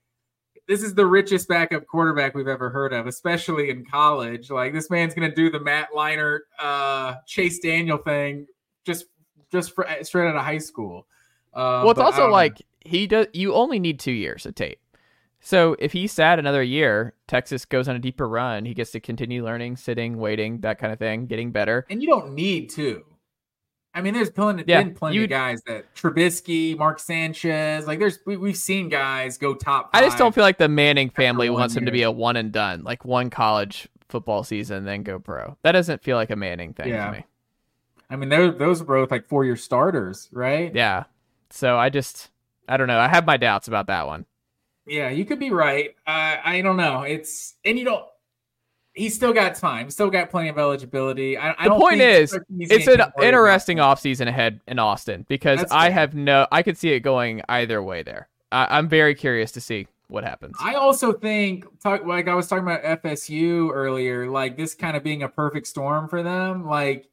this 0.68 0.84
is 0.84 0.93
the 0.93 1.06
richest 1.06 1.47
backup 1.47 1.88
quarterback 1.88 2.36
we've 2.36 2.47
ever 2.47 2.70
heard 2.70 2.93
of, 2.93 3.08
especially 3.08 3.70
in 3.70 3.86
college. 3.86 4.52
Like 4.52 4.74
this 4.74 4.89
man's 4.89 5.14
gonna 5.14 5.34
do 5.34 5.50
the 5.50 5.60
Matt 5.60 5.89
Leinart, 5.95 6.41
uh, 6.60 7.16
Chase 7.26 7.60
Daniel 7.60 7.97
thing 7.97 8.45
just 8.86 9.06
just 9.52 9.74
for, 9.74 9.88
straight 10.04 10.28
out 10.28 10.36
of 10.36 10.43
high 10.43 10.58
school. 10.58 11.08
Uh, 11.54 11.82
well, 11.84 11.91
it's 11.91 12.00
also 12.00 12.30
like 12.30 12.62
he 12.82 13.08
does. 13.08 13.28
You 13.34 13.54
only 13.54 13.80
need 13.80 14.00
two 14.00 14.12
years 14.12 14.45
of 14.45 14.56
tape. 14.56 14.80
So 15.41 15.76
if 15.80 15.93
he 15.93 16.06
sat 16.08 16.38
another 16.38 16.62
year, 16.62 17.14
Texas 17.28 17.66
goes 17.66 17.88
on 17.88 17.95
a 17.95 18.00
deeper 18.00 18.28
run. 18.28 18.66
He 18.66 18.74
gets 18.74 18.91
to 18.91 19.00
continue 19.00 19.43
learning, 19.43 19.78
sitting, 19.78 20.18
waiting, 20.18 20.60
that 20.60 20.80
kind 20.80 20.91
of 20.91 21.00
thing, 21.00 21.28
getting 21.28 21.52
better. 21.52 21.86
And 21.89 22.02
you 22.02 22.10
don't 22.10 22.34
need 22.34 22.70
to. 22.72 23.04
I 23.94 24.02
mean, 24.02 24.14
there's 24.14 24.30
plenty, 24.30 24.64
yeah, 24.68 24.84
been 24.84 24.94
plenty 24.94 25.24
of 25.24 25.30
guys 25.30 25.62
that 25.66 25.94
Trubisky, 25.96 26.78
Mark 26.78 27.00
Sanchez, 27.00 27.88
like 27.88 28.00
there's 28.00 28.20
we, 28.26 28.36
have 28.36 28.58
seen 28.58 28.88
guys 28.88 29.38
go 29.38 29.56
top. 29.56 29.90
I 29.94 30.02
just 30.02 30.18
don't 30.18 30.34
feel 30.34 30.44
like 30.44 30.60
the 30.60 30.70
Manning 30.70 31.10
family 31.10 31.50
wants 31.50 31.74
year. 31.74 31.82
him 31.82 31.86
to 31.88 31.92
be 31.92 32.04
a 32.04 32.12
one 32.12 32.36
and 32.36 32.52
done, 32.52 32.84
like 32.84 33.04
one 33.04 33.30
college 33.30 33.88
football 34.08 34.44
season 34.44 34.86
then 34.86 35.04
go 35.04 35.20
pro. 35.20 35.58
That 35.64 35.72
doesn't 35.72 36.04
feel 36.04 36.18
like 36.18 36.30
a 36.30 36.36
Manning 36.36 36.74
thing 36.74 36.90
yeah. 36.90 37.08
to 37.08 37.12
me. 37.12 37.26
I 38.10 38.16
mean, 38.16 38.30
those 38.30 38.82
are 38.82 38.86
both 38.86 39.12
like 39.12 39.28
four 39.28 39.46
year 39.46 39.56
starters, 39.56 40.30
right? 40.32 40.74
Yeah. 40.74 41.06
So 41.52 41.78
I 41.78 41.90
just, 41.90 42.30
I 42.68 42.78
don't 42.78 42.88
know. 42.88 43.00
I 43.00 43.08
have 43.08 43.26
my 43.26 43.38
doubts 43.38 43.68
about 43.68 43.88
that 43.88 44.08
one. 44.08 44.26
Yeah, 44.86 45.10
you 45.10 45.26
could 45.26 45.40
be 45.40 45.52
right. 45.52 45.92
Uh, 46.08 46.38
I 46.44 46.62
don't 46.62 46.78
know. 46.78 47.04
It's 47.04 47.56
and 47.64 47.78
you 47.78 47.86
don't. 47.86 48.06
He's 49.00 49.16
still 49.16 49.32
got 49.32 49.56
time. 49.56 49.89
Still 49.89 50.10
got 50.10 50.30
plenty 50.30 50.50
of 50.50 50.58
eligibility. 50.58 51.38
I, 51.38 51.56
I 51.58 51.70
the 51.70 51.76
point 51.76 52.02
is, 52.02 52.38
it's 52.60 52.88
an 52.88 53.02
interesting 53.22 53.78
offseason 53.78 54.28
ahead 54.28 54.60
in 54.68 54.78
Austin 54.78 55.26
because 55.30 55.60
That's 55.60 55.72
I 55.72 55.86
fair. 55.86 55.91
have 55.93 56.16
no. 56.16 56.47
I 56.52 56.64
could 56.64 56.78
see 56.78 56.89
it 56.89 57.00
going 57.00 57.41
either 57.47 57.82
way 57.82 58.04
there. 58.04 58.28
I, 58.52 58.78
I'm 58.78 58.89
very 58.89 59.16
curious 59.16 59.54
to 59.54 59.62
see 59.62 59.88
what 60.10 60.26
happens. 60.26 60.58
I 60.60 60.74
also 60.74 61.14
think, 61.14 61.66
talk 61.80 62.06
like 62.06 62.28
I 62.28 62.36
was 62.36 62.47
talking 62.47 62.66
about 62.66 62.84
FSU 63.02 63.72
earlier, 63.74 64.30
like 64.30 64.58
this 64.58 64.76
kind 64.76 64.97
of 64.97 65.04
being 65.04 65.24
a 65.24 65.30
perfect 65.30 65.68
storm 65.68 66.10
for 66.10 66.22
them. 66.22 66.66
Like, 66.66 67.08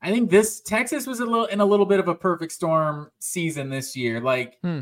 I 0.00 0.10
think 0.10 0.30
this 0.30 0.62
Texas 0.62 1.06
was 1.06 1.20
a 1.20 1.26
little 1.26 1.44
in 1.44 1.60
a 1.60 1.66
little 1.66 1.86
bit 1.86 2.00
of 2.00 2.08
a 2.08 2.14
perfect 2.14 2.52
storm 2.52 3.10
season 3.18 3.68
this 3.68 3.94
year. 3.94 4.22
Like, 4.22 4.56
hmm 4.62 4.80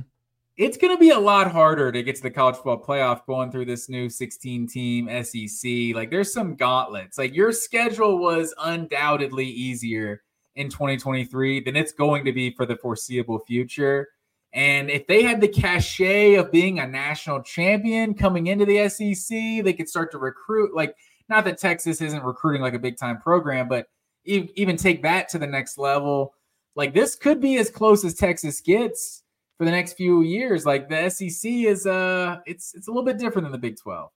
it's 0.57 0.76
going 0.76 0.94
to 0.94 1.00
be 1.00 1.11
a 1.11 1.18
lot 1.18 1.50
harder 1.50 1.90
to 1.90 2.02
get 2.02 2.14
to 2.16 2.22
the 2.22 2.30
college 2.30 2.55
football 2.55 2.80
playoff 2.80 3.26
going 3.26 3.50
through 3.50 3.64
this 3.64 3.88
new 3.88 4.09
16 4.09 4.68
team 4.68 5.24
SEC. 5.24 5.94
Like 5.94 6.11
there's 6.11 6.32
some 6.32 6.55
gauntlets. 6.55 7.18
Like 7.18 7.34
your 7.34 7.52
schedule 7.52 8.18
was 8.18 8.55
undoubtedly 8.62 9.46
easier 9.46 10.22
in 10.55 10.68
2023 10.68 11.64
than 11.64 11.74
it's 11.74 11.90
going 11.90 12.24
to 12.24 12.32
be 12.32 12.50
for 12.55 12.66
the 12.66 12.76
foreseeable 12.76 13.40
future. 13.40 14.09
And 14.52 14.88
if 14.88 15.09
they 15.09 15.24
had 15.24 15.40
the 15.40 15.48
cachet 15.48 16.34
of 16.34 16.52
being 16.52 16.78
a 16.78 16.86
national 16.86 17.42
champion 17.42 18.14
coming 18.14 18.46
into 18.46 18.64
the 18.64 18.88
SEC, 18.88 19.64
they 19.64 19.72
could 19.72 19.88
start 19.88 20.12
to 20.12 20.18
recruit. 20.18 20.76
Like, 20.76 20.94
not 21.28 21.44
that 21.46 21.59
Texas 21.59 22.00
isn't 22.00 22.22
recruiting 22.22 22.62
like 22.62 22.74
a 22.74 22.78
big 22.78 22.96
time 22.96 23.18
program, 23.18 23.66
but 23.66 23.88
even 24.24 24.76
take 24.76 25.02
that 25.02 25.28
to 25.30 25.40
the 25.40 25.46
next 25.48 25.76
level. 25.78 26.34
Like, 26.76 26.94
this 26.94 27.16
could 27.16 27.40
be 27.40 27.57
as 27.57 27.68
close 27.68 28.05
as 28.05 28.14
Texas 28.14 28.61
gets 28.61 29.24
for 29.59 29.64
the 29.64 29.70
next 29.70 29.94
few 29.94 30.22
years. 30.22 30.66
Like 30.66 30.88
the 30.88 31.09
SEC 31.09 31.50
is 31.50 31.86
uh 31.86 32.38
it's 32.46 32.74
it's 32.74 32.88
a 32.88 32.90
little 32.90 33.05
bit 33.05 33.18
different 33.18 33.44
than 33.44 33.52
the 33.52 33.59
Big 33.59 33.76
12. 33.76 34.11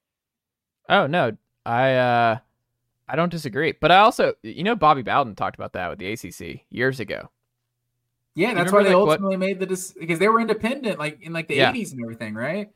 Oh 0.89 1.07
no. 1.07 1.36
I 1.64 1.95
uh 1.95 2.39
I 3.09 3.16
don't 3.16 3.30
disagree. 3.30 3.72
But 3.72 3.93
I 3.93 3.99
also 3.99 4.34
you 4.43 4.62
know 4.64 4.76
Bobby 4.76 5.03
Bowden 5.03 5.34
talked 5.34 5.57
about 5.57 5.72
that 5.74 5.89
with 5.91 5.99
the 5.99 6.12
ACC 6.12 6.62
years 6.70 7.01
ago. 7.01 7.30
Yeah, 8.34 8.55
that's 8.55 8.70
why 8.70 8.84
they 8.84 8.91
like, 8.91 8.97
ultimately 8.97 9.36
what? 9.36 9.47
made 9.47 9.59
the 9.59 9.66
dis- 9.66 9.95
because 9.99 10.20
they 10.20 10.28
were 10.28 10.41
independent 10.41 10.99
like 10.99 11.20
in 11.22 11.32
like 11.32 11.49
the 11.49 11.57
yeah. 11.57 11.72
80s 11.72 11.93
and 11.93 12.01
everything, 12.05 12.34
right? 12.34 12.68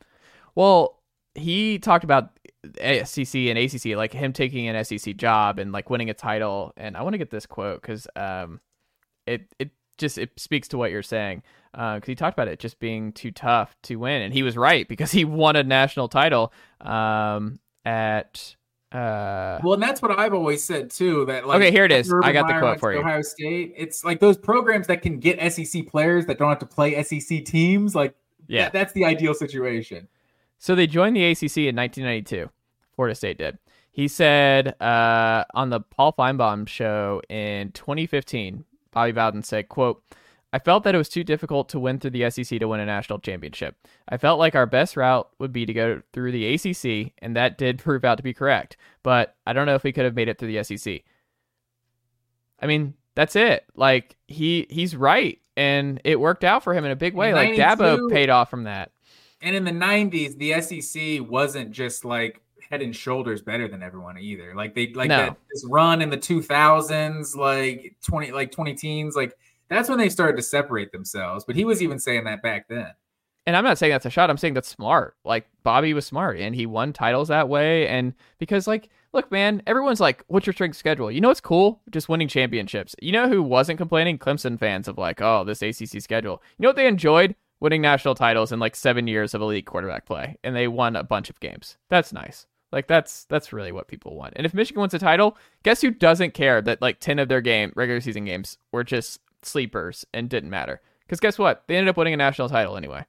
Well, 0.57 0.99
he 1.35 1.79
talked 1.79 2.03
about 2.03 2.31
SEC 3.05 3.35
and 3.35 3.59
ACC 3.59 3.97
like 3.97 4.13
him 4.13 4.33
taking 4.33 4.69
an 4.69 4.85
SEC 4.85 5.17
job 5.17 5.59
and 5.59 5.73
like 5.73 5.89
winning 5.89 6.11
a 6.11 6.15
title 6.15 6.73
and 6.77 6.97
I 6.97 7.03
want 7.03 7.15
to 7.15 7.19
get 7.19 7.31
this 7.31 7.47
quote 7.47 7.83
cuz 7.83 8.07
um 8.17 8.61
it 9.27 9.53
it 9.59 9.71
just 9.99 10.19
it 10.19 10.31
speaks 10.39 10.69
to 10.69 10.79
what 10.79 10.91
you're 10.91 11.03
saying 11.03 11.43
because 11.73 12.03
uh, 12.03 12.07
he 12.07 12.15
talked 12.15 12.35
about 12.35 12.49
it 12.49 12.59
just 12.59 12.79
being 12.81 13.13
too 13.13 13.31
tough 13.31 13.75
to 13.83 13.97
win, 13.97 14.23
and 14.23 14.35
he 14.35 14.43
was 14.43 14.57
right 14.57 14.87
because 14.87 15.11
he 15.11 15.25
won 15.25 15.57
a 15.57 15.63
national 15.63 16.09
title 16.09 16.53
um, 16.81 17.59
at. 17.85 18.57
Uh, 18.91 19.59
well, 19.65 19.73
and 19.73 19.83
that's 19.83 20.03
what 20.03 20.19
I've 20.19 20.35
always 20.35 20.63
said 20.63 20.91
too. 20.91 21.25
That 21.25 21.47
like, 21.47 21.57
okay, 21.57 21.71
here 21.71 21.87
it 21.87 21.93
is. 21.93 22.13
I 22.23 22.33
got 22.33 22.47
the 22.47 22.59
quote 22.59 22.79
for 22.79 22.93
you. 22.93 23.01
Ohio 23.01 23.23
State. 23.23 23.73
It's 23.75 24.05
like 24.05 24.21
those 24.21 24.37
programs 24.37 24.87
that 24.89 25.01
can 25.01 25.19
get 25.19 25.53
SEC 25.53 25.87
players 25.87 26.27
that 26.27 26.39
don't 26.39 26.51
have 26.51 26.59
to 26.59 26.67
play 26.67 27.03
SEC 27.03 27.45
teams. 27.47 27.95
Like, 27.95 28.15
yeah, 28.49 28.65
that, 28.65 28.75
that's 28.75 28.93
the 28.93 29.07
ideal 29.07 29.33
situation. 29.33 30.09
So 30.59 30.75
they 30.75 30.87
joined 30.87 31.17
the 31.17 31.25
ACC 31.25 31.57
in 31.57 31.77
1992. 31.77 32.51
Florida 32.95 33.15
State 33.15 33.39
did. 33.39 33.59
He 33.93 34.09
said 34.09 34.81
uh, 34.81 35.45
on 35.55 35.71
the 35.71 35.81
Paul 35.81 36.13
Finebaum 36.13 36.69
show 36.69 37.21
in 37.29 37.73
2015, 37.73 38.65
Bobby 38.93 39.13
Bowden 39.13 39.43
said, 39.43 39.69
"quote." 39.69 40.03
I 40.55 40.59
felt 40.59 40.85
that 40.85 40.95
it 40.95 40.99
was 40.99 41.09
too 41.09 41.25
difficult 41.25 41.71
to 41.71 41.81
win 41.81 41.99
through 41.99 42.11
the 42.11 42.29
SEC 42.29 42.59
to 42.59 42.69
win 42.69 42.81
a 42.81 42.85
national 42.85 43.21
championship. 43.21 43.75
I 44.07 44.19
felt 44.19 44.39
like 44.39 44.55
our 44.55 44.67
best 44.67 44.99
route 44.99 45.31
would 45.39 45.51
be 45.51 45.65
to 45.65 45.73
go 45.73 46.03
through 46.13 46.33
the 46.33 46.47
ACC, 46.55 47.15
and 47.23 47.35
that 47.37 47.57
did 47.57 47.79
prove 47.83 48.05
out 48.05 48.19
to 48.19 48.23
be 48.23 48.35
correct. 48.35 48.77
But 49.03 49.35
I 49.47 49.55
don't 49.55 49.65
know 49.65 49.75
if 49.75 49.83
we 49.83 49.93
could 49.93 50.05
have 50.05 50.15
made 50.15 50.29
it 50.29 50.39
through 50.39 50.53
the 50.53 50.63
SEC. 50.63 51.03
I 52.61 52.67
mean, 52.67 52.95
that's 53.15 53.35
it. 53.35 53.65
Like 53.75 54.17
he 54.29 54.67
he's 54.69 54.95
right, 54.95 55.41
and 55.57 56.01
it 56.05 56.21
worked 56.21 56.45
out 56.45 56.63
for 56.63 56.75
him 56.75 56.85
in 56.85 56.91
a 56.91 56.97
big 56.97 57.15
way. 57.15 57.33
Like 57.33 57.55
Dabo 57.55 58.11
paid 58.11 58.29
off 58.29 58.51
from 58.51 58.65
that. 58.65 58.93
And 59.41 59.57
in 59.57 59.65
the 59.65 59.73
'90s, 59.73 60.37
the 60.37 60.61
SEC 60.61 61.29
wasn't 61.29 61.71
just 61.73 62.05
like 62.05 62.42
head 62.73 62.81
and 62.83 62.97
shoulders 62.97 63.43
better 63.43 63.69
than 63.69 63.83
everyone 63.83 64.19
either. 64.19 64.55
Like 64.57 64.75
they 64.75 64.93
like 64.95 65.11
No. 65.11 65.17
that 65.19 65.37
this 65.53 65.65
run 65.71 66.01
in 66.01 66.09
the 66.09 66.17
2000s, 66.17 67.37
like 67.37 67.95
20 68.03 68.33
like 68.33 68.51
20 68.51 68.75
teens, 68.75 69.15
like 69.15 69.37
that's 69.69 69.89
when 69.91 69.99
they 69.99 70.09
started 70.09 70.37
to 70.37 70.43
separate 70.43 70.91
themselves. 70.91 71.45
But 71.45 71.55
he 71.55 71.65
was 71.67 71.83
even 71.83 71.99
saying 71.99 72.25
that 72.25 72.43
back 72.43 72.69
then. 72.69 72.89
and 73.47 73.57
I'm 73.57 73.65
not 73.65 73.77
saying 73.77 73.93
that's 73.93 74.07
a 74.07 74.11
shot. 74.11 74.31
I'm 74.31 74.39
saying 74.39 74.55
that's 74.55 74.69
smart. 74.69 75.17
Like 75.25 75.47
Bobby 75.65 75.93
was 75.95 76.07
smart, 76.07 76.39
and 76.39 76.55
he 76.55 76.65
won 76.65 76.93
titles 76.93 77.29
that 77.29 77.49
way. 77.49 77.87
And 77.89 78.15
because, 78.39 78.67
like, 78.67 78.89
look, 79.13 79.31
man, 79.33 79.63
everyone's 79.67 80.01
like, 80.01 80.25
"What's 80.29 80.47
your 80.47 80.53
strength 80.55 80.77
schedule?" 80.77 81.11
You 81.11 81.21
know, 81.21 81.29
what's 81.29 81.41
cool, 81.41 81.81
just 81.91 82.09
winning 82.09 82.29
championships. 82.29 82.95
You 83.03 83.13
know 83.13 83.29
who 83.29 83.43
wasn't 83.43 83.79
complaining? 83.79 84.19
Clemson 84.19 84.59
fans 84.59 84.87
of 84.89 84.97
like, 84.97 85.21
"Oh, 85.21 85.45
this 85.45 85.61
ACC 85.63 86.01
schedule." 86.01 86.41
You 86.57 86.63
know 86.63 86.69
what 86.71 86.77
they 86.77 86.87
enjoyed? 86.87 87.35
Winning 87.61 87.83
national 87.83 88.15
titles 88.17 88.51
in 88.53 88.59
like 88.61 88.75
seven 88.77 89.07
years 89.09 89.35
of 89.35 89.43
elite 89.43 89.67
quarterback 89.67 90.07
play, 90.07 90.37
and 90.45 90.55
they 90.57 90.69
won 90.69 90.95
a 90.97 91.03
bunch 91.05 91.29
of 91.31 91.39
games. 91.41 91.77
That's 91.91 92.13
nice. 92.13 92.47
Like 92.73 92.87
that's 92.87 93.25
that's 93.25 93.53
really 93.53 93.71
what 93.71 93.87
people 93.87 94.17
want. 94.17 94.33
And 94.37 94.47
if 94.47 94.55
Michigan 94.55 94.81
wants 94.81 94.95
a 94.95 94.99
title, 94.99 95.37
guess 95.63 95.83
who 95.83 95.91
doesn't 95.91 96.35
care 96.35 96.63
that 96.63 96.81
like 96.81 97.01
ten 97.01 97.19
of 97.19 97.29
their 97.29 97.43
game 97.43 97.73
regular 97.77 98.01
season 98.01 98.25
games 98.25 98.57
were 98.73 98.83
just 98.83 99.21
sleepers 99.43 100.07
and 100.15 100.29
didn't 100.29 100.51
matter? 100.51 100.81
Because 101.07 101.21
guess 101.21 101.39
what? 101.39 101.65
They 101.67 101.77
ended 101.77 101.91
up 101.91 101.97
winning 101.99 102.15
a 102.15 102.17
national 102.17 102.49
title 102.49 102.77
anyway. 102.77 103.05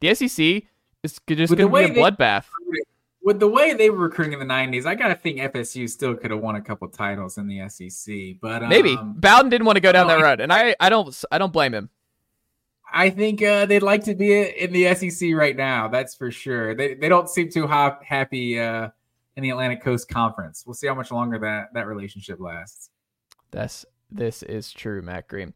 The 0.00 0.14
SEC 0.14 0.64
is 1.02 1.20
just 1.26 1.26
going 1.26 1.38
to 1.38 1.68
be 1.68 1.84
a 1.84 1.88
they- 1.88 2.00
bloodbath. 2.00 2.46
With 3.22 3.40
the 3.40 3.48
way 3.48 3.74
they 3.74 3.90
were 3.90 3.98
recruiting 3.98 4.34
in 4.34 4.38
the 4.38 4.54
90s, 4.54 4.86
I 4.86 4.94
gotta 4.94 5.16
think 5.16 5.38
FSU 5.38 5.90
still 5.90 6.14
could 6.14 6.30
have 6.30 6.38
won 6.38 6.54
a 6.54 6.60
couple 6.60 6.86
titles 6.86 7.38
in 7.38 7.48
the 7.48 7.68
SEC. 7.68 8.36
But 8.40 8.62
um, 8.62 8.68
Maybe 8.68 8.96
Bowden 8.96 9.50
didn't 9.50 9.66
want 9.66 9.74
to 9.74 9.80
go 9.80 9.90
down 9.90 10.06
that 10.06 10.22
road, 10.22 10.40
and 10.40 10.52
I, 10.52 10.76
I 10.78 10.88
don't 10.88 11.12
I 11.32 11.38
don't 11.38 11.52
blame 11.52 11.74
him. 11.74 11.90
I 12.92 13.10
think 13.10 13.42
uh, 13.42 13.66
they'd 13.66 13.82
like 13.82 14.04
to 14.04 14.14
be 14.14 14.32
in 14.32 14.72
the 14.72 14.94
SEC 14.94 15.34
right 15.34 15.56
now. 15.56 15.88
That's 15.88 16.14
for 16.14 16.30
sure. 16.30 16.76
They 16.76 16.94
they 16.94 17.08
don't 17.08 17.28
seem 17.28 17.50
too 17.50 17.66
hop, 17.66 18.04
happy 18.04 18.60
uh, 18.60 18.90
in 19.36 19.42
the 19.42 19.50
Atlantic 19.50 19.82
Coast 19.82 20.08
Conference. 20.08 20.64
We'll 20.66 20.74
see 20.74 20.86
how 20.86 20.94
much 20.94 21.10
longer 21.10 21.38
that 21.38 21.74
that 21.74 21.86
relationship 21.86 22.40
lasts. 22.40 22.90
That's 23.50 23.86
this 24.10 24.44
is 24.44 24.72
true, 24.72 25.02
Matt 25.02 25.26
Green. 25.26 25.52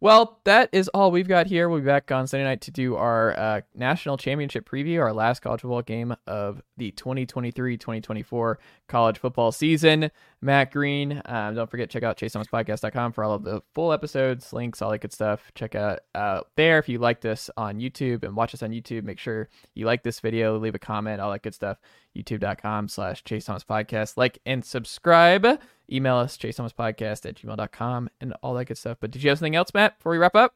Well, 0.00 0.40
that 0.44 0.68
is 0.72 0.88
all 0.88 1.12
we've 1.12 1.28
got 1.28 1.46
here. 1.46 1.68
We'll 1.68 1.78
be 1.78 1.86
back 1.86 2.10
on 2.10 2.26
Sunday 2.26 2.44
night 2.44 2.60
to 2.62 2.72
do 2.72 2.96
our 2.96 3.38
uh, 3.38 3.60
national 3.74 4.16
championship 4.16 4.68
preview, 4.68 5.00
our 5.00 5.12
last 5.12 5.40
college 5.40 5.60
football 5.60 5.82
game 5.82 6.14
of 6.26 6.60
the 6.76 6.90
2023-2024 6.92 8.56
college 8.88 9.18
football 9.18 9.52
season. 9.52 10.10
Matt 10.40 10.72
Green, 10.72 11.22
um, 11.24 11.54
don't 11.54 11.70
forget 11.70 11.88
check 11.88 12.02
out 12.02 12.18
chasethomaspodcast.com 12.18 13.12
for 13.12 13.22
all 13.22 13.34
of 13.34 13.44
the 13.44 13.62
full 13.74 13.92
episodes, 13.92 14.52
links, 14.52 14.82
all 14.82 14.90
that 14.90 14.98
good 14.98 15.12
stuff. 15.12 15.52
Check 15.54 15.76
out 15.76 16.00
uh, 16.16 16.40
there 16.56 16.78
if 16.78 16.88
you 16.88 16.98
like 16.98 17.20
this 17.20 17.48
on 17.56 17.78
YouTube 17.78 18.24
and 18.24 18.34
watch 18.34 18.54
us 18.54 18.62
on 18.62 18.72
YouTube. 18.72 19.04
Make 19.04 19.20
sure 19.20 19.48
you 19.74 19.86
like 19.86 20.02
this 20.02 20.18
video, 20.18 20.58
leave 20.58 20.74
a 20.74 20.80
comment, 20.80 21.20
all 21.20 21.30
that 21.30 21.42
good 21.42 21.54
stuff. 21.54 21.78
YouTube.com 22.16 22.88
slash 22.88 23.24
Chase 23.24 23.44
Thomas 23.44 23.64
Podcast. 23.64 24.16
Like 24.16 24.38
and 24.46 24.64
subscribe. 24.64 25.60
Email 25.90 26.16
us, 26.16 26.36
chasethomaspodcast 26.36 27.26
at 27.26 27.34
gmail.com 27.36 28.10
and 28.20 28.34
all 28.42 28.54
that 28.54 28.66
good 28.66 28.78
stuff. 28.78 28.98
But 29.00 29.10
did 29.10 29.22
you 29.22 29.28
have 29.28 29.38
something 29.38 29.56
else, 29.56 29.74
Matt, 29.74 29.98
before 29.98 30.12
we 30.12 30.18
wrap 30.18 30.34
up? 30.34 30.54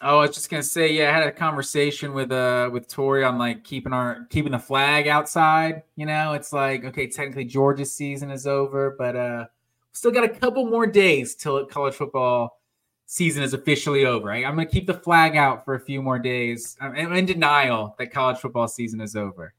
Oh, 0.00 0.18
I 0.18 0.26
was 0.26 0.34
just 0.34 0.48
gonna 0.48 0.62
say, 0.62 0.92
yeah, 0.92 1.10
I 1.10 1.12
had 1.12 1.26
a 1.26 1.32
conversation 1.32 2.14
with 2.14 2.30
uh 2.30 2.70
with 2.72 2.88
Tori 2.88 3.24
on 3.24 3.36
like 3.36 3.64
keeping 3.64 3.92
our 3.92 4.26
keeping 4.30 4.52
the 4.52 4.58
flag 4.58 5.08
outside. 5.08 5.82
You 5.96 6.06
know, 6.06 6.34
it's 6.34 6.52
like 6.52 6.84
okay, 6.84 7.08
technically 7.08 7.44
Georgia's 7.44 7.92
season 7.92 8.30
is 8.30 8.46
over, 8.46 8.94
but 8.96 9.16
uh 9.16 9.46
still 9.92 10.12
got 10.12 10.22
a 10.22 10.28
couple 10.28 10.66
more 10.66 10.86
days 10.86 11.34
till 11.34 11.66
college 11.66 11.94
football 11.94 12.60
season 13.06 13.42
is 13.42 13.54
officially 13.54 14.06
over. 14.06 14.30
I, 14.30 14.44
I'm 14.44 14.54
gonna 14.54 14.66
keep 14.66 14.86
the 14.86 14.94
flag 14.94 15.36
out 15.36 15.64
for 15.64 15.74
a 15.74 15.80
few 15.80 16.00
more 16.00 16.20
days. 16.20 16.76
I'm 16.80 16.94
in 16.94 17.26
denial 17.26 17.96
that 17.98 18.12
college 18.12 18.38
football 18.38 18.68
season 18.68 19.00
is 19.00 19.16
over. 19.16 19.52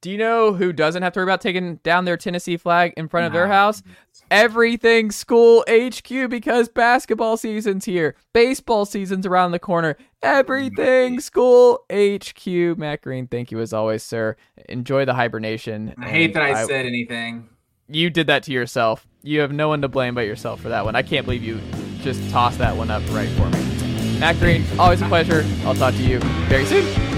Do 0.00 0.10
you 0.12 0.18
know 0.18 0.52
who 0.52 0.72
doesn't 0.72 1.02
have 1.02 1.12
to 1.14 1.18
worry 1.18 1.24
about 1.24 1.40
taking 1.40 1.76
down 1.76 2.04
their 2.04 2.16
Tennessee 2.16 2.56
flag 2.56 2.94
in 2.96 3.08
front 3.08 3.26
of 3.26 3.32
their 3.32 3.48
house? 3.48 3.82
Everything 4.30 5.10
School 5.10 5.64
HQ 5.68 6.30
because 6.30 6.68
basketball 6.68 7.36
season's 7.36 7.84
here. 7.84 8.14
Baseball 8.32 8.84
season's 8.84 9.26
around 9.26 9.50
the 9.50 9.58
corner. 9.58 9.96
Everything 10.22 11.18
School 11.18 11.84
HQ. 11.90 12.46
Matt 12.78 13.02
Green, 13.02 13.26
thank 13.26 13.50
you 13.50 13.58
as 13.58 13.72
always, 13.72 14.04
sir. 14.04 14.36
Enjoy 14.68 15.04
the 15.04 15.14
hibernation. 15.14 15.94
I 15.98 16.08
hate 16.08 16.34
that 16.34 16.44
I, 16.44 16.64
said 16.64 16.86
anything. 16.86 17.48
you 17.88 18.08
did 18.08 18.28
that 18.28 18.44
to 18.44 18.52
yourself. 18.52 19.04
You 19.22 19.40
have 19.40 19.50
no 19.50 19.68
one 19.68 19.82
to 19.82 19.88
blame 19.88 20.14
but 20.14 20.26
yourself 20.26 20.60
for 20.60 20.68
that 20.68 20.84
one. 20.84 20.94
I 20.94 21.02
can't 21.02 21.26
believe 21.26 21.42
you 21.42 21.60
just 22.02 22.30
tossed 22.30 22.58
that 22.58 22.76
one 22.76 22.90
up 22.90 23.02
right 23.10 23.28
for 23.30 23.50
me. 23.50 24.20
Matt 24.20 24.38
Green, 24.38 24.64
always 24.78 25.02
a 25.02 25.08
pleasure. 25.08 25.44
I'll 25.64 25.74
talk 25.74 25.94
to 25.94 26.02
you 26.02 26.20
very 26.48 26.66
soon. 26.66 27.17